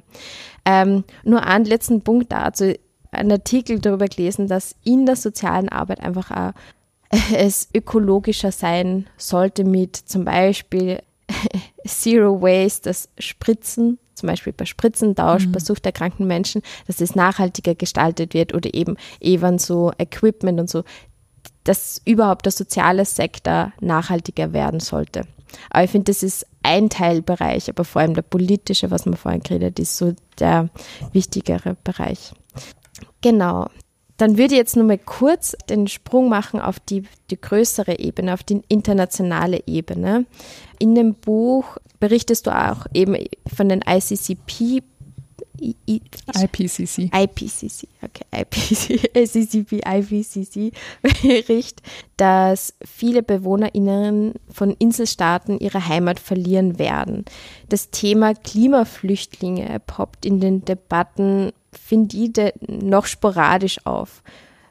Ähm, 0.63 1.03
nur 1.25 1.43
einen 1.43 1.65
letzten 1.65 2.03
Punkt 2.03 2.31
dazu. 2.31 2.73
Ein 3.11 3.33
Artikel 3.33 3.79
darüber 3.79 4.07
gelesen, 4.07 4.47
dass 4.47 4.77
in 4.85 5.05
der 5.05 5.17
sozialen 5.17 5.67
Arbeit 5.67 5.99
einfach 5.99 6.31
auch 6.31 6.53
es 7.35 7.69
ökologischer 7.73 8.51
sein 8.51 9.07
sollte 9.17 9.63
mit 9.63 9.95
zum 9.95 10.25
Beispiel 10.25 11.01
Zero 11.85 12.41
Waste, 12.41 12.89
das 12.89 13.09
Spritzen, 13.17 13.99
zum 14.15 14.27
Beispiel 14.27 14.53
bei 14.53 14.65
Spritzentausch, 14.65 15.47
mhm. 15.47 15.51
bei 15.51 15.59
suchterkrankten 15.59 16.27
Menschen, 16.27 16.61
dass 16.87 17.01
es 17.01 17.15
nachhaltiger 17.15 17.75
gestaltet 17.75 18.33
wird 18.33 18.53
oder 18.53 18.73
eben 18.73 18.97
eben 19.19 19.59
so 19.59 19.91
Equipment 19.97 20.59
und 20.59 20.69
so, 20.69 20.83
dass 21.63 22.01
überhaupt 22.05 22.45
der 22.45 22.51
soziale 22.51 23.05
Sektor 23.05 23.73
nachhaltiger 23.79 24.53
werden 24.53 24.79
sollte. 24.79 25.27
Aber 25.69 25.83
ich 25.83 25.91
finde, 25.91 26.11
das 26.11 26.23
ist 26.23 26.47
ein 26.63 26.89
Teilbereich, 26.89 27.69
aber 27.69 27.85
vor 27.85 28.01
allem 28.01 28.15
der 28.15 28.23
politische, 28.23 28.91
was 28.91 29.05
man 29.05 29.15
vorhin 29.15 29.43
geredet, 29.43 29.79
ist 29.79 29.97
so 29.97 30.13
der 30.39 30.69
wichtigere 31.11 31.75
Bereich. 31.83 32.33
Genau. 33.21 33.67
Dann 34.17 34.37
würde 34.37 34.53
ich 34.53 34.59
jetzt 34.59 34.75
nur 34.75 34.85
mal 34.85 34.99
kurz 34.99 35.55
den 35.69 35.87
Sprung 35.87 36.29
machen 36.29 36.59
auf 36.59 36.79
die, 36.79 37.03
die 37.29 37.39
größere 37.39 37.99
Ebene, 37.99 38.33
auf 38.33 38.43
die 38.43 38.61
internationale 38.67 39.61
Ebene. 39.65 40.25
In 40.79 40.95
dem 40.95 41.15
Buch 41.15 41.77
berichtest 41.99 42.47
du 42.47 42.51
auch 42.51 42.85
eben 42.93 43.17
von 43.53 43.69
den 43.69 43.81
ICCP 43.87 44.83
IPCC. 45.85 47.09
IPCC, 47.13 47.87
okay, 48.01 48.25
IPCC, 48.33 49.09
ICCP, 49.15 49.81
IPCC 49.85 50.73
Bericht, 51.01 51.81
dass 52.17 52.73
viele 52.83 53.23
BewohnerInnen 53.23 54.33
von 54.49 54.71
Inselstaaten 54.71 55.59
ihre 55.59 55.87
Heimat 55.87 56.19
verlieren 56.19 56.79
werden. 56.79 57.23
Das 57.69 57.91
Thema 57.91 58.33
Klimaflüchtlinge 58.33 59.79
poppt 59.85 60.25
in 60.25 60.39
den 60.39 60.65
Debatten 60.65 61.53
finde 61.73 62.17
ich 62.17 62.53
noch 62.67 63.05
sporadisch 63.05 63.85
auf. 63.85 64.23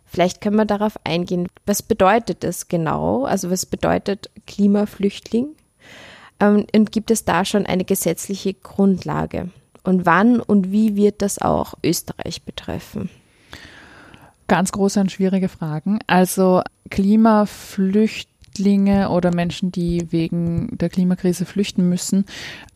Vielleicht 0.05 0.41
können 0.41 0.57
wir 0.57 0.67
darauf 0.67 0.99
eingehen. 1.05 1.49
Was 1.65 1.83
bedeutet 1.83 2.45
das 2.45 2.69
genau? 2.69 3.25
Also 3.25 3.51
was 3.51 3.65
bedeutet 3.65 4.31
Klimaflüchtling? 4.47 5.49
Ähm, 6.39 6.67
und 6.75 6.93
gibt 6.93 7.11
es 7.11 7.25
da 7.25 7.45
schon 7.45 7.65
eine 7.65 7.85
gesetzliche 7.85 8.53
Grundlage? 8.53 9.49
Und 9.85 10.05
wann 10.05 10.41
und 10.41 10.71
wie 10.71 10.97
wird 10.97 11.23
das 11.23 11.41
auch 11.41 11.75
Österreich 11.83 12.43
betreffen? 12.43 13.09
Ganz 14.49 14.71
große 14.73 15.01
und 15.01 15.11
schwierige 15.11 15.49
Fragen. 15.49 15.99
Also 16.07 16.63
Klimaflüchtlinge 18.53 19.11
oder 19.11 19.35
Menschen, 19.35 19.73
die 19.73 20.07
wegen 20.11 20.77
der 20.79 20.89
Klimakrise 20.89 21.45
flüchten 21.45 21.89
müssen, 21.89 22.27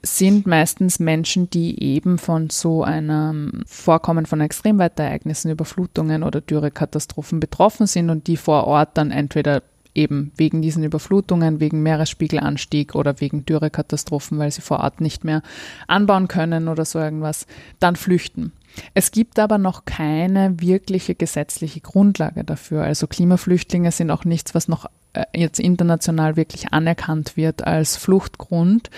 sind 0.02 0.46
meistens 0.46 0.98
Menschen, 0.98 1.50
die 1.50 1.82
eben 1.82 2.18
von 2.18 2.50
so 2.50 2.82
einem 2.82 3.62
Vorkommen 3.66 4.26
von 4.26 4.40
Extremwetterereignissen, 4.40 5.50
Überflutungen 5.50 6.22
oder 6.22 6.40
Dürrekatastrophen 6.40 7.40
betroffen 7.40 7.86
sind 7.86 8.10
und 8.10 8.26
die 8.26 8.36
vor 8.36 8.66
Ort 8.66 8.90
dann 8.94 9.10
entweder 9.10 9.62
eben 9.94 10.32
wegen 10.36 10.60
diesen 10.60 10.84
Überflutungen, 10.84 11.58
wegen 11.58 11.82
Meeresspiegelanstieg 11.82 12.94
oder 12.94 13.20
wegen 13.20 13.46
Dürrekatastrophen, 13.46 14.38
weil 14.38 14.50
sie 14.50 14.60
vor 14.60 14.80
Ort 14.80 15.00
nicht 15.00 15.24
mehr 15.24 15.42
anbauen 15.88 16.28
können 16.28 16.68
oder 16.68 16.84
so 16.84 16.98
irgendwas, 16.98 17.46
dann 17.80 17.96
flüchten. 17.96 18.52
Es 18.92 19.10
gibt 19.10 19.38
aber 19.38 19.56
noch 19.56 19.86
keine 19.86 20.60
wirkliche 20.60 21.14
gesetzliche 21.14 21.80
Grundlage 21.80 22.44
dafür. 22.44 22.82
Also 22.82 23.06
Klimaflüchtlinge 23.06 23.90
sind 23.90 24.10
auch 24.10 24.26
nichts, 24.26 24.54
was 24.54 24.68
noch 24.68 24.84
jetzt 25.34 25.60
international 25.60 26.36
wirklich 26.36 26.72
anerkannt 26.72 27.36
wird 27.36 27.66
als 27.66 27.96
Fluchtgrund. 27.96 28.90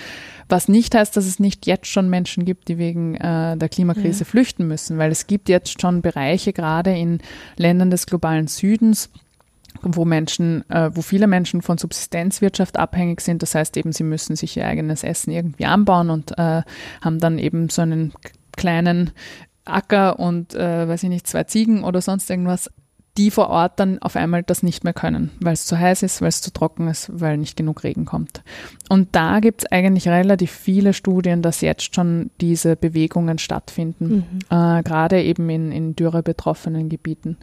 Was 0.48 0.68
nicht 0.68 0.94
heißt, 0.94 1.16
dass 1.16 1.26
es 1.26 1.38
nicht 1.38 1.66
jetzt 1.66 1.88
schon 1.88 2.08
Menschen 2.08 2.44
gibt, 2.44 2.68
die 2.68 2.78
wegen 2.78 3.14
äh, 3.16 3.56
der 3.56 3.68
Klimakrise 3.68 4.20
ja. 4.20 4.24
flüchten 4.24 4.66
müssen, 4.66 4.96
weil 4.96 5.10
es 5.10 5.26
gibt 5.26 5.48
jetzt 5.48 5.80
schon 5.80 6.00
Bereiche, 6.00 6.52
gerade 6.52 6.96
in 6.96 7.18
Ländern 7.56 7.90
des 7.90 8.06
globalen 8.06 8.46
Südens, 8.46 9.10
wo 9.82 10.06
Menschen, 10.06 10.68
äh, 10.70 10.90
wo 10.94 11.02
viele 11.02 11.26
Menschen 11.26 11.60
von 11.60 11.76
Subsistenzwirtschaft 11.76 12.78
abhängig 12.78 13.20
sind. 13.20 13.42
Das 13.42 13.54
heißt 13.54 13.76
eben, 13.76 13.92
sie 13.92 14.04
müssen 14.04 14.36
sich 14.36 14.56
ihr 14.56 14.66
eigenes 14.66 15.04
Essen 15.04 15.30
irgendwie 15.30 15.66
anbauen 15.66 16.08
und 16.08 16.32
äh, 16.38 16.62
haben 17.02 17.18
dann 17.18 17.38
eben 17.38 17.68
so 17.68 17.82
einen 17.82 18.12
kleinen 18.56 19.10
Acker 19.66 20.18
und, 20.18 20.54
äh, 20.54 20.88
weiß 20.88 21.02
ich 21.02 21.08
nicht, 21.10 21.26
zwei 21.26 21.44
Ziegen 21.44 21.84
oder 21.84 22.00
sonst 22.00 22.30
irgendwas, 22.30 22.70
die 23.18 23.32
vor 23.32 23.50
Ort 23.50 23.80
dann 23.80 23.98
auf 23.98 24.14
einmal 24.14 24.44
das 24.44 24.62
nicht 24.62 24.84
mehr 24.84 24.92
können, 24.92 25.32
weil 25.40 25.52
es 25.52 25.66
zu 25.66 25.76
heiß 25.76 26.04
ist, 26.04 26.22
weil 26.22 26.28
es 26.28 26.40
zu 26.40 26.52
trocken 26.52 26.86
ist, 26.86 27.10
weil 27.12 27.36
nicht 27.36 27.56
genug 27.56 27.82
Regen 27.82 28.04
kommt. 28.04 28.42
Und 28.88 29.08
da 29.16 29.40
gibt 29.40 29.62
es 29.62 29.72
eigentlich 29.72 30.06
relativ 30.08 30.52
viele 30.52 30.94
Studien, 30.94 31.42
dass 31.42 31.60
jetzt 31.60 31.94
schon 31.94 32.30
diese 32.40 32.76
Bewegungen 32.76 33.38
stattfinden, 33.38 34.24
mhm. 34.50 34.56
äh, 34.56 34.82
gerade 34.84 35.20
eben 35.22 35.50
in, 35.50 35.72
in 35.72 35.96
dürre 35.96 36.22
betroffenen 36.22 36.88
Gebieten. 36.88 37.36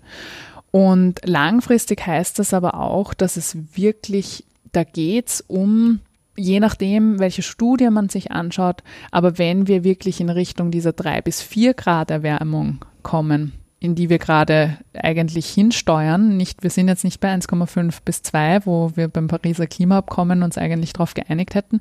Und 0.72 1.20
langfristig 1.26 2.08
heißt 2.08 2.40
das 2.40 2.54
aber 2.54 2.80
auch, 2.80 3.14
dass 3.14 3.36
es 3.36 3.58
wirklich, 3.76 4.46
da 4.72 4.86
geht 4.86 5.28
es 5.28 5.42
um, 5.42 6.00
je 6.38 6.62
nachdem, 6.62 7.20
welche 7.20 7.42
Studie 7.42 7.90
man 7.90 8.08
sich 8.08 8.32
anschaut, 8.32 8.82
aber 9.12 9.38
wenn 9.38 9.68
wir 9.68 9.84
wirklich 9.84 10.22
in 10.22 10.30
Richtung 10.30 10.72
dieser 10.72 10.94
drei 10.94 11.22
bis 11.22 11.42
vier 11.42 11.74
Grad 11.74 12.12
Erwärmung 12.12 12.84
kommen, 13.04 13.54
in 13.80 13.96
die 13.96 14.10
wir 14.10 14.20
gerade 14.20 14.78
eigentlich 14.94 15.48
hinsteuern. 15.48 16.38
Nicht, 16.38 16.64
wir 16.64 16.70
sind 16.70 16.88
jetzt 16.88 17.04
nicht 17.04 17.20
bei 17.20 17.34
1,5 17.34 18.00
bis 18.04 18.22
2, 18.24 18.66
wo 18.66 18.92
wir 18.96 19.08
beim 19.08 19.28
Pariser 19.28 19.68
Klimaabkommen 19.68 20.44
uns 20.44 20.58
eigentlich 20.58 20.94
darauf 20.94 21.14
geeinigt 21.14 21.56
hätten. 21.56 21.80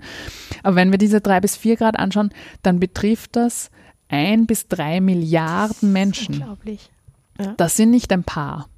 Aber 0.62 0.76
wenn 0.76 0.90
wir 0.90 0.99
diese 0.99 1.20
drei 1.20 1.40
bis 1.40 1.57
vier 1.57 1.76
Grad 1.76 1.99
anschauen, 1.99 2.30
dann 2.62 2.80
betrifft 2.80 3.36
das 3.36 3.70
ein 4.09 4.47
bis 4.47 4.68
drei 4.68 5.01
Milliarden 5.01 5.92
Menschen. 5.92 6.36
Unglaublich. 6.36 6.90
Ja. 7.38 7.55
Das 7.57 7.76
sind 7.76 7.90
nicht 7.90 8.12
ein 8.12 8.24
paar. 8.24 8.68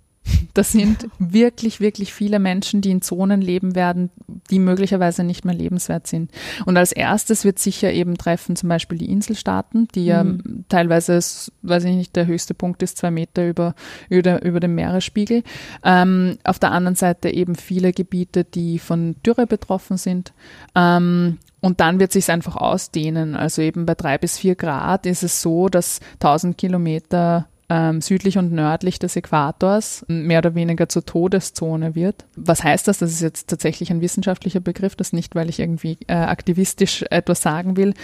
Das 0.54 0.72
sind 0.72 1.08
wirklich, 1.18 1.80
wirklich 1.80 2.14
viele 2.14 2.38
Menschen, 2.38 2.80
die 2.80 2.90
in 2.90 3.02
Zonen 3.02 3.40
leben 3.40 3.74
werden, 3.74 4.10
die 4.50 4.58
möglicherweise 4.58 5.22
nicht 5.22 5.44
mehr 5.44 5.54
lebenswert 5.54 6.06
sind. 6.06 6.30
Und 6.64 6.76
als 6.76 6.92
erstes 6.92 7.44
wird 7.44 7.58
sicher 7.58 7.92
eben 7.92 8.16
treffen 8.16 8.56
zum 8.56 8.68
Beispiel 8.68 8.98
die 8.98 9.10
Inselstaaten, 9.10 9.88
die 9.94 10.06
ja 10.06 10.24
mhm. 10.24 10.64
teilweise, 10.68 11.18
weiß 11.62 11.84
ich 11.84 11.94
nicht, 11.94 12.16
der 12.16 12.26
höchste 12.26 12.54
Punkt 12.54 12.82
ist 12.82 12.96
zwei 12.98 13.10
Meter 13.10 13.46
über, 13.46 13.74
über, 14.08 14.42
über 14.42 14.60
dem 14.60 14.74
Meeresspiegel. 14.74 15.42
Ähm, 15.84 16.38
auf 16.44 16.58
der 16.58 16.72
anderen 16.72 16.96
Seite 16.96 17.28
eben 17.28 17.54
viele 17.54 17.92
Gebiete, 17.92 18.44
die 18.44 18.78
von 18.78 19.16
Dürre 19.24 19.46
betroffen 19.46 19.96
sind. 19.96 20.32
Ähm, 20.74 21.38
und 21.60 21.80
dann 21.80 21.98
wird 21.98 22.12
sich 22.12 22.30
einfach 22.30 22.56
ausdehnen. 22.56 23.34
Also 23.34 23.62
eben 23.62 23.86
bei 23.86 23.94
drei 23.94 24.18
bis 24.18 24.38
vier 24.38 24.54
Grad 24.54 25.04
ist 25.06 25.22
es 25.22 25.42
so, 25.42 25.68
dass 25.68 26.00
1000 26.14 26.56
Kilometer 26.56 27.46
ähm, 27.68 28.00
südlich 28.00 28.38
und 28.38 28.52
nördlich 28.52 28.98
des 28.98 29.16
Äquators 29.16 30.04
mehr 30.08 30.38
oder 30.38 30.54
weniger 30.54 30.88
zur 30.88 31.04
Todeszone 31.04 31.94
wird. 31.94 32.24
Was 32.36 32.62
heißt 32.62 32.86
das? 32.88 32.98
Das 32.98 33.10
ist 33.10 33.22
jetzt 33.22 33.48
tatsächlich 33.48 33.90
ein 33.90 34.00
wissenschaftlicher 34.00 34.60
Begriff, 34.60 34.94
das 34.94 35.12
nicht, 35.12 35.34
weil 35.34 35.48
ich 35.48 35.58
irgendwie 35.58 35.98
äh, 36.06 36.14
aktivistisch 36.14 37.04
etwas 37.10 37.42
sagen 37.42 37.76
will. 37.76 37.94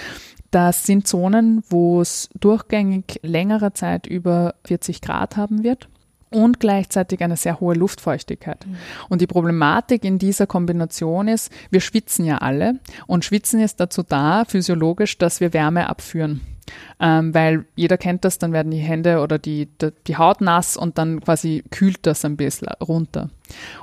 Das 0.50 0.84
sind 0.84 1.06
Zonen, 1.06 1.62
wo 1.70 2.00
es 2.00 2.28
durchgängig 2.38 3.20
längere 3.22 3.72
Zeit 3.72 4.06
über 4.06 4.54
40 4.64 5.00
Grad 5.00 5.36
haben 5.36 5.64
wird 5.64 5.88
und 6.32 6.60
gleichzeitig 6.60 7.22
eine 7.22 7.36
sehr 7.36 7.60
hohe 7.60 7.74
Luftfeuchtigkeit. 7.74 8.66
Mhm. 8.66 8.76
Und 9.08 9.20
die 9.20 9.26
Problematik 9.26 10.04
in 10.04 10.18
dieser 10.18 10.46
Kombination 10.46 11.28
ist, 11.28 11.52
wir 11.70 11.80
schwitzen 11.80 12.24
ja 12.24 12.38
alle 12.38 12.80
und 13.06 13.24
Schwitzen 13.24 13.60
ist 13.60 13.80
dazu 13.80 14.02
da, 14.02 14.44
physiologisch, 14.44 15.18
dass 15.18 15.40
wir 15.40 15.52
Wärme 15.52 15.88
abführen. 15.88 16.40
Ähm, 17.00 17.34
weil 17.34 17.64
jeder 17.74 17.98
kennt 17.98 18.24
das, 18.24 18.38
dann 18.38 18.52
werden 18.52 18.70
die 18.70 18.78
Hände 18.78 19.20
oder 19.20 19.38
die, 19.38 19.68
die, 20.06 20.16
Haut 20.16 20.40
nass 20.40 20.76
und 20.76 20.98
dann 20.98 21.20
quasi 21.20 21.64
kühlt 21.70 22.06
das 22.06 22.24
ein 22.24 22.36
bisschen 22.36 22.68
runter. 22.80 23.30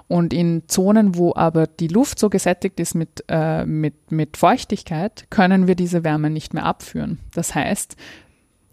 Und 0.08 0.34
in 0.34 0.64
Zonen, 0.68 1.16
wo 1.16 1.34
aber 1.36 1.68
die 1.68 1.88
Luft 1.88 2.20
so 2.20 2.30
gesättigt 2.30 2.80
ist 2.80 2.96
mit, 2.96 3.24
äh, 3.28 3.66
mit, 3.66 4.12
mit 4.12 4.38
Feuchtigkeit, 4.38 5.26
können 5.30 5.68
wir 5.68 5.76
diese 5.76 6.04
Wärme 6.04 6.30
nicht 6.30 6.54
mehr 6.54 6.66
abführen. 6.66 7.20
Das 7.34 7.54
heißt, 7.54 7.96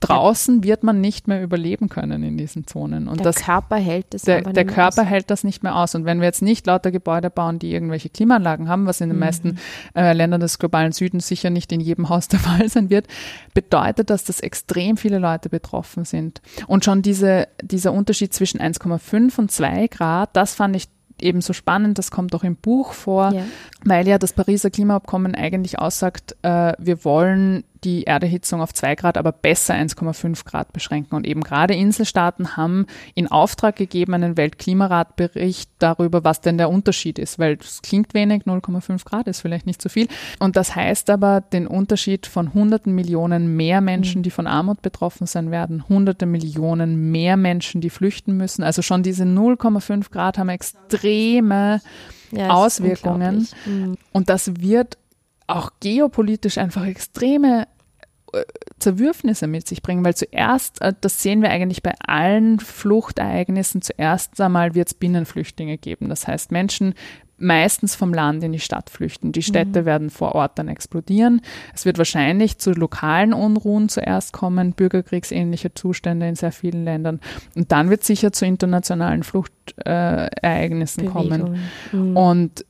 draußen 0.00 0.62
wird 0.62 0.82
man 0.82 1.00
nicht 1.00 1.26
mehr 1.26 1.42
überleben 1.42 1.88
können 1.88 2.22
in 2.22 2.36
diesen 2.36 2.66
Zonen. 2.66 3.08
Und 3.08 3.20
der 3.20 3.24
das, 3.24 3.36
Körper 3.36 3.76
hält 3.76 4.06
das 4.10 4.22
der, 4.22 4.42
der 4.42 4.66
Körper 4.66 5.02
aus. 5.02 5.08
hält 5.08 5.30
das 5.30 5.42
nicht 5.42 5.62
mehr 5.62 5.74
aus. 5.74 5.94
Und 5.94 6.04
wenn 6.04 6.20
wir 6.20 6.26
jetzt 6.26 6.42
nicht 6.42 6.66
lauter 6.66 6.90
Gebäude 6.90 7.30
bauen, 7.30 7.58
die 7.58 7.72
irgendwelche 7.72 8.10
Klimaanlagen 8.10 8.68
haben, 8.68 8.86
was 8.86 9.00
in 9.00 9.08
den 9.08 9.16
mhm. 9.16 9.20
meisten 9.20 9.58
äh, 9.94 10.12
Ländern 10.12 10.40
des 10.40 10.58
globalen 10.58 10.92
Südens 10.92 11.26
sicher 11.26 11.50
nicht 11.50 11.72
in 11.72 11.80
jedem 11.80 12.08
Haus 12.08 12.28
der 12.28 12.40
Fall 12.40 12.68
sein 12.68 12.90
wird, 12.90 13.06
bedeutet 13.54 14.10
das, 14.10 14.24
dass 14.24 14.40
extrem 14.40 14.96
viele 14.96 15.18
Leute 15.18 15.48
betroffen 15.48 16.04
sind. 16.04 16.42
Und 16.66 16.84
schon 16.84 17.02
diese, 17.02 17.48
dieser 17.62 17.92
Unterschied 17.92 18.34
zwischen 18.34 18.60
1,5 18.60 19.38
und 19.38 19.50
2 19.50 19.88
Grad, 19.88 20.30
das 20.34 20.54
fand 20.54 20.76
ich 20.76 20.88
eben 21.20 21.40
so 21.40 21.52
spannend, 21.52 21.98
das 21.98 22.10
kommt 22.10 22.34
auch 22.34 22.44
im 22.44 22.56
Buch 22.56 22.92
vor, 22.92 23.32
ja. 23.32 23.44
weil 23.84 24.06
ja 24.06 24.18
das 24.18 24.32
Pariser 24.32 24.70
Klimaabkommen 24.70 25.34
eigentlich 25.34 25.78
aussagt, 25.78 26.36
äh, 26.42 26.74
wir 26.78 27.04
wollen 27.04 27.64
die 27.84 28.04
Erderhitzung 28.04 28.60
auf 28.60 28.72
2 28.72 28.94
Grad, 28.94 29.18
aber 29.18 29.32
besser 29.32 29.74
1,5 29.74 30.44
Grad 30.44 30.72
beschränken. 30.72 31.14
Und 31.14 31.26
eben 31.26 31.42
gerade 31.42 31.74
Inselstaaten 31.74 32.56
haben 32.56 32.86
in 33.14 33.30
Auftrag 33.30 33.76
gegeben 33.76 34.14
einen 34.14 34.36
Weltklimaratbericht 34.36 35.70
darüber, 35.78 36.24
was 36.24 36.40
denn 36.40 36.58
der 36.58 36.70
Unterschied 36.70 37.18
ist, 37.18 37.38
weil 37.38 37.58
es 37.60 37.82
klingt 37.82 38.14
wenig, 38.14 38.44
0,5 38.44 39.04
Grad 39.04 39.26
ist 39.28 39.40
vielleicht 39.40 39.66
nicht 39.66 39.82
so 39.82 39.88
viel. 39.88 40.08
Und 40.38 40.56
das 40.56 40.74
heißt 40.74 41.10
aber 41.10 41.40
den 41.40 41.66
Unterschied 41.66 42.26
von 42.26 42.54
hunderten 42.54 42.94
Millionen 42.94 43.56
mehr 43.56 43.80
Menschen, 43.80 44.20
mhm. 44.20 44.22
die 44.24 44.30
von 44.30 44.46
Armut 44.46 44.82
betroffen 44.82 45.26
sein 45.26 45.50
werden, 45.50 45.88
hunderte 45.88 46.26
Millionen 46.26 47.10
mehr 47.10 47.36
Menschen, 47.36 47.80
die 47.80 47.90
flüchten 47.90 48.36
müssen. 48.36 48.62
Also 48.62 48.82
schon 48.82 49.02
diese 49.02 49.24
0,5 49.24 50.10
Grad 50.10 50.38
haben 50.38 50.48
extreme 50.48 51.80
ja, 52.30 52.50
Auswirkungen. 52.50 53.48
Mhm. 53.66 53.96
Und 54.12 54.28
das 54.28 54.60
wird 54.60 54.98
auch 55.46 55.70
geopolitisch 55.80 56.58
einfach 56.58 56.86
extreme 56.86 57.68
äh, 58.32 58.42
Zerwürfnisse 58.78 59.46
mit 59.46 59.66
sich 59.66 59.82
bringen, 59.82 60.04
weil 60.04 60.14
zuerst, 60.14 60.80
äh, 60.82 60.92
das 61.00 61.22
sehen 61.22 61.42
wir 61.42 61.50
eigentlich 61.50 61.82
bei 61.82 61.94
allen 62.04 62.58
Fluchtereignissen, 62.58 63.82
zuerst 63.82 64.40
einmal 64.40 64.74
wird 64.74 64.88
es 64.88 64.94
Binnenflüchtlinge 64.94 65.78
geben. 65.78 66.08
Das 66.08 66.26
heißt, 66.26 66.52
Menschen 66.52 66.94
meistens 67.38 67.94
vom 67.94 68.14
Land 68.14 68.42
in 68.42 68.52
die 68.52 68.60
Stadt 68.60 68.90
flüchten. 68.90 69.32
Die 69.32 69.42
Städte 69.42 69.82
mhm. 69.82 69.86
werden 69.86 70.10
vor 70.10 70.34
Ort 70.34 70.58
dann 70.58 70.68
explodieren. 70.68 71.42
Es 71.74 71.84
wird 71.84 71.98
wahrscheinlich 71.98 72.58
zu 72.58 72.72
lokalen 72.72 73.32
Unruhen 73.32 73.88
zuerst 73.88 74.32
kommen, 74.32 74.72
bürgerkriegsähnliche 74.72 75.74
Zustände 75.74 76.28
in 76.28 76.34
sehr 76.34 76.52
vielen 76.52 76.84
Ländern. 76.84 77.20
Und 77.54 77.72
dann 77.72 77.90
wird 77.90 78.04
sicher 78.04 78.32
zu 78.32 78.46
internationalen 78.46 79.22
Fluchtereignissen 79.22 81.04
äh, 81.04 81.08
kommen. 81.08 81.58
Mhm. 81.92 82.16
Und 82.16 82.64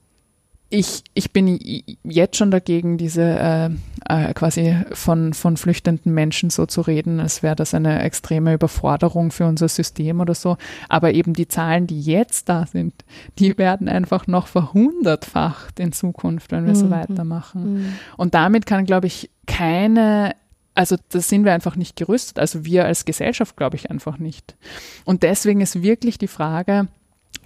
ich, 0.69 1.05
ich 1.15 1.33
bin 1.33 1.61
jetzt 2.03 2.37
schon 2.37 2.51
dagegen, 2.51 2.99
diese 2.99 3.23
äh, 3.23 3.71
äh, 4.09 4.35
quasi 4.35 4.77
von, 4.93 5.33
von 5.33 5.57
flüchtenden 5.57 6.13
Menschen 6.13 6.51
so 6.51 6.67
zu 6.67 6.81
reden, 6.81 7.21
als 7.21 7.43
wäre 7.43 7.55
das 7.55 7.73
eine 7.73 8.03
extreme 8.03 8.53
Überforderung 8.53 9.31
für 9.31 9.47
unser 9.47 9.69
System 9.69 10.21
oder 10.21 10.35
so. 10.35 10.57
Aber 10.89 11.13
eben 11.13 11.35
die 11.35 11.47
Zahlen, 11.47 11.87
die 11.87 12.01
jetzt 12.01 12.49
da 12.49 12.67
sind, 12.67 12.95
die 13.39 13.57
werden 13.59 13.89
einfach 13.89 14.27
noch 14.27 14.49
verhundertfacht 14.49 15.79
in 15.79 15.93
Zukunft, 15.93 16.51
wenn 16.51 16.65
wir 16.67 16.75
mhm. 16.75 16.79
so 16.79 16.91
weitermachen. 16.91 17.75
Mhm. 17.75 17.93
Und 18.17 18.35
damit 18.35 18.67
kann, 18.67 18.87
glaube 18.87 19.07
ich, 19.07 19.31
keine 19.47 20.35
also 20.75 20.97
da 21.09 21.21
sind 21.21 21.47
wir 21.47 21.55
einfach 21.55 21.77
nicht 21.77 21.97
gerüstet. 21.97 22.39
Also 22.39 22.67
wir 22.67 22.85
als 22.85 23.07
Gesellschaft, 23.07 23.57
glaube 23.57 23.77
ich, 23.77 23.91
einfach 23.91 24.19
nicht. 24.19 24.57
Und 25.07 25.23
deswegen 25.23 25.63
ist 25.63 25.83
wirklich 25.83 26.19
die 26.19 26.29
Frage, 26.29 26.89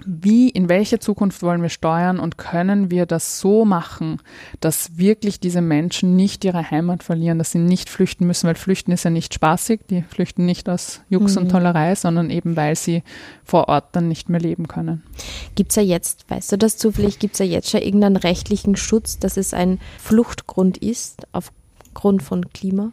wie, 0.05 0.49
in 0.49 0.69
welche 0.69 0.99
Zukunft 0.99 1.43
wollen 1.43 1.63
wir 1.63 1.69
steuern 1.69 2.19
und 2.19 2.39
können 2.39 2.91
wir 2.91 3.07
das 3.07 3.41
so 3.41 3.65
machen, 3.65 4.21
dass 4.61 4.99
wirklich 4.99 5.41
diese 5.41 5.61
Menschen 5.61 6.17
nicht 6.17 6.45
ihre 6.45 6.71
Heimat 6.71 7.03
verlieren, 7.03 7.39
dass 7.39 7.53
sie 7.53 7.59
nicht 7.59 7.89
flüchten 7.89 8.27
müssen, 8.27 8.47
weil 8.47 8.55
flüchten 8.55 8.93
ist 8.93 9.05
ja 9.05 9.11
nicht 9.11 9.35
spaßig, 9.35 9.81
die 9.91 10.03
flüchten 10.03 10.47
nicht 10.47 10.69
aus 10.69 11.03
Jux 11.09 11.35
mhm. 11.35 11.43
und 11.43 11.49
Tollerei, 11.51 11.95
sondern 11.95 12.31
eben 12.31 12.57
weil 12.57 12.77
sie 12.77 13.03
vor 13.45 13.69
Ort 13.69 13.89
dann 13.93 14.09
nicht 14.09 14.29
mehr 14.29 14.41
leben 14.41 14.69
können. 14.69 15.03
Gibt 15.55 15.71
es 15.71 15.77
ja 15.77 15.83
jetzt, 15.83 16.29
weißt 16.31 16.53
du 16.53 16.59
das 16.59 16.77
zufällig, 16.77 17.19
gibt 17.19 17.35
es 17.35 17.39
ja 17.41 17.47
jetzt 17.47 17.71
schon 17.71 17.83
irgendeinen 17.83 18.17
rechtlichen 18.17 18.77
Schutz, 18.77 19.19
dass 19.19 19.37
es 19.37 19.55
ein 19.55 19.79
Fluchtgrund 19.99 20.79
ist 20.79 21.27
aufgrund 21.33 22.23
von 22.23 22.49
Klima? 22.53 22.93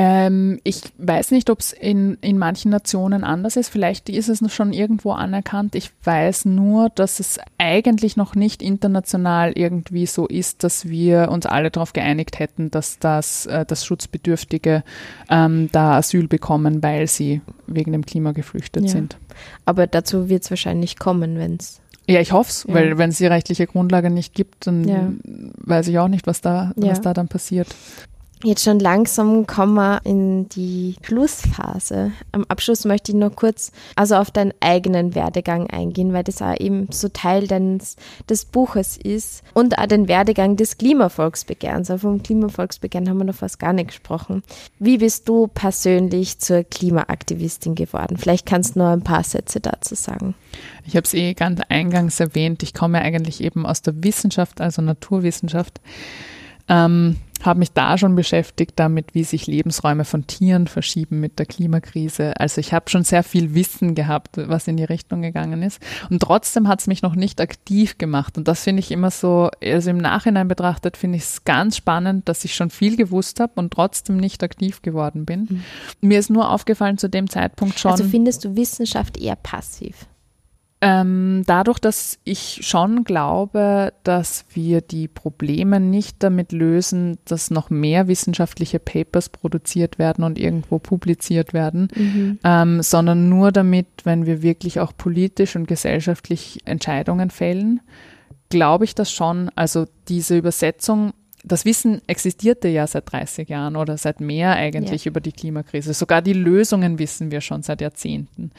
Ähm, 0.00 0.60
ich 0.62 0.82
weiß 0.98 1.32
nicht, 1.32 1.50
ob 1.50 1.58
es 1.58 1.72
in, 1.72 2.18
in 2.20 2.38
manchen 2.38 2.70
Nationen 2.70 3.24
anders 3.24 3.56
ist. 3.56 3.68
Vielleicht 3.68 4.08
ist 4.08 4.28
es 4.28 4.54
schon 4.54 4.72
irgendwo 4.72 5.10
anerkannt. 5.10 5.74
Ich 5.74 5.90
weiß 6.04 6.44
nur, 6.44 6.88
dass 6.90 7.18
es 7.18 7.40
eigentlich 7.58 8.16
noch 8.16 8.36
nicht 8.36 8.62
international 8.62 9.50
irgendwie 9.56 10.06
so 10.06 10.28
ist, 10.28 10.62
dass 10.62 10.88
wir 10.88 11.32
uns 11.32 11.46
alle 11.46 11.72
darauf 11.72 11.94
geeinigt 11.94 12.38
hätten, 12.38 12.70
dass 12.70 13.00
das, 13.00 13.46
äh, 13.46 13.66
das 13.66 13.84
Schutzbedürftige 13.84 14.84
ähm, 15.30 15.68
da 15.72 15.96
Asyl 15.96 16.28
bekommen, 16.28 16.80
weil 16.80 17.08
sie 17.08 17.40
wegen 17.66 17.90
dem 17.90 18.06
Klima 18.06 18.30
geflüchtet 18.30 18.84
ja. 18.84 18.90
sind. 18.90 19.16
Aber 19.64 19.88
dazu 19.88 20.28
wird 20.28 20.44
es 20.44 20.50
wahrscheinlich 20.50 21.00
kommen, 21.00 21.38
wenn 21.38 21.56
es 21.56 21.80
ja, 22.10 22.20
ich 22.20 22.32
hoffe 22.32 22.48
es, 22.50 22.64
ja. 22.66 22.72
weil 22.72 22.96
wenn 22.96 23.10
es 23.10 23.18
die 23.18 23.26
rechtliche 23.26 23.66
Grundlage 23.66 24.08
nicht 24.08 24.32
gibt, 24.32 24.66
dann 24.66 24.88
ja. 24.88 25.12
weiß 25.58 25.88
ich 25.88 25.98
auch 25.98 26.08
nicht, 26.08 26.26
was 26.26 26.40
da, 26.40 26.72
ja. 26.76 26.92
was 26.92 27.02
da 27.02 27.12
dann 27.12 27.28
passiert. 27.28 27.68
Jetzt 28.44 28.62
schon 28.62 28.78
langsam 28.78 29.48
kommen 29.48 29.74
wir 29.74 30.00
in 30.04 30.48
die 30.48 30.94
Schlussphase. 31.02 32.12
Am 32.30 32.44
Abschluss 32.44 32.84
möchte 32.84 33.10
ich 33.10 33.18
noch 33.18 33.34
kurz 33.34 33.72
also 33.96 34.14
auf 34.14 34.30
deinen 34.30 34.54
eigenen 34.60 35.16
Werdegang 35.16 35.68
eingehen, 35.68 36.12
weil 36.12 36.22
das 36.22 36.40
auch 36.40 36.54
eben 36.56 36.86
so 36.92 37.08
Teil 37.08 37.48
deines, 37.48 37.96
des 38.28 38.44
Buches 38.44 38.96
ist 38.96 39.42
und 39.54 39.76
auch 39.78 39.86
den 39.86 40.06
Werdegang 40.06 40.54
des 40.54 40.78
Klimavolksbegehrens. 40.78 41.90
Aber 41.90 41.98
vom 41.98 42.22
Klimavolksbegehren 42.22 43.08
haben 43.08 43.18
wir 43.18 43.24
noch 43.24 43.34
fast 43.34 43.58
gar 43.58 43.72
nicht 43.72 43.88
gesprochen. 43.88 44.44
Wie 44.78 44.98
bist 44.98 45.28
du 45.28 45.48
persönlich 45.48 46.38
zur 46.38 46.62
Klimaaktivistin 46.62 47.74
geworden? 47.74 48.18
Vielleicht 48.18 48.46
kannst 48.46 48.76
du 48.76 48.80
noch 48.80 48.92
ein 48.92 49.02
paar 49.02 49.24
Sätze 49.24 49.58
dazu 49.58 49.96
sagen. 49.96 50.36
Ich 50.86 50.94
habe 50.94 51.04
es 51.04 51.14
eh 51.14 51.34
ganz 51.34 51.60
eingangs 51.68 52.20
erwähnt. 52.20 52.62
Ich 52.62 52.72
komme 52.72 53.00
eigentlich 53.00 53.42
eben 53.42 53.66
aus 53.66 53.82
der 53.82 54.04
Wissenschaft, 54.04 54.60
also 54.60 54.80
Naturwissenschaft. 54.80 55.80
Ähm, 56.68 57.16
habe 57.44 57.58
mich 57.58 57.72
da 57.72 57.98
schon 57.98 58.14
beschäftigt 58.14 58.72
damit, 58.76 59.14
wie 59.14 59.24
sich 59.24 59.46
Lebensräume 59.46 60.04
von 60.04 60.26
Tieren 60.26 60.66
verschieben 60.66 61.20
mit 61.20 61.38
der 61.38 61.46
Klimakrise. 61.46 62.38
Also 62.38 62.60
ich 62.60 62.72
habe 62.72 62.90
schon 62.90 63.04
sehr 63.04 63.22
viel 63.22 63.54
Wissen 63.54 63.94
gehabt, 63.94 64.36
was 64.36 64.68
in 64.68 64.76
die 64.76 64.84
Richtung 64.84 65.22
gegangen 65.22 65.62
ist. 65.62 65.80
Und 66.10 66.20
trotzdem 66.20 66.68
hat 66.68 66.80
es 66.80 66.86
mich 66.86 67.02
noch 67.02 67.14
nicht 67.14 67.40
aktiv 67.40 67.98
gemacht. 67.98 68.38
Und 68.38 68.48
das 68.48 68.64
finde 68.64 68.80
ich 68.80 68.90
immer 68.90 69.10
so, 69.10 69.50
also 69.62 69.90
im 69.90 69.98
Nachhinein 69.98 70.48
betrachtet, 70.48 70.96
finde 70.96 71.16
ich 71.16 71.24
es 71.24 71.44
ganz 71.44 71.76
spannend, 71.76 72.28
dass 72.28 72.44
ich 72.44 72.54
schon 72.54 72.70
viel 72.70 72.96
gewusst 72.96 73.40
habe 73.40 73.52
und 73.56 73.72
trotzdem 73.72 74.16
nicht 74.16 74.42
aktiv 74.42 74.82
geworden 74.82 75.24
bin. 75.24 75.46
Mhm. 75.48 75.64
Mir 76.00 76.18
ist 76.18 76.30
nur 76.30 76.50
aufgefallen 76.50 76.98
zu 76.98 77.08
dem 77.08 77.30
Zeitpunkt 77.30 77.78
schon. 77.78 77.92
Also 77.92 78.04
findest 78.04 78.44
du 78.44 78.56
Wissenschaft 78.56 79.16
eher 79.16 79.36
passiv? 79.36 80.06
Ähm, 80.80 81.42
dadurch, 81.46 81.80
dass 81.80 82.20
ich 82.22 82.60
schon 82.62 83.02
glaube, 83.02 83.92
dass 84.04 84.44
wir 84.52 84.80
die 84.80 85.08
Probleme 85.08 85.80
nicht 85.80 86.22
damit 86.22 86.52
lösen, 86.52 87.18
dass 87.24 87.50
noch 87.50 87.68
mehr 87.68 88.06
wissenschaftliche 88.06 88.78
Papers 88.78 89.28
produziert 89.28 89.98
werden 89.98 90.22
und 90.22 90.38
irgendwo 90.38 90.78
publiziert 90.78 91.52
werden, 91.52 91.88
mhm. 91.96 92.38
ähm, 92.44 92.82
sondern 92.82 93.28
nur 93.28 93.50
damit, 93.50 93.86
wenn 94.04 94.24
wir 94.24 94.42
wirklich 94.42 94.78
auch 94.78 94.92
politisch 94.96 95.56
und 95.56 95.66
gesellschaftlich 95.66 96.60
Entscheidungen 96.64 97.30
fällen, 97.30 97.80
glaube 98.48 98.84
ich 98.84 98.94
das 98.94 99.10
schon. 99.10 99.50
Also 99.56 99.86
diese 100.08 100.38
Übersetzung 100.38 101.12
das 101.44 101.64
Wissen 101.64 102.02
existierte 102.06 102.68
ja 102.68 102.86
seit 102.86 103.10
30 103.12 103.48
Jahren 103.48 103.76
oder 103.76 103.96
seit 103.96 104.20
mehr 104.20 104.52
eigentlich 104.52 105.04
ja. 105.04 105.10
über 105.10 105.20
die 105.20 105.32
Klimakrise. 105.32 105.94
Sogar 105.94 106.22
die 106.22 106.32
Lösungen 106.32 106.98
wissen 106.98 107.30
wir 107.30 107.40
schon 107.40 107.62
seit 107.62 107.80
Jahrzehnten. 107.80 108.50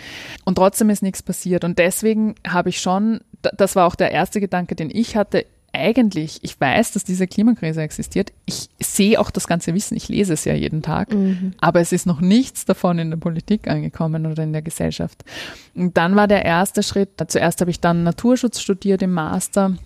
Und 0.45 0.55
trotzdem 0.55 0.89
ist 0.89 1.03
nichts 1.03 1.21
passiert. 1.21 1.63
Und 1.63 1.77
deswegen 1.77 2.36
habe 2.47 2.69
ich 2.69 2.80
schon, 2.80 3.19
das 3.41 3.75
war 3.75 3.86
auch 3.86 3.95
der 3.95 4.11
erste 4.11 4.39
Gedanke, 4.39 4.75
den 4.75 4.89
ich 4.91 5.15
hatte, 5.15 5.45
eigentlich, 5.73 6.39
ich 6.41 6.59
weiß, 6.59 6.93
dass 6.93 7.03
diese 7.03 7.27
Klimakrise 7.27 7.82
existiert. 7.82 8.32
Ich 8.45 8.69
sehe 8.80 9.19
auch 9.19 9.32
das 9.32 9.47
ganze 9.47 9.73
Wissen, 9.73 9.95
ich 9.95 10.07
lese 10.07 10.34
es 10.34 10.45
ja 10.45 10.53
jeden 10.53 10.82
Tag, 10.82 11.13
mhm. 11.13 11.53
aber 11.59 11.80
es 11.80 11.91
ist 11.91 12.05
noch 12.05 12.21
nichts 12.21 12.65
davon 12.65 12.99
in 12.99 13.11
der 13.11 13.17
Politik 13.17 13.67
angekommen 13.67 14.25
oder 14.25 14.43
in 14.43 14.53
der 14.53 14.61
Gesellschaft. 14.61 15.23
Und 15.75 15.97
dann 15.97 16.15
war 16.15 16.27
der 16.27 16.45
erste 16.45 16.84
Schritt, 16.84 17.09
zuerst 17.27 17.61
habe 17.61 17.71
ich 17.71 17.80
dann 17.80 18.03
Naturschutz 18.03 18.59
studiert 18.59 19.01
im 19.01 19.13
Master 19.13 19.77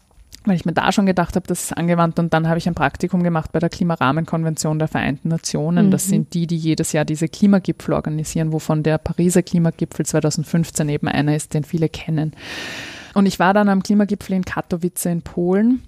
weil 0.45 0.55
ich 0.55 0.65
mir 0.65 0.73
da 0.73 0.91
schon 0.91 1.05
gedacht 1.05 1.35
habe, 1.35 1.47
das 1.47 1.63
ist 1.63 1.77
angewandt. 1.77 2.19
Und 2.19 2.33
dann 2.33 2.47
habe 2.47 2.57
ich 2.57 2.67
ein 2.67 2.75
Praktikum 2.75 3.23
gemacht 3.23 3.51
bei 3.51 3.59
der 3.59 3.69
Klimarahmenkonvention 3.69 4.79
der 4.79 4.87
Vereinten 4.87 5.29
Nationen. 5.29 5.87
Mhm. 5.87 5.91
Das 5.91 6.07
sind 6.07 6.33
die, 6.33 6.47
die 6.47 6.57
jedes 6.57 6.91
Jahr 6.91 7.05
diese 7.05 7.27
Klimagipfel 7.27 7.93
organisieren, 7.93 8.51
wovon 8.51 8.83
der 8.83 8.97
Pariser 8.97 9.43
Klimagipfel 9.43 10.05
2015 10.05 10.89
eben 10.89 11.07
einer 11.07 11.35
ist, 11.35 11.53
den 11.53 11.63
viele 11.63 11.89
kennen. 11.89 12.33
Und 13.13 13.25
ich 13.25 13.39
war 13.39 13.53
dann 13.53 13.69
am 13.69 13.83
Klimagipfel 13.83 14.35
in 14.35 14.45
Katowice 14.45 15.05
in 15.05 15.21
Polen 15.21 15.83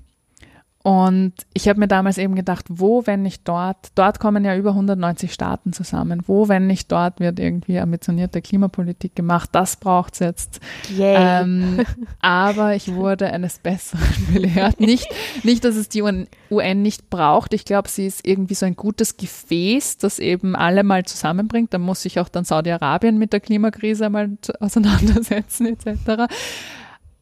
und 0.86 1.34
ich 1.56 1.68
habe 1.68 1.80
mir 1.80 1.88
damals 1.88 2.20
eben 2.20 2.36
gedacht, 2.36 2.66
wo, 2.70 3.08
wenn 3.08 3.24
nicht 3.24 3.48
dort, 3.48 3.88
dort 3.96 4.20
kommen 4.20 4.46
ja 4.46 4.56
über 4.56 4.70
190 4.70 5.34
Staaten 5.34 5.74
zusammen, 5.74 6.22
wo, 6.28 6.48
wenn 6.48 6.68
nicht 6.68 6.92
dort, 6.92 7.20
wird 7.20 7.40
irgendwie 7.40 7.80
ambitionierte 7.80 8.40
Klimapolitik 8.40 9.16
gemacht, 9.16 9.50
das 9.54 9.78
braucht 9.78 10.14
es 10.14 10.20
jetzt. 10.20 10.60
Ähm, 10.96 11.84
aber 12.22 12.76
ich 12.76 12.94
wurde 12.94 13.34
eines 13.34 13.58
Besseren 13.58 14.28
belehrt. 14.32 14.80
Nicht, 14.80 15.08
nicht, 15.42 15.66
dass 15.66 15.76
es 15.76 15.90
die 15.90 16.04
UN, 16.04 16.28
UN 16.52 16.84
nicht 16.84 17.10
braucht. 17.10 17.56
Ich 17.56 17.66
glaube, 17.66 17.90
sie 17.90 18.06
ist 18.06 18.24
irgendwie 18.24 18.54
so 18.54 18.68
ein 18.68 18.76
gutes 18.76 19.18
Gefäß, 19.18 19.98
das 19.98 20.20
eben 20.20 20.56
alle 20.56 20.84
mal 20.84 21.04
zusammenbringt. 21.04 21.74
Da 21.74 21.80
muss 21.80 22.04
sich 22.04 22.20
auch 22.20 22.30
dann 22.30 22.46
Saudi-Arabien 22.46 23.18
mit 23.18 23.34
der 23.34 23.40
Klimakrise 23.40 24.08
mal 24.12 24.38
auseinandersetzen 24.60 25.66
etc. 25.66 26.32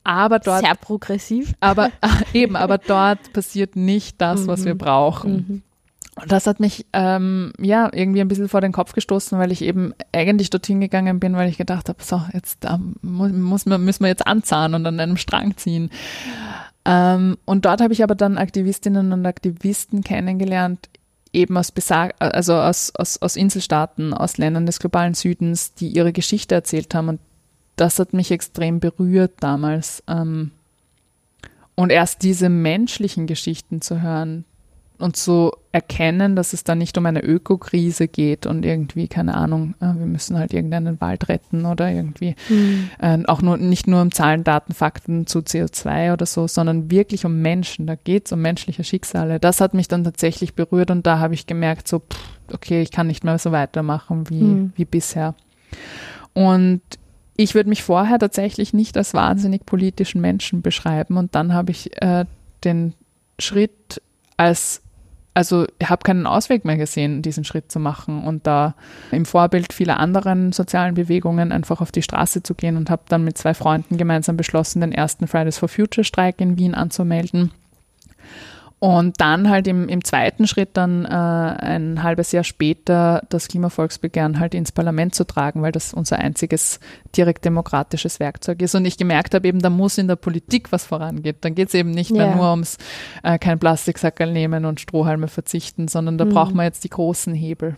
Aber 0.03 0.39
dort. 0.39 0.65
Sehr 0.65 0.75
progressiv. 0.75 1.53
Aber 1.59 1.89
eben, 2.33 2.55
aber 2.55 2.77
dort 2.77 3.33
passiert 3.33 3.75
nicht 3.75 4.19
das, 4.19 4.47
was 4.47 4.65
wir 4.65 4.73
mhm. 4.73 4.79
brauchen. 4.79 5.33
Mhm. 5.33 5.61
Und 6.21 6.31
das 6.31 6.45
hat 6.45 6.59
mich 6.59 6.85
ähm, 6.93 7.53
ja 7.59 7.89
irgendwie 7.91 8.21
ein 8.21 8.27
bisschen 8.27 8.47
vor 8.47 8.61
den 8.61 8.71
Kopf 8.71 8.93
gestoßen, 8.93 9.39
weil 9.39 9.51
ich 9.51 9.63
eben 9.63 9.93
eigentlich 10.11 10.51
dorthin 10.51 10.79
gegangen 10.79 11.19
bin, 11.19 11.35
weil 11.35 11.49
ich 11.49 11.57
gedacht 11.57 11.89
habe, 11.89 12.03
so, 12.03 12.21
jetzt 12.33 12.65
ähm, 12.65 12.95
muss 13.01 13.65
man, 13.65 13.83
müssen 13.83 14.03
wir 14.03 14.09
jetzt 14.09 14.27
anzahnen 14.27 14.75
und 14.75 14.85
an 14.85 14.99
einem 14.99 15.17
Strang 15.17 15.57
ziehen. 15.57 15.89
Ähm, 16.85 17.37
und 17.45 17.65
dort 17.65 17.81
habe 17.81 17.93
ich 17.93 18.03
aber 18.03 18.13
dann 18.13 18.37
Aktivistinnen 18.37 19.11
und 19.11 19.25
Aktivisten 19.25 20.03
kennengelernt, 20.03 20.89
eben 21.31 21.57
aus 21.57 21.71
Besag 21.71 22.13
also 22.19 22.55
aus, 22.55 22.93
aus, 22.95 23.19
aus 23.19 23.35
Inselstaaten, 23.35 24.13
aus 24.13 24.37
Ländern 24.37 24.67
des 24.67 24.79
globalen 24.79 25.15
Südens, 25.15 25.73
die 25.73 25.87
ihre 25.87 26.13
Geschichte 26.13 26.53
erzählt 26.53 26.93
haben 26.93 27.09
und 27.09 27.19
das 27.75 27.99
hat 27.99 28.13
mich 28.13 28.31
extrem 28.31 28.79
berührt 28.79 29.33
damals. 29.39 30.03
Ähm, 30.07 30.51
und 31.75 31.91
erst 31.91 32.21
diese 32.23 32.49
menschlichen 32.49 33.25
Geschichten 33.25 33.81
zu 33.81 34.01
hören 34.01 34.45
und 34.99 35.17
zu 35.17 35.51
erkennen, 35.71 36.35
dass 36.35 36.53
es 36.53 36.63
da 36.63 36.75
nicht 36.75 36.97
um 36.97 37.05
eine 37.05 37.21
Ökokrise 37.21 38.07
geht 38.07 38.45
und 38.45 38.63
irgendwie, 38.63 39.07
keine 39.07 39.33
Ahnung, 39.35 39.73
äh, 39.81 39.87
wir 39.87 40.05
müssen 40.05 40.37
halt 40.37 40.53
irgendeinen 40.53 41.01
Wald 41.01 41.27
retten 41.29 41.65
oder 41.65 41.91
irgendwie 41.91 42.35
mhm. 42.47 42.89
äh, 43.01 43.25
auch 43.25 43.41
nur 43.41 43.57
nicht 43.57 43.87
nur 43.87 44.01
um 44.01 44.11
Zahlen, 44.11 44.43
Daten, 44.43 44.73
Fakten 44.73 45.25
zu 45.25 45.39
CO2 45.39 46.13
oder 46.13 46.25
so, 46.25 46.47
sondern 46.47 46.91
wirklich 46.91 47.25
um 47.25 47.41
Menschen. 47.41 47.87
Da 47.87 47.95
geht 47.95 48.27
es 48.27 48.31
um 48.31 48.41
menschliche 48.41 48.83
Schicksale. 48.83 49.39
Das 49.39 49.61
hat 49.61 49.73
mich 49.73 49.87
dann 49.87 50.03
tatsächlich 50.03 50.53
berührt 50.53 50.91
und 50.91 51.07
da 51.07 51.19
habe 51.19 51.33
ich 51.33 51.47
gemerkt, 51.47 51.87
so, 51.87 51.99
pff, 51.99 52.19
okay, 52.53 52.81
ich 52.81 52.91
kann 52.91 53.07
nicht 53.07 53.23
mehr 53.23 53.39
so 53.39 53.51
weitermachen 53.51 54.29
wie, 54.29 54.43
mhm. 54.43 54.73
wie 54.75 54.85
bisher. 54.85 55.33
Und 56.33 56.81
ich 57.35 57.55
würde 57.55 57.69
mich 57.69 57.83
vorher 57.83 58.19
tatsächlich 58.19 58.73
nicht 58.73 58.95
als 58.97 59.13
wahnsinnig 59.13 59.65
politischen 59.65 60.21
Menschen 60.21 60.61
beschreiben 60.61 61.17
und 61.17 61.35
dann 61.35 61.53
habe 61.53 61.71
ich 61.71 62.01
äh, 62.01 62.25
den 62.63 62.93
Schritt 63.39 64.01
als, 64.37 64.81
also 65.33 65.65
ich 65.79 65.89
habe 65.89 66.03
keinen 66.03 66.27
Ausweg 66.27 66.63
mehr 66.65 66.77
gesehen, 66.77 67.21
diesen 67.21 67.43
Schritt 67.43 67.71
zu 67.71 67.79
machen 67.79 68.23
und 68.23 68.45
da 68.45 68.75
im 69.11 69.25
Vorbild 69.25 69.73
vieler 69.73 69.99
anderen 69.99 70.51
sozialen 70.51 70.93
Bewegungen 70.93 71.51
einfach 71.51 71.81
auf 71.81 71.91
die 71.91 72.03
Straße 72.03 72.43
zu 72.43 72.53
gehen 72.53 72.77
und 72.77 72.89
habe 72.89 73.03
dann 73.07 73.23
mit 73.23 73.37
zwei 73.37 73.53
Freunden 73.53 73.97
gemeinsam 73.97 74.37
beschlossen, 74.37 74.81
den 74.81 74.91
ersten 74.91 75.27
Fridays 75.27 75.57
for 75.57 75.69
Future 75.69 76.05
Streik 76.05 76.39
in 76.39 76.57
Wien 76.57 76.75
anzumelden 76.75 77.51
und 78.83 79.21
dann 79.21 79.49
halt 79.49 79.65
im, 79.69 79.87
im 79.87 80.03
zweiten 80.03 80.45
Schritt 80.45 80.71
dann 80.73 81.05
äh, 81.05 81.07
ein 81.07 82.03
halbes 82.03 82.33
Jahr 82.33 82.43
später 82.43 83.23
das 83.29 83.47
Klimavolksbegehren 83.47 84.41
halt 84.41 84.53
ins 84.53 84.73
Parlament 84.73 85.15
zu 85.15 85.23
tragen, 85.23 85.61
weil 85.61 85.71
das 85.71 85.93
unser 85.93 86.19
einziges 86.19 86.81
direkt 87.15 87.45
demokratisches 87.45 88.19
Werkzeug 88.19 88.61
ist. 88.61 88.75
Und 88.75 88.83
ich 88.83 88.97
gemerkt 88.97 89.35
habe 89.35 89.47
eben, 89.47 89.59
da 89.59 89.69
muss 89.69 89.97
in 89.97 90.09
der 90.09 90.17
Politik 90.17 90.73
was 90.73 90.83
vorangeht. 90.83 91.37
Dann 91.45 91.55
geht 91.55 91.69
es 91.69 91.75
eben 91.75 91.91
nicht 91.91 92.11
mehr 92.11 92.35
nur 92.35 92.49
ums 92.51 92.77
äh, 93.23 93.39
kein 93.39 93.57
Plastiksackerl 93.57 94.33
nehmen 94.33 94.65
und 94.65 94.81
Strohhalme 94.81 95.29
verzichten, 95.29 95.87
sondern 95.87 96.17
da 96.17 96.25
mhm. 96.25 96.31
braucht 96.31 96.53
man 96.53 96.65
jetzt 96.65 96.83
die 96.83 96.89
großen 96.89 97.33
Hebel. 97.33 97.77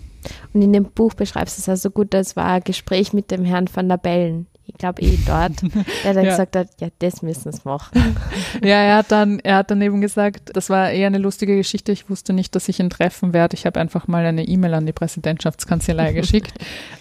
Und 0.53 0.63
in 0.63 0.73
dem 0.73 0.85
Buch 0.85 1.13
beschreibst 1.13 1.59
du 1.59 1.61
es 1.61 1.69
also 1.69 1.91
gut, 1.91 2.15
das 2.15 2.35
war 2.35 2.45
ein 2.45 2.63
Gespräch 2.63 3.13
mit 3.13 3.29
dem 3.29 3.45
Herrn 3.45 3.69
van 3.71 3.89
der 3.89 3.97
Bellen 3.97 4.47
ich 4.67 4.75
glaube 4.75 5.01
eh 5.01 5.17
dort, 5.25 5.61
der 6.03 6.13
dann 6.13 6.25
ja. 6.25 6.31
gesagt 6.31 6.55
hat, 6.55 6.67
ja, 6.79 6.87
das 6.99 7.21
müssen 7.21 7.51
sie 7.51 7.61
machen. 7.63 8.15
Ja, 8.63 8.77
er 8.77 8.97
hat 8.97 9.11
dann, 9.11 9.39
er 9.39 9.57
hat 9.57 9.69
dann 9.69 9.81
eben 9.81 10.01
gesagt, 10.01 10.51
das 10.53 10.69
war 10.69 10.89
eher 10.89 11.07
eine 11.07 11.17
lustige 11.17 11.55
Geschichte. 11.55 11.91
Ich 11.91 12.09
wusste 12.09 12.31
nicht, 12.31 12.55
dass 12.55 12.69
ich 12.69 12.79
ihn 12.79 12.89
treffen 12.89 13.33
werde. 13.33 13.55
Ich 13.55 13.65
habe 13.65 13.79
einfach 13.79 14.07
mal 14.07 14.25
eine 14.25 14.47
E-Mail 14.47 14.73
an 14.73 14.85
die 14.85 14.93
Präsidentschaftskanzlei 14.93 16.13
geschickt. 16.13 16.53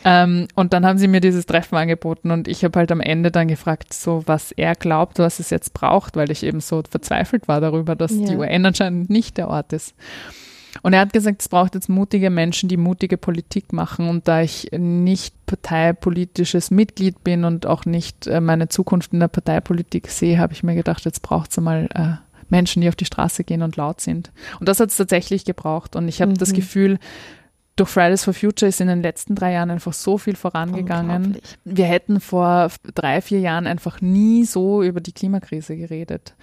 ähm, 0.04 0.48
und 0.54 0.72
dann 0.72 0.84
haben 0.84 0.98
sie 0.98 1.08
mir 1.08 1.20
dieses 1.20 1.46
Treffen 1.46 1.76
angeboten 1.76 2.30
und 2.30 2.48
ich 2.48 2.64
habe 2.64 2.78
halt 2.78 2.90
am 2.92 3.00
Ende 3.00 3.30
dann 3.30 3.48
gefragt, 3.48 3.94
so 3.94 4.22
was 4.26 4.52
er 4.52 4.74
glaubt, 4.74 5.18
was 5.18 5.38
es 5.38 5.50
jetzt 5.50 5.74
braucht, 5.74 6.16
weil 6.16 6.30
ich 6.30 6.42
eben 6.42 6.60
so 6.60 6.82
verzweifelt 6.88 7.48
war 7.48 7.60
darüber, 7.60 7.94
dass 7.94 8.12
ja. 8.12 8.26
die 8.26 8.36
UN 8.36 8.66
anscheinend 8.66 9.10
nicht 9.10 9.36
der 9.38 9.48
Ort 9.48 9.72
ist. 9.72 9.94
Und 10.82 10.92
er 10.92 11.00
hat 11.00 11.12
gesagt, 11.12 11.40
es 11.40 11.48
braucht 11.48 11.74
jetzt 11.74 11.88
mutige 11.88 12.30
Menschen, 12.30 12.68
die 12.68 12.76
mutige 12.76 13.16
Politik 13.16 13.72
machen. 13.72 14.08
Und 14.08 14.28
da 14.28 14.42
ich 14.42 14.70
nicht 14.72 15.34
parteipolitisches 15.46 16.70
Mitglied 16.70 17.22
bin 17.22 17.44
und 17.44 17.66
auch 17.66 17.84
nicht 17.84 18.26
äh, 18.26 18.40
meine 18.40 18.68
Zukunft 18.68 19.12
in 19.12 19.20
der 19.20 19.28
Parteipolitik 19.28 20.08
sehe, 20.08 20.38
habe 20.38 20.52
ich 20.52 20.62
mir 20.62 20.74
gedacht, 20.74 21.04
jetzt 21.04 21.22
braucht 21.22 21.50
es 21.50 21.58
einmal 21.58 21.88
äh, 21.94 22.16
Menschen, 22.48 22.82
die 22.82 22.88
auf 22.88 22.96
die 22.96 23.04
Straße 23.04 23.44
gehen 23.44 23.62
und 23.62 23.76
laut 23.76 24.00
sind. 24.00 24.32
Und 24.60 24.68
das 24.68 24.80
hat 24.80 24.90
es 24.90 24.96
tatsächlich 24.96 25.44
gebraucht. 25.44 25.96
Und 25.96 26.08
ich 26.08 26.20
habe 26.20 26.32
mhm. 26.32 26.38
das 26.38 26.52
Gefühl, 26.52 26.98
durch 27.76 27.88
Fridays 27.88 28.24
for 28.24 28.34
Future 28.34 28.68
ist 28.68 28.80
in 28.80 28.86
den 28.86 29.02
letzten 29.02 29.34
drei 29.34 29.52
Jahren 29.52 29.70
einfach 29.70 29.92
so 29.92 30.16
viel 30.16 30.36
vorangegangen. 30.36 31.38
Wir 31.64 31.86
hätten 31.86 32.20
vor 32.20 32.70
drei, 32.94 33.20
vier 33.20 33.40
Jahren 33.40 33.66
einfach 33.66 34.00
nie 34.00 34.44
so 34.44 34.82
über 34.82 35.00
die 35.00 35.12
Klimakrise 35.12 35.76
geredet. 35.76 36.34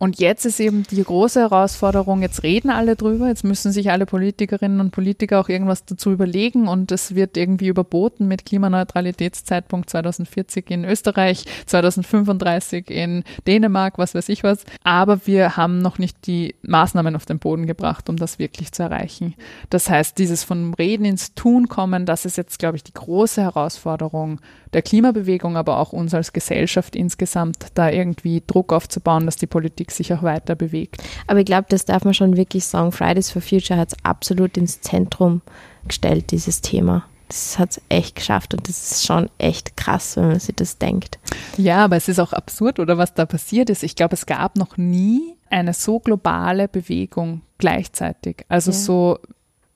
Und 0.00 0.18
jetzt 0.18 0.46
ist 0.46 0.60
eben 0.60 0.84
die 0.84 1.04
große 1.04 1.40
Herausforderung, 1.40 2.22
jetzt 2.22 2.42
reden 2.42 2.70
alle 2.70 2.96
drüber, 2.96 3.28
jetzt 3.28 3.44
müssen 3.44 3.70
sich 3.70 3.90
alle 3.90 4.06
Politikerinnen 4.06 4.80
und 4.80 4.92
Politiker 4.92 5.38
auch 5.38 5.50
irgendwas 5.50 5.84
dazu 5.84 6.10
überlegen 6.10 6.68
und 6.68 6.90
es 6.90 7.14
wird 7.14 7.36
irgendwie 7.36 7.68
überboten 7.68 8.26
mit 8.26 8.46
Klimaneutralitätszeitpunkt 8.46 9.90
2040 9.90 10.70
in 10.70 10.86
Österreich, 10.86 11.44
2035 11.66 12.90
in 12.90 13.24
Dänemark, 13.46 13.98
was 13.98 14.14
weiß 14.14 14.30
ich 14.30 14.42
was. 14.42 14.64
Aber 14.84 15.26
wir 15.26 15.58
haben 15.58 15.80
noch 15.80 15.98
nicht 15.98 16.26
die 16.26 16.54
Maßnahmen 16.62 17.14
auf 17.14 17.26
den 17.26 17.38
Boden 17.38 17.66
gebracht, 17.66 18.08
um 18.08 18.16
das 18.16 18.38
wirklich 18.38 18.72
zu 18.72 18.84
erreichen. 18.84 19.34
Das 19.68 19.90
heißt, 19.90 20.16
dieses 20.16 20.44
von 20.44 20.72
Reden 20.72 21.04
ins 21.04 21.34
Tun 21.34 21.68
kommen, 21.68 22.06
das 22.06 22.24
ist 22.24 22.38
jetzt, 22.38 22.58
glaube 22.58 22.76
ich, 22.76 22.84
die 22.84 22.94
große 22.94 23.42
Herausforderung 23.42 24.40
der 24.72 24.82
Klimabewegung, 24.82 25.56
aber 25.56 25.78
auch 25.78 25.92
uns 25.92 26.14
als 26.14 26.32
Gesellschaft 26.32 26.94
insgesamt, 26.96 27.66
da 27.74 27.90
irgendwie 27.90 28.42
Druck 28.46 28.72
aufzubauen, 28.72 29.26
dass 29.26 29.36
die 29.36 29.46
Politik 29.46 29.89
sich 29.90 30.12
auch 30.12 30.22
weiter 30.22 30.54
bewegt. 30.54 31.02
Aber 31.26 31.40
ich 31.40 31.46
glaube, 31.46 31.66
das 31.68 31.84
darf 31.84 32.04
man 32.04 32.14
schon 32.14 32.36
wirklich 32.36 32.64
sagen. 32.64 32.92
Fridays 32.92 33.30
for 33.30 33.42
Future 33.42 33.78
hat 33.78 33.92
es 33.92 34.04
absolut 34.04 34.56
ins 34.56 34.80
Zentrum 34.80 35.42
gestellt, 35.86 36.30
dieses 36.30 36.60
Thema. 36.60 37.04
Das 37.28 37.58
hat 37.58 37.70
es 37.70 37.82
echt 37.88 38.16
geschafft 38.16 38.54
und 38.54 38.68
das 38.68 38.90
ist 38.90 39.06
schon 39.06 39.30
echt 39.38 39.76
krass, 39.76 40.16
wenn 40.16 40.28
man 40.28 40.40
sich 40.40 40.56
das 40.56 40.78
denkt. 40.78 41.20
Ja, 41.56 41.84
aber 41.84 41.96
es 41.96 42.08
ist 42.08 42.18
auch 42.18 42.32
absurd, 42.32 42.80
oder 42.80 42.98
was 42.98 43.14
da 43.14 43.24
passiert 43.24 43.70
ist. 43.70 43.84
Ich 43.84 43.94
glaube, 43.94 44.14
es 44.14 44.26
gab 44.26 44.56
noch 44.56 44.76
nie 44.76 45.36
eine 45.48 45.72
so 45.72 46.00
globale 46.00 46.66
Bewegung 46.66 47.42
gleichzeitig. 47.58 48.44
Also 48.48 48.72
ja. 48.72 48.76
so 48.76 49.18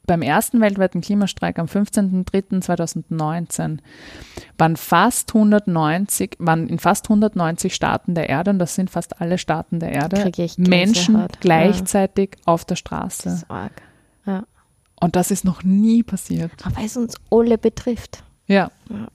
beim 0.07 0.23
ersten 0.23 0.61
weltweiten 0.61 1.01
Klimastreik 1.01 1.59
am 1.59 1.67
15.03.2019 1.67 3.79
waren 4.59 4.77
fast 4.77 5.35
190, 5.35 6.37
waren 6.39 6.69
in 6.69 6.79
fast 6.79 7.07
190 7.07 7.75
Staaten 7.75 8.15
der 8.15 8.29
Erde, 8.29 8.51
und 8.51 8.59
das 8.59 8.75
sind 8.75 8.91
fast 8.91 9.21
alle 9.21 9.39
Staaten 9.39 9.81
der 9.81 9.93
Erde, 9.93 10.31
Menschen 10.59 11.27
gleichzeitig 11.41 12.31
ja. 12.37 12.43
auf 12.47 12.65
der 12.65 12.77
Straße. 12.77 13.25
Das 13.25 13.35
ist 13.35 13.51
arg. 13.51 13.83
Ja. 14.27 14.45
Und 15.01 15.17
das 15.17 15.31
ist 15.31 15.45
noch 15.45 15.63
nie 15.63 16.03
passiert. 16.03 16.53
Aber 16.65 16.83
es 16.85 16.97
uns 16.97 17.17
alle 17.31 17.59
betrifft. 17.59 18.23
Ja. 18.47 18.71
ja. 18.91 19.09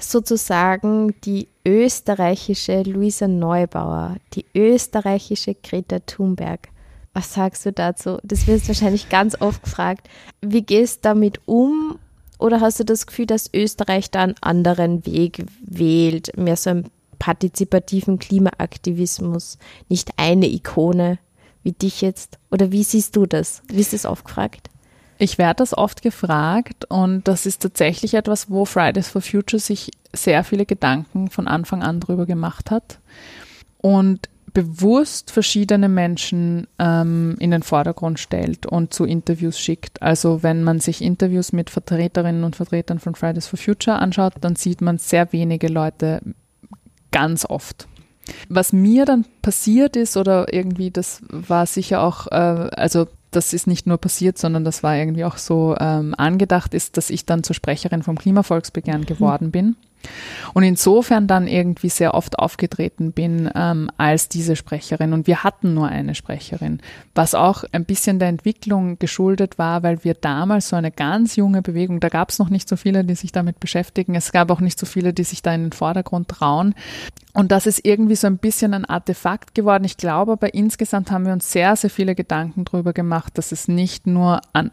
Sozusagen 0.00 1.14
die 1.24 1.48
österreichische 1.66 2.82
Luisa 2.82 3.26
Neubauer, 3.28 4.16
die 4.34 4.44
österreichische 4.54 5.54
Greta 5.54 6.00
Thunberg 6.00 6.68
was 7.12 7.34
sagst 7.34 7.66
du 7.66 7.72
dazu? 7.72 8.18
Das 8.22 8.46
wirst 8.46 8.68
wahrscheinlich 8.68 9.08
ganz 9.08 9.40
oft 9.40 9.62
gefragt. 9.62 10.08
Wie 10.40 10.62
gehst 10.62 10.98
du 10.98 11.08
damit 11.08 11.40
um? 11.46 11.98
Oder 12.38 12.60
hast 12.60 12.78
du 12.78 12.84
das 12.84 13.06
Gefühl, 13.06 13.26
dass 13.26 13.52
Österreich 13.52 14.10
da 14.10 14.22
einen 14.22 14.36
anderen 14.40 15.04
Weg 15.04 15.44
wählt, 15.60 16.36
mehr 16.36 16.56
so 16.56 16.70
einen 16.70 16.90
partizipativen 17.18 18.18
Klimaaktivismus, 18.18 19.58
nicht 19.88 20.12
eine 20.16 20.46
Ikone 20.46 21.18
wie 21.62 21.72
dich 21.72 22.00
jetzt? 22.00 22.38
Oder 22.50 22.70
wie 22.72 22.84
siehst 22.84 23.16
du 23.16 23.26
das? 23.26 23.62
Wie 23.68 23.80
ist 23.80 23.92
das 23.92 24.06
oft 24.06 24.24
gefragt? 24.24 24.70
Ich 25.18 25.36
werde 25.36 25.58
das 25.58 25.76
oft 25.76 26.02
gefragt 26.02 26.84
und 26.88 27.26
das 27.26 27.44
ist 27.44 27.60
tatsächlich 27.60 28.14
etwas, 28.14 28.50
wo 28.50 28.64
Fridays 28.64 29.08
for 29.08 29.20
Future 29.20 29.58
sich 29.58 29.90
sehr 30.14 30.44
viele 30.44 30.64
Gedanken 30.64 31.28
von 31.28 31.48
Anfang 31.48 31.82
an 31.82 31.98
drüber 31.98 32.24
gemacht 32.24 32.70
hat. 32.70 33.00
Und 33.78 34.28
bewusst 34.52 35.30
verschiedene 35.30 35.88
Menschen 35.88 36.66
ähm, 36.78 37.36
in 37.38 37.50
den 37.50 37.62
Vordergrund 37.62 38.18
stellt 38.18 38.66
und 38.66 38.94
zu 38.94 39.04
Interviews 39.04 39.58
schickt. 39.58 40.02
Also 40.02 40.42
wenn 40.42 40.64
man 40.64 40.80
sich 40.80 41.02
Interviews 41.02 41.52
mit 41.52 41.70
Vertreterinnen 41.70 42.44
und 42.44 42.56
Vertretern 42.56 42.98
von 42.98 43.14
Fridays 43.14 43.46
for 43.46 43.58
Future 43.58 43.98
anschaut, 43.98 44.34
dann 44.40 44.56
sieht 44.56 44.80
man 44.80 44.98
sehr 44.98 45.32
wenige 45.32 45.68
Leute 45.68 46.20
ganz 47.10 47.44
oft. 47.44 47.88
Was 48.48 48.72
mir 48.72 49.04
dann 49.06 49.24
passiert 49.42 49.96
ist 49.96 50.16
oder 50.16 50.52
irgendwie, 50.52 50.90
das 50.90 51.22
war 51.30 51.66
sicher 51.66 52.02
auch, 52.02 52.26
äh, 52.26 52.34
also 52.34 53.06
das 53.30 53.52
ist 53.52 53.66
nicht 53.66 53.86
nur 53.86 53.98
passiert, 53.98 54.38
sondern 54.38 54.64
das 54.64 54.82
war 54.82 54.96
irgendwie 54.96 55.24
auch 55.24 55.36
so 55.36 55.76
ähm, 55.78 56.14
angedacht, 56.16 56.74
ist, 56.74 56.96
dass 56.96 57.10
ich 57.10 57.26
dann 57.26 57.42
zur 57.42 57.54
Sprecherin 57.54 58.02
vom 58.02 58.18
Klimavolksbegehren 58.18 59.04
geworden 59.06 59.50
bin. 59.50 59.76
Und 60.54 60.62
insofern 60.62 61.26
dann 61.26 61.46
irgendwie 61.46 61.88
sehr 61.88 62.14
oft 62.14 62.38
aufgetreten 62.38 63.12
bin 63.12 63.50
ähm, 63.54 63.90
als 63.96 64.28
diese 64.28 64.56
Sprecherin. 64.56 65.12
Und 65.12 65.26
wir 65.26 65.44
hatten 65.44 65.74
nur 65.74 65.88
eine 65.88 66.14
Sprecherin, 66.14 66.80
was 67.14 67.34
auch 67.34 67.64
ein 67.72 67.84
bisschen 67.84 68.18
der 68.18 68.28
Entwicklung 68.28 68.98
geschuldet 68.98 69.58
war, 69.58 69.82
weil 69.82 70.04
wir 70.04 70.14
damals 70.14 70.68
so 70.68 70.76
eine 70.76 70.90
ganz 70.90 71.36
junge 71.36 71.62
Bewegung, 71.62 72.00
da 72.00 72.08
gab 72.08 72.30
es 72.30 72.38
noch 72.38 72.48
nicht 72.48 72.68
so 72.68 72.76
viele, 72.76 73.04
die 73.04 73.14
sich 73.14 73.32
damit 73.32 73.60
beschäftigen. 73.60 74.14
Es 74.14 74.32
gab 74.32 74.50
auch 74.50 74.60
nicht 74.60 74.78
so 74.78 74.86
viele, 74.86 75.12
die 75.12 75.24
sich 75.24 75.42
da 75.42 75.54
in 75.54 75.64
den 75.64 75.72
Vordergrund 75.72 76.28
trauen. 76.28 76.74
Und 77.34 77.52
das 77.52 77.66
ist 77.66 77.84
irgendwie 77.84 78.16
so 78.16 78.26
ein 78.26 78.38
bisschen 78.38 78.74
ein 78.74 78.84
Artefakt 78.84 79.54
geworden. 79.54 79.84
Ich 79.84 79.96
glaube 79.96 80.32
aber 80.32 80.54
insgesamt 80.54 81.10
haben 81.10 81.26
wir 81.26 81.32
uns 81.32 81.52
sehr, 81.52 81.76
sehr 81.76 81.90
viele 81.90 82.14
Gedanken 82.14 82.64
darüber 82.64 82.92
gemacht, 82.92 83.36
dass 83.38 83.52
es 83.52 83.68
nicht 83.68 84.06
nur 84.06 84.40
an 84.52 84.70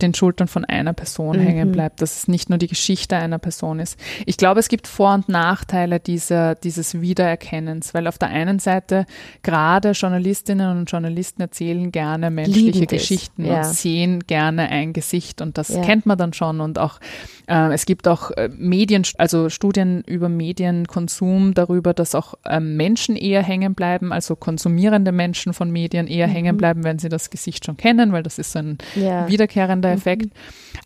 den 0.00 0.14
Schultern 0.14 0.48
von 0.48 0.64
einer 0.64 0.92
Person 0.92 1.38
mhm. 1.38 1.42
hängen 1.42 1.72
bleibt, 1.72 2.02
dass 2.02 2.18
es 2.18 2.28
nicht 2.28 2.48
nur 2.48 2.58
die 2.58 2.66
Geschichte 2.66 3.16
einer 3.16 3.38
Person 3.38 3.80
ist. 3.80 3.98
Ich 4.26 4.36
glaube, 4.36 4.60
es 4.60 4.68
gibt 4.68 4.86
Vor- 4.86 5.14
und 5.14 5.28
Nachteile 5.28 6.00
dieser, 6.00 6.54
dieses 6.54 7.00
Wiedererkennens, 7.00 7.94
weil 7.94 8.06
auf 8.06 8.18
der 8.18 8.28
einen 8.28 8.58
Seite 8.58 9.06
gerade 9.42 9.92
Journalistinnen 9.92 10.78
und 10.78 10.90
Journalisten 10.90 11.42
erzählen 11.42 11.90
gerne 11.92 12.30
menschliche 12.30 12.70
Liebend 12.70 12.88
Geschichten 12.88 13.44
ja. 13.44 13.58
und 13.58 13.64
sehen 13.64 14.20
gerne 14.26 14.68
ein 14.68 14.92
Gesicht 14.92 15.40
und 15.40 15.58
das 15.58 15.68
ja. 15.68 15.82
kennt 15.82 16.06
man 16.06 16.18
dann 16.18 16.32
schon 16.32 16.60
und 16.60 16.78
auch 16.78 17.00
äh, 17.48 17.72
es 17.72 17.86
gibt 17.86 18.06
auch 18.06 18.30
äh, 18.32 18.50
Medien, 18.56 19.04
also 19.16 19.48
Studien 19.48 20.02
über 20.06 20.28
Medienkonsum 20.28 21.54
darüber, 21.54 21.94
dass 21.94 22.14
auch 22.14 22.34
äh, 22.44 22.60
Menschen 22.60 23.16
eher 23.16 23.42
hängen 23.42 23.74
bleiben, 23.74 24.12
also 24.12 24.36
konsumierende 24.36 25.12
Menschen 25.12 25.54
von 25.54 25.70
Medien 25.70 26.06
eher 26.06 26.28
mhm. 26.28 26.32
hängen 26.32 26.56
bleiben, 26.58 26.84
wenn 26.84 26.98
sie 26.98 27.08
das 27.08 27.30
Gesicht 27.30 27.64
schon 27.64 27.78
kennen, 27.78 28.12
weil 28.12 28.22
das 28.22 28.38
ist 28.38 28.52
so 28.52 28.58
ein 28.58 28.78
ja. 28.94 29.26
wiederkehrender 29.28 29.88
mhm. 29.88 29.96
Effekt. 29.96 30.26
Mhm. 30.26 30.30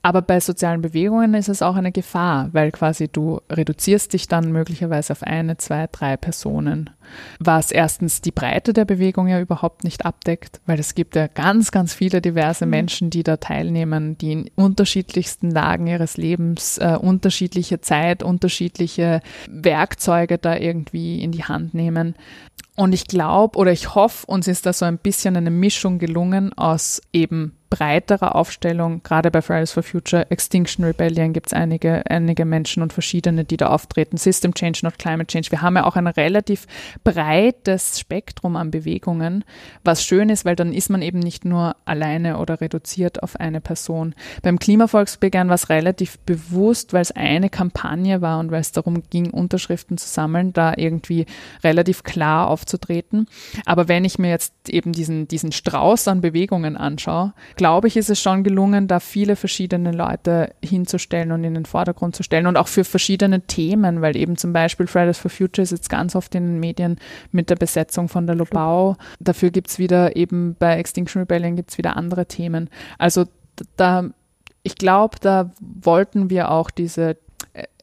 Aber 0.03 0.23
bei 0.23 0.39
sozialen 0.39 0.83
Bewegungen 0.83 1.35
ist 1.35 1.49
es 1.49 1.63
auch 1.63 1.75
eine 1.75 1.93
Gefahr, 1.93 2.49
weil 2.53 2.71
quasi 2.71 3.09
du 3.09 3.41
reduzierst 3.51 4.13
dich 4.13 4.29
dann 4.29 4.53
möglicherweise 4.53 5.13
auf 5.13 5.23
eine, 5.25 5.57
zwei, 5.57 5.89
drei 5.91 6.17
Personen, 6.17 6.91
was 7.39 7.71
erstens 7.71 8.21
die 8.21 8.31
Breite 8.31 8.73
der 8.73 8.85
Bewegung 8.85 9.29
ja 9.29 9.41
überhaupt 9.41 9.85
nicht 9.85 10.05
abdeckt, 10.05 10.61
weil 10.67 10.79
es 10.79 10.95
gibt 10.95 11.17
ja 11.17 11.27
ganz, 11.27 11.71
ganz 11.71 11.95
viele 11.95 12.21
diverse 12.21 12.65
mhm. 12.65 12.71
Menschen, 12.71 13.11
die 13.11 13.23
da 13.23 13.37
teilnehmen, 13.37 14.19
die 14.19 14.33
in 14.33 14.51
unterschiedlichsten 14.55 15.51
Lagen 15.51 15.87
ihres 15.87 16.17
Lebens 16.17 16.79
äh, 16.79 16.97
unterschiedliche 17.01 17.81
Zeit, 17.81 18.23
unterschiedliche 18.23 19.21
Werkzeuge 19.49 20.39
da 20.39 20.57
irgendwie 20.57 21.23
in 21.23 21.33
die 21.33 21.45
Hand 21.45 21.75
nehmen. 21.75 22.15
Und 22.77 22.93
ich 22.93 23.07
glaube 23.07 23.59
oder 23.59 23.73
ich 23.73 23.95
hoffe, 23.95 24.27
uns 24.27 24.49
ist 24.49 24.67
da 24.67 24.73
so 24.73 24.85
ein 24.85 24.99
bisschen 24.99 25.37
eine 25.37 25.51
Mischung 25.51 25.99
gelungen 25.99 26.53
aus 26.55 27.03
eben 27.13 27.57
breiterer 27.73 28.35
Aufstellung, 28.35 29.03
gerade 29.03 29.31
bei 29.31 29.41
Fridays 29.41 29.73
for 29.73 29.83
Future, 29.83 30.31
Extinction 30.31 30.85
Rebellion 30.85 31.33
gibt 31.33 31.47
es 31.47 31.53
einige, 31.55 32.03
einige 32.07 32.45
Menschen 32.45 32.83
und 32.83 32.93
verschiedene, 32.93 33.47
die 33.47 33.57
da 33.57 33.69
auftreten, 33.69 34.19
System 34.19 34.53
Change, 34.53 34.81
not 34.83 34.99
Climate 34.99 35.29
Change. 35.29 35.51
Wir 35.51 35.63
haben 35.63 35.77
ja 35.77 35.85
auch 35.85 35.97
ein 35.97 36.07
relativ 36.07 36.67
breites 37.03 37.99
Spektrum 37.99 38.57
an 38.57 38.71
Bewegungen, 38.71 39.43
was 39.85 40.05
schön 40.05 40.29
ist, 40.29 40.45
weil 40.45 40.55
dann 40.55 40.75
ist 40.75 40.91
man 40.91 41.01
eben 41.01 41.19
nicht 41.19 41.47
nur 41.47 41.75
alleine 41.87 42.37
oder 42.37 42.61
reduziert 42.61 43.23
auf 43.23 43.41
eine 43.41 43.63
Person. 43.63 44.15
Beim 44.43 44.59
Klimavolksbegehren 44.59 45.49
war 45.49 45.55
es 45.55 45.71
relativ 45.71 46.19
bewusst, 46.19 46.93
weil 46.93 47.01
es 47.01 47.13
eine 47.13 47.49
Kampagne 47.49 48.21
war 48.21 48.39
und 48.39 48.51
weil 48.51 48.61
es 48.61 48.73
darum 48.73 49.03
ging, 49.09 49.31
Unterschriften 49.31 49.97
zu 49.97 50.07
sammeln, 50.07 50.53
da 50.53 50.75
irgendwie 50.77 51.25
relativ 51.65 52.03
klar 52.03 52.49
aufzutreten. 52.49 53.29
Aber 53.65 53.89
wenn 53.89 54.05
ich 54.05 54.19
mir 54.19 54.29
jetzt 54.29 54.69
eben 54.69 54.93
diesen, 54.93 55.27
diesen 55.27 55.53
Strauß 55.53 56.07
an 56.09 56.21
Bewegungen 56.21 56.77
anschaue, 56.77 57.33
glaube 57.63 57.87
ich, 57.87 57.97
ist 57.97 58.11
es 58.11 58.21
schon 58.21 58.43
gelungen, 58.43 58.89
da 58.89 58.99
viele 58.99 59.37
verschiedene 59.37 59.93
Leute 59.93 60.53
hinzustellen 60.65 61.31
und 61.31 61.45
in 61.45 61.55
den 61.55 61.65
Vordergrund 61.65 62.17
zu 62.17 62.25
stellen 62.25 62.49
und 62.49 62.57
auch 62.57 62.67
für 62.67 62.83
verschiedene 62.83 63.43
Themen, 63.43 64.03
weil 64.03 64.17
eben 64.17 64.37
zum 64.37 64.53
Beispiel 64.53 64.89
Fridays 64.89 65.19
for 65.19 65.31
Future 65.31 65.63
ist 65.63 65.71
jetzt 65.71 65.89
ganz 65.89 66.17
oft 66.17 66.35
in 66.35 66.45
den 66.45 66.59
Medien 66.59 66.99
mit 67.31 67.51
der 67.51 67.55
Besetzung 67.55 68.09
von 68.09 68.27
der 68.27 68.35
Lobau. 68.35 68.97
Dafür 69.21 69.51
gibt 69.51 69.69
es 69.69 69.79
wieder 69.79 70.17
eben 70.17 70.57
bei 70.59 70.77
Extinction 70.77 71.23
Rebellion 71.23 71.55
gibt 71.55 71.71
es 71.71 71.79
wieder 71.79 71.97
andere 71.97 72.27
Themen. 72.27 72.69
Also 72.99 73.27
da, 73.77 74.11
ich 74.65 74.75
glaube, 74.75 75.19
da 75.21 75.53
wollten 75.61 76.31
wir 76.31 76.51
auch 76.51 76.69
diese, 76.69 77.17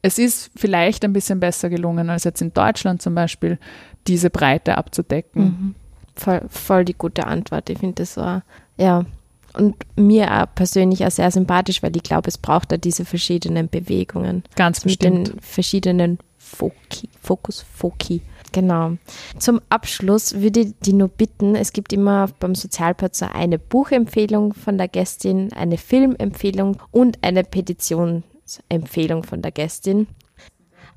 es 0.02 0.18
ist 0.18 0.50
vielleicht 0.56 1.06
ein 1.06 1.14
bisschen 1.14 1.40
besser 1.40 1.70
gelungen 1.70 2.10
als 2.10 2.24
jetzt 2.24 2.42
in 2.42 2.52
Deutschland 2.52 3.00
zum 3.00 3.14
Beispiel, 3.14 3.58
diese 4.06 4.28
Breite 4.28 4.76
abzudecken. 4.76 5.42
Mhm. 5.42 5.74
Voll, 6.16 6.42
voll 6.50 6.84
die 6.84 6.92
gute 6.92 7.26
Antwort. 7.26 7.70
Ich 7.70 7.78
finde, 7.78 7.94
das 7.94 8.18
war, 8.18 8.42
ja, 8.76 9.06
und 9.54 9.76
mir 9.96 10.30
auch 10.30 10.54
persönlich 10.54 11.04
auch 11.04 11.10
sehr 11.10 11.30
sympathisch, 11.30 11.82
weil 11.82 11.96
ich 11.96 12.02
glaube, 12.02 12.28
es 12.28 12.38
braucht 12.38 12.72
da 12.72 12.76
diese 12.76 13.04
verschiedenen 13.04 13.68
Bewegungen. 13.68 14.44
Ganz 14.56 14.80
bestimmt. 14.80 15.18
Mit 15.18 15.28
den 15.28 15.40
verschiedenen 15.40 16.18
Foki, 16.38 17.08
Fokus, 17.20 17.64
Foki. 17.74 18.22
Genau. 18.52 18.96
Zum 19.38 19.60
Abschluss 19.68 20.40
würde 20.40 20.60
ich 20.60 20.74
die 20.84 20.92
nur 20.92 21.08
bitten, 21.08 21.54
es 21.54 21.72
gibt 21.72 21.92
immer 21.92 22.28
beim 22.40 22.54
Sozialplatz 22.54 23.18
so 23.20 23.26
eine 23.26 23.58
Buchempfehlung 23.58 24.54
von 24.54 24.76
der 24.76 24.88
Gästin, 24.88 25.52
eine 25.52 25.78
Filmempfehlung 25.78 26.78
und 26.90 27.18
eine 27.22 27.44
Petitionsempfehlung 27.44 29.22
von 29.22 29.42
der 29.42 29.52
Gästin. 29.52 30.08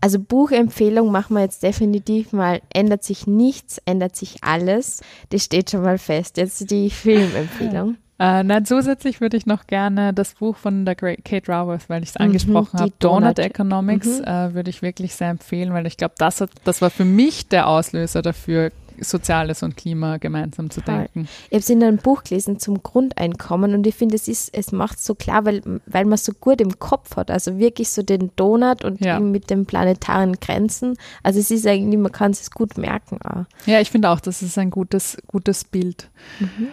Also 0.02 0.20
Buchempfehlung 0.20 1.12
machen 1.12 1.36
wir 1.36 1.44
jetzt 1.44 1.64
definitiv 1.64 2.34
mal, 2.34 2.62
ändert 2.74 3.04
sich 3.04 3.26
nichts, 3.26 3.80
ändert 3.86 4.16
sich 4.16 4.44
alles. 4.44 5.02
Das 5.30 5.46
steht 5.46 5.70
schon 5.70 5.84
mal 5.84 5.98
fest. 5.98 6.36
Jetzt 6.36 6.70
die 6.72 6.90
Filmempfehlung. 6.90 7.96
Äh, 8.24 8.44
na, 8.44 8.64
zusätzlich 8.64 9.20
würde 9.20 9.36
ich 9.36 9.46
noch 9.46 9.68
gerne 9.68 10.14
das 10.14 10.36
Buch 10.36 10.56
von 10.56 10.86
der 10.86 10.96
Kate 10.96 11.52
Raworth, 11.52 11.90
weil 11.90 12.04
ich 12.04 12.10
es 12.10 12.16
mhm, 12.16 12.26
angesprochen 12.26 12.80
habe, 12.80 12.94
Donut, 13.00 13.24
Donut 13.24 13.40
Economics, 13.40 14.20
mhm. 14.20 14.24
äh, 14.24 14.54
würde 14.54 14.70
ich 14.70 14.82
wirklich 14.82 15.14
sehr 15.14 15.30
empfehlen, 15.30 15.74
weil 15.74 15.86
ich 15.88 15.98
glaube, 15.98 16.14
das, 16.18 16.42
das 16.64 16.82
war 16.82 16.90
für 16.90 17.04
mich 17.04 17.50
der 17.50 17.68
Auslöser 17.68 18.22
dafür, 18.22 18.72
Soziales 19.00 19.64
und 19.64 19.76
Klima 19.76 20.18
gemeinsam 20.18 20.70
zu 20.70 20.80
denken. 20.80 21.28
Ich 21.50 21.56
habe 21.56 21.58
es 21.58 21.70
in 21.70 21.84
einem 21.84 21.98
Buch 21.98 22.24
gelesen 22.24 22.60
zum 22.60 22.84
Grundeinkommen 22.84 23.74
und 23.74 23.88
ich 23.88 23.96
finde, 23.96 24.16
es 24.16 24.28
ist, 24.28 24.54
es 24.54 24.72
macht 24.72 25.02
so 25.02 25.16
klar, 25.16 25.46
weil, 25.46 25.62
weil 25.88 26.06
man 26.06 26.18
so 26.18 26.32
gut 26.32 26.62
im 26.62 26.78
Kopf 26.80 27.16
hat. 27.16 27.32
Also 27.32 27.58
wirklich 27.58 27.90
so 27.90 28.04
den 28.04 28.30
Donut 28.36 28.86
und 28.86 29.04
ja. 29.04 29.20
mit 29.20 29.50
den 29.50 29.66
planetaren 29.66 30.40
Grenzen. 30.40 30.96
Also 31.24 31.40
es 31.40 31.52
ist 31.52 31.66
eigentlich, 31.66 32.00
man 32.00 32.12
kann 32.12 32.32
es 32.32 32.52
gut 32.52 32.78
merken. 32.78 33.18
Auch. 33.24 33.46
Ja, 33.66 33.82
ich 33.82 33.90
finde 33.90 34.10
auch, 34.10 34.20
das 34.20 34.44
ist 34.44 34.58
ein 34.58 34.70
gutes, 34.70 35.18
gutes 35.28 35.64
Bild. 35.64 36.10
Mhm. 36.40 36.68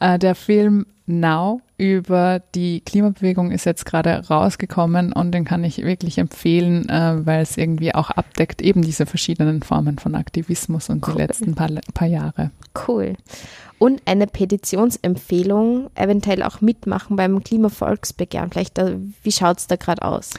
Äh, 0.00 0.18
der 0.18 0.34
Film 0.34 0.86
Now 1.06 1.62
über 1.78 2.42
die 2.54 2.80
Klimabewegung 2.80 3.50
ist 3.50 3.64
jetzt 3.64 3.86
gerade 3.86 4.28
rausgekommen 4.28 5.12
und 5.12 5.32
den 5.32 5.44
kann 5.44 5.64
ich 5.64 5.82
wirklich 5.82 6.18
empfehlen, 6.18 6.88
äh, 6.88 7.24
weil 7.24 7.40
es 7.40 7.56
irgendwie 7.56 7.94
auch 7.94 8.10
abdeckt 8.10 8.60
eben 8.60 8.82
diese 8.82 9.06
verschiedenen 9.06 9.62
Formen 9.62 9.98
von 9.98 10.14
Aktivismus 10.14 10.90
und 10.90 11.06
cool. 11.06 11.14
die 11.14 11.20
letzten 11.20 11.54
paar, 11.54 11.70
paar 11.94 12.08
Jahre. 12.08 12.50
Cool 12.86 13.14
und 13.78 14.02
eine 14.06 14.26
Petitionsempfehlung, 14.26 15.90
eventuell 15.94 16.42
auch 16.42 16.60
mitmachen 16.60 17.16
beim 17.16 17.42
Klimavolksbegehren. 17.42 18.50
Vielleicht, 18.50 18.76
da, 18.76 18.92
wie 19.22 19.32
schaut 19.32 19.58
es 19.58 19.66
da 19.68 19.76
gerade 19.76 20.02
aus? 20.02 20.30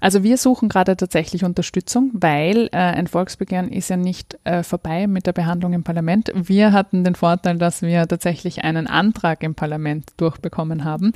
Also 0.00 0.22
wir 0.22 0.36
suchen 0.36 0.68
gerade 0.68 0.96
tatsächlich 0.96 1.44
Unterstützung, 1.44 2.10
weil 2.14 2.68
äh, 2.72 2.76
ein 2.76 3.06
Volksbegehren 3.06 3.70
ist 3.70 3.90
ja 3.90 3.96
nicht 3.96 4.38
äh, 4.44 4.62
vorbei 4.62 5.06
mit 5.06 5.26
der 5.26 5.32
Behandlung 5.32 5.72
im 5.72 5.84
Parlament. 5.84 6.32
Wir 6.34 6.72
hatten 6.72 7.04
den 7.04 7.14
Vorteil, 7.14 7.58
dass 7.58 7.82
wir 7.82 8.06
tatsächlich 8.08 8.64
einen 8.64 8.86
Antrag 8.88 9.42
im 9.42 9.54
Parlament 9.54 10.06
durchbekommen 10.16 10.84
haben. 10.84 11.12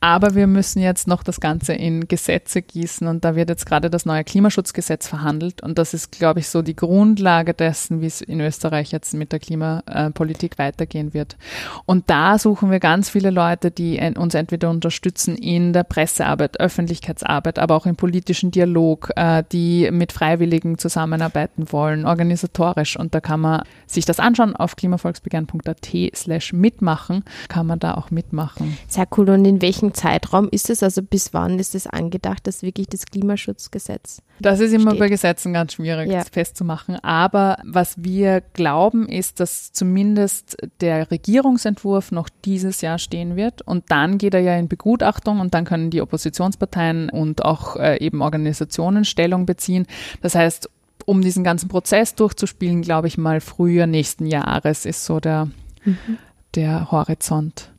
Aber 0.00 0.34
wir 0.34 0.48
müssen 0.48 0.80
jetzt 0.80 1.06
noch 1.06 1.22
das 1.22 1.40
Ganze 1.40 1.74
in 1.74 2.08
Gesetze 2.08 2.62
gießen 2.62 3.06
und 3.06 3.24
da 3.24 3.36
wird 3.36 3.50
jetzt 3.50 3.66
gerade 3.66 3.88
das 3.88 4.04
neue 4.04 4.24
Klimaschutzgesetz 4.24 5.06
verhandelt 5.06 5.62
und 5.62 5.78
das 5.78 5.94
ist, 5.94 6.12
glaube 6.12 6.40
ich, 6.40 6.48
so 6.48 6.62
die 6.62 6.76
Grundlage 6.76 7.54
dessen, 7.54 8.00
wie 8.00 8.06
es 8.06 8.20
in 8.20 8.40
Österreich 8.40 8.90
jetzt 8.90 9.14
mit 9.14 9.32
der 9.32 9.38
Klimapolitik 9.38 10.58
weitergehen 10.58 11.14
wird 11.14 11.19
wird. 11.20 11.36
Und 11.84 12.08
da 12.08 12.38
suchen 12.38 12.70
wir 12.70 12.80
ganz 12.80 13.10
viele 13.10 13.30
Leute, 13.30 13.70
die 13.70 14.00
uns 14.16 14.34
entweder 14.34 14.70
unterstützen 14.70 15.36
in 15.36 15.72
der 15.72 15.84
Pressearbeit, 15.84 16.58
Öffentlichkeitsarbeit, 16.58 17.58
aber 17.58 17.76
auch 17.76 17.86
im 17.86 17.96
politischen 17.96 18.50
Dialog, 18.50 19.10
äh, 19.16 19.44
die 19.52 19.90
mit 19.92 20.12
Freiwilligen 20.12 20.78
zusammenarbeiten 20.78 21.70
wollen, 21.70 22.06
organisatorisch. 22.06 22.98
Und 22.98 23.14
da 23.14 23.20
kann 23.20 23.40
man 23.40 23.62
sich 23.86 24.04
das 24.04 24.18
anschauen 24.18 24.56
auf 24.56 24.76
klimavolksbegehren.at 24.76 25.88
slash 26.14 26.52
mitmachen, 26.52 27.24
kann 27.48 27.66
man 27.66 27.78
da 27.78 27.94
auch 27.94 28.10
mitmachen. 28.10 28.78
Sehr 28.88 29.06
cool. 29.16 29.30
Und 29.30 29.44
in 29.44 29.60
welchem 29.60 29.94
Zeitraum 29.94 30.48
ist 30.50 30.70
es? 30.70 30.82
Also 30.82 31.02
bis 31.02 31.34
wann 31.34 31.58
ist 31.58 31.74
es 31.74 31.86
angedacht, 31.86 32.46
dass 32.46 32.62
wirklich 32.62 32.88
das 32.88 33.06
Klimaschutzgesetz 33.06 34.22
das 34.40 34.60
ist 34.60 34.72
immer 34.72 34.92
steht. 34.92 35.00
bei 35.00 35.08
Gesetzen 35.08 35.52
ganz 35.52 35.74
schwierig 35.74 36.10
ja. 36.10 36.24
festzumachen. 36.24 36.96
Aber 36.96 37.58
was 37.64 38.02
wir 38.02 38.40
glauben, 38.40 39.06
ist, 39.06 39.40
dass 39.40 39.72
zumindest 39.72 40.56
der 40.80 41.09
Regierungsentwurf 41.10 42.12
noch 42.12 42.28
dieses 42.44 42.80
Jahr 42.80 42.98
stehen 42.98 43.36
wird. 43.36 43.62
Und 43.62 43.84
dann 43.88 44.18
geht 44.18 44.34
er 44.34 44.40
ja 44.40 44.56
in 44.56 44.68
Begutachtung 44.68 45.40
und 45.40 45.54
dann 45.54 45.64
können 45.64 45.90
die 45.90 46.02
Oppositionsparteien 46.02 47.10
und 47.10 47.44
auch 47.44 47.76
äh, 47.76 47.98
eben 47.98 48.22
Organisationen 48.22 49.04
Stellung 49.04 49.46
beziehen. 49.46 49.86
Das 50.22 50.34
heißt, 50.34 50.68
um 51.06 51.22
diesen 51.22 51.44
ganzen 51.44 51.68
Prozess 51.68 52.14
durchzuspielen, 52.14 52.82
glaube 52.82 53.08
ich 53.08 53.18
mal, 53.18 53.40
früher 53.40 53.86
nächsten 53.86 54.26
Jahres 54.26 54.86
ist 54.86 55.04
so 55.04 55.20
der, 55.20 55.48
mhm. 55.84 56.18
der 56.54 56.90
Horizont. 56.90 57.70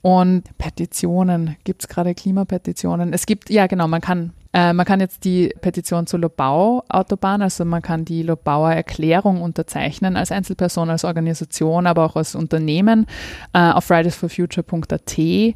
Und 0.00 0.44
Petitionen, 0.58 1.56
gibt 1.64 1.82
es 1.82 1.88
gerade 1.88 2.14
Klimapetitionen? 2.14 3.12
Es 3.12 3.26
gibt, 3.26 3.50
ja 3.50 3.66
genau, 3.66 3.88
man 3.88 4.00
kann 4.00 4.32
äh, 4.52 4.72
man 4.72 4.86
kann 4.86 5.00
jetzt 5.00 5.24
die 5.24 5.54
Petition 5.60 6.06
zur 6.06 6.20
Lobau-Autobahn, 6.20 7.42
also 7.42 7.64
man 7.64 7.82
kann 7.82 8.04
die 8.04 8.22
Lobauer 8.22 8.72
Erklärung 8.72 9.42
unterzeichnen 9.42 10.16
als 10.16 10.32
Einzelperson, 10.32 10.88
als 10.88 11.04
Organisation, 11.04 11.86
aber 11.86 12.04
auch 12.04 12.16
als 12.16 12.34
Unternehmen 12.34 13.06
äh, 13.52 13.58
auf 13.58 13.84
fridaysforfuture.at. 13.84 15.18
Äh, 15.18 15.52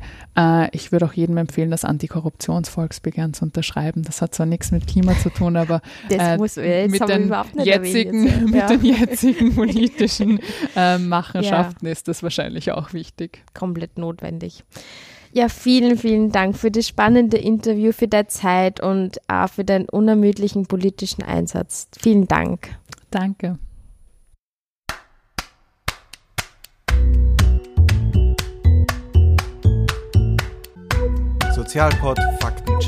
ich 0.72 0.92
würde 0.92 1.06
auch 1.06 1.14
jedem 1.14 1.38
empfehlen, 1.38 1.70
das 1.70 1.84
Antikorruptionsvolksbegehren 1.86 3.32
zu 3.32 3.46
unterschreiben. 3.46 4.02
Das 4.02 4.20
hat 4.20 4.34
zwar 4.34 4.46
nichts 4.46 4.72
mit 4.72 4.86
Klima 4.86 5.16
zu 5.18 5.30
tun, 5.30 5.56
aber 5.56 5.80
äh, 6.10 6.36
muss, 6.36 6.56
mit, 6.56 7.08
den 7.08 7.34
jetzigen, 7.62 8.24
jetzt, 8.24 8.54
ja. 8.54 8.76
mit 8.76 8.82
den 8.82 8.84
jetzigen 8.84 9.54
politischen 9.54 10.40
äh, 10.76 10.98
Machenschaften 10.98 11.86
ja. 11.86 11.92
ist 11.92 12.08
das 12.08 12.22
wahrscheinlich 12.22 12.72
auch 12.72 12.92
wichtig. 12.92 13.42
Komplett 13.54 13.96
notwendig. 13.96 14.64
Ja, 15.34 15.48
vielen, 15.48 15.96
vielen 15.96 16.30
Dank 16.30 16.56
für 16.56 16.70
das 16.70 16.86
spannende 16.86 17.38
Interview, 17.38 17.92
für 17.92 18.06
deine 18.06 18.26
Zeit 18.26 18.80
und 18.80 19.18
auch 19.28 19.48
für 19.48 19.64
deinen 19.64 19.88
unermüdlichen 19.88 20.66
politischen 20.66 21.22
Einsatz. 21.22 21.88
Vielen 21.98 22.28
Dank. 22.28 22.68
Danke. 23.10 23.58
Sozialpod 31.54 32.18
Fakten 32.40 32.80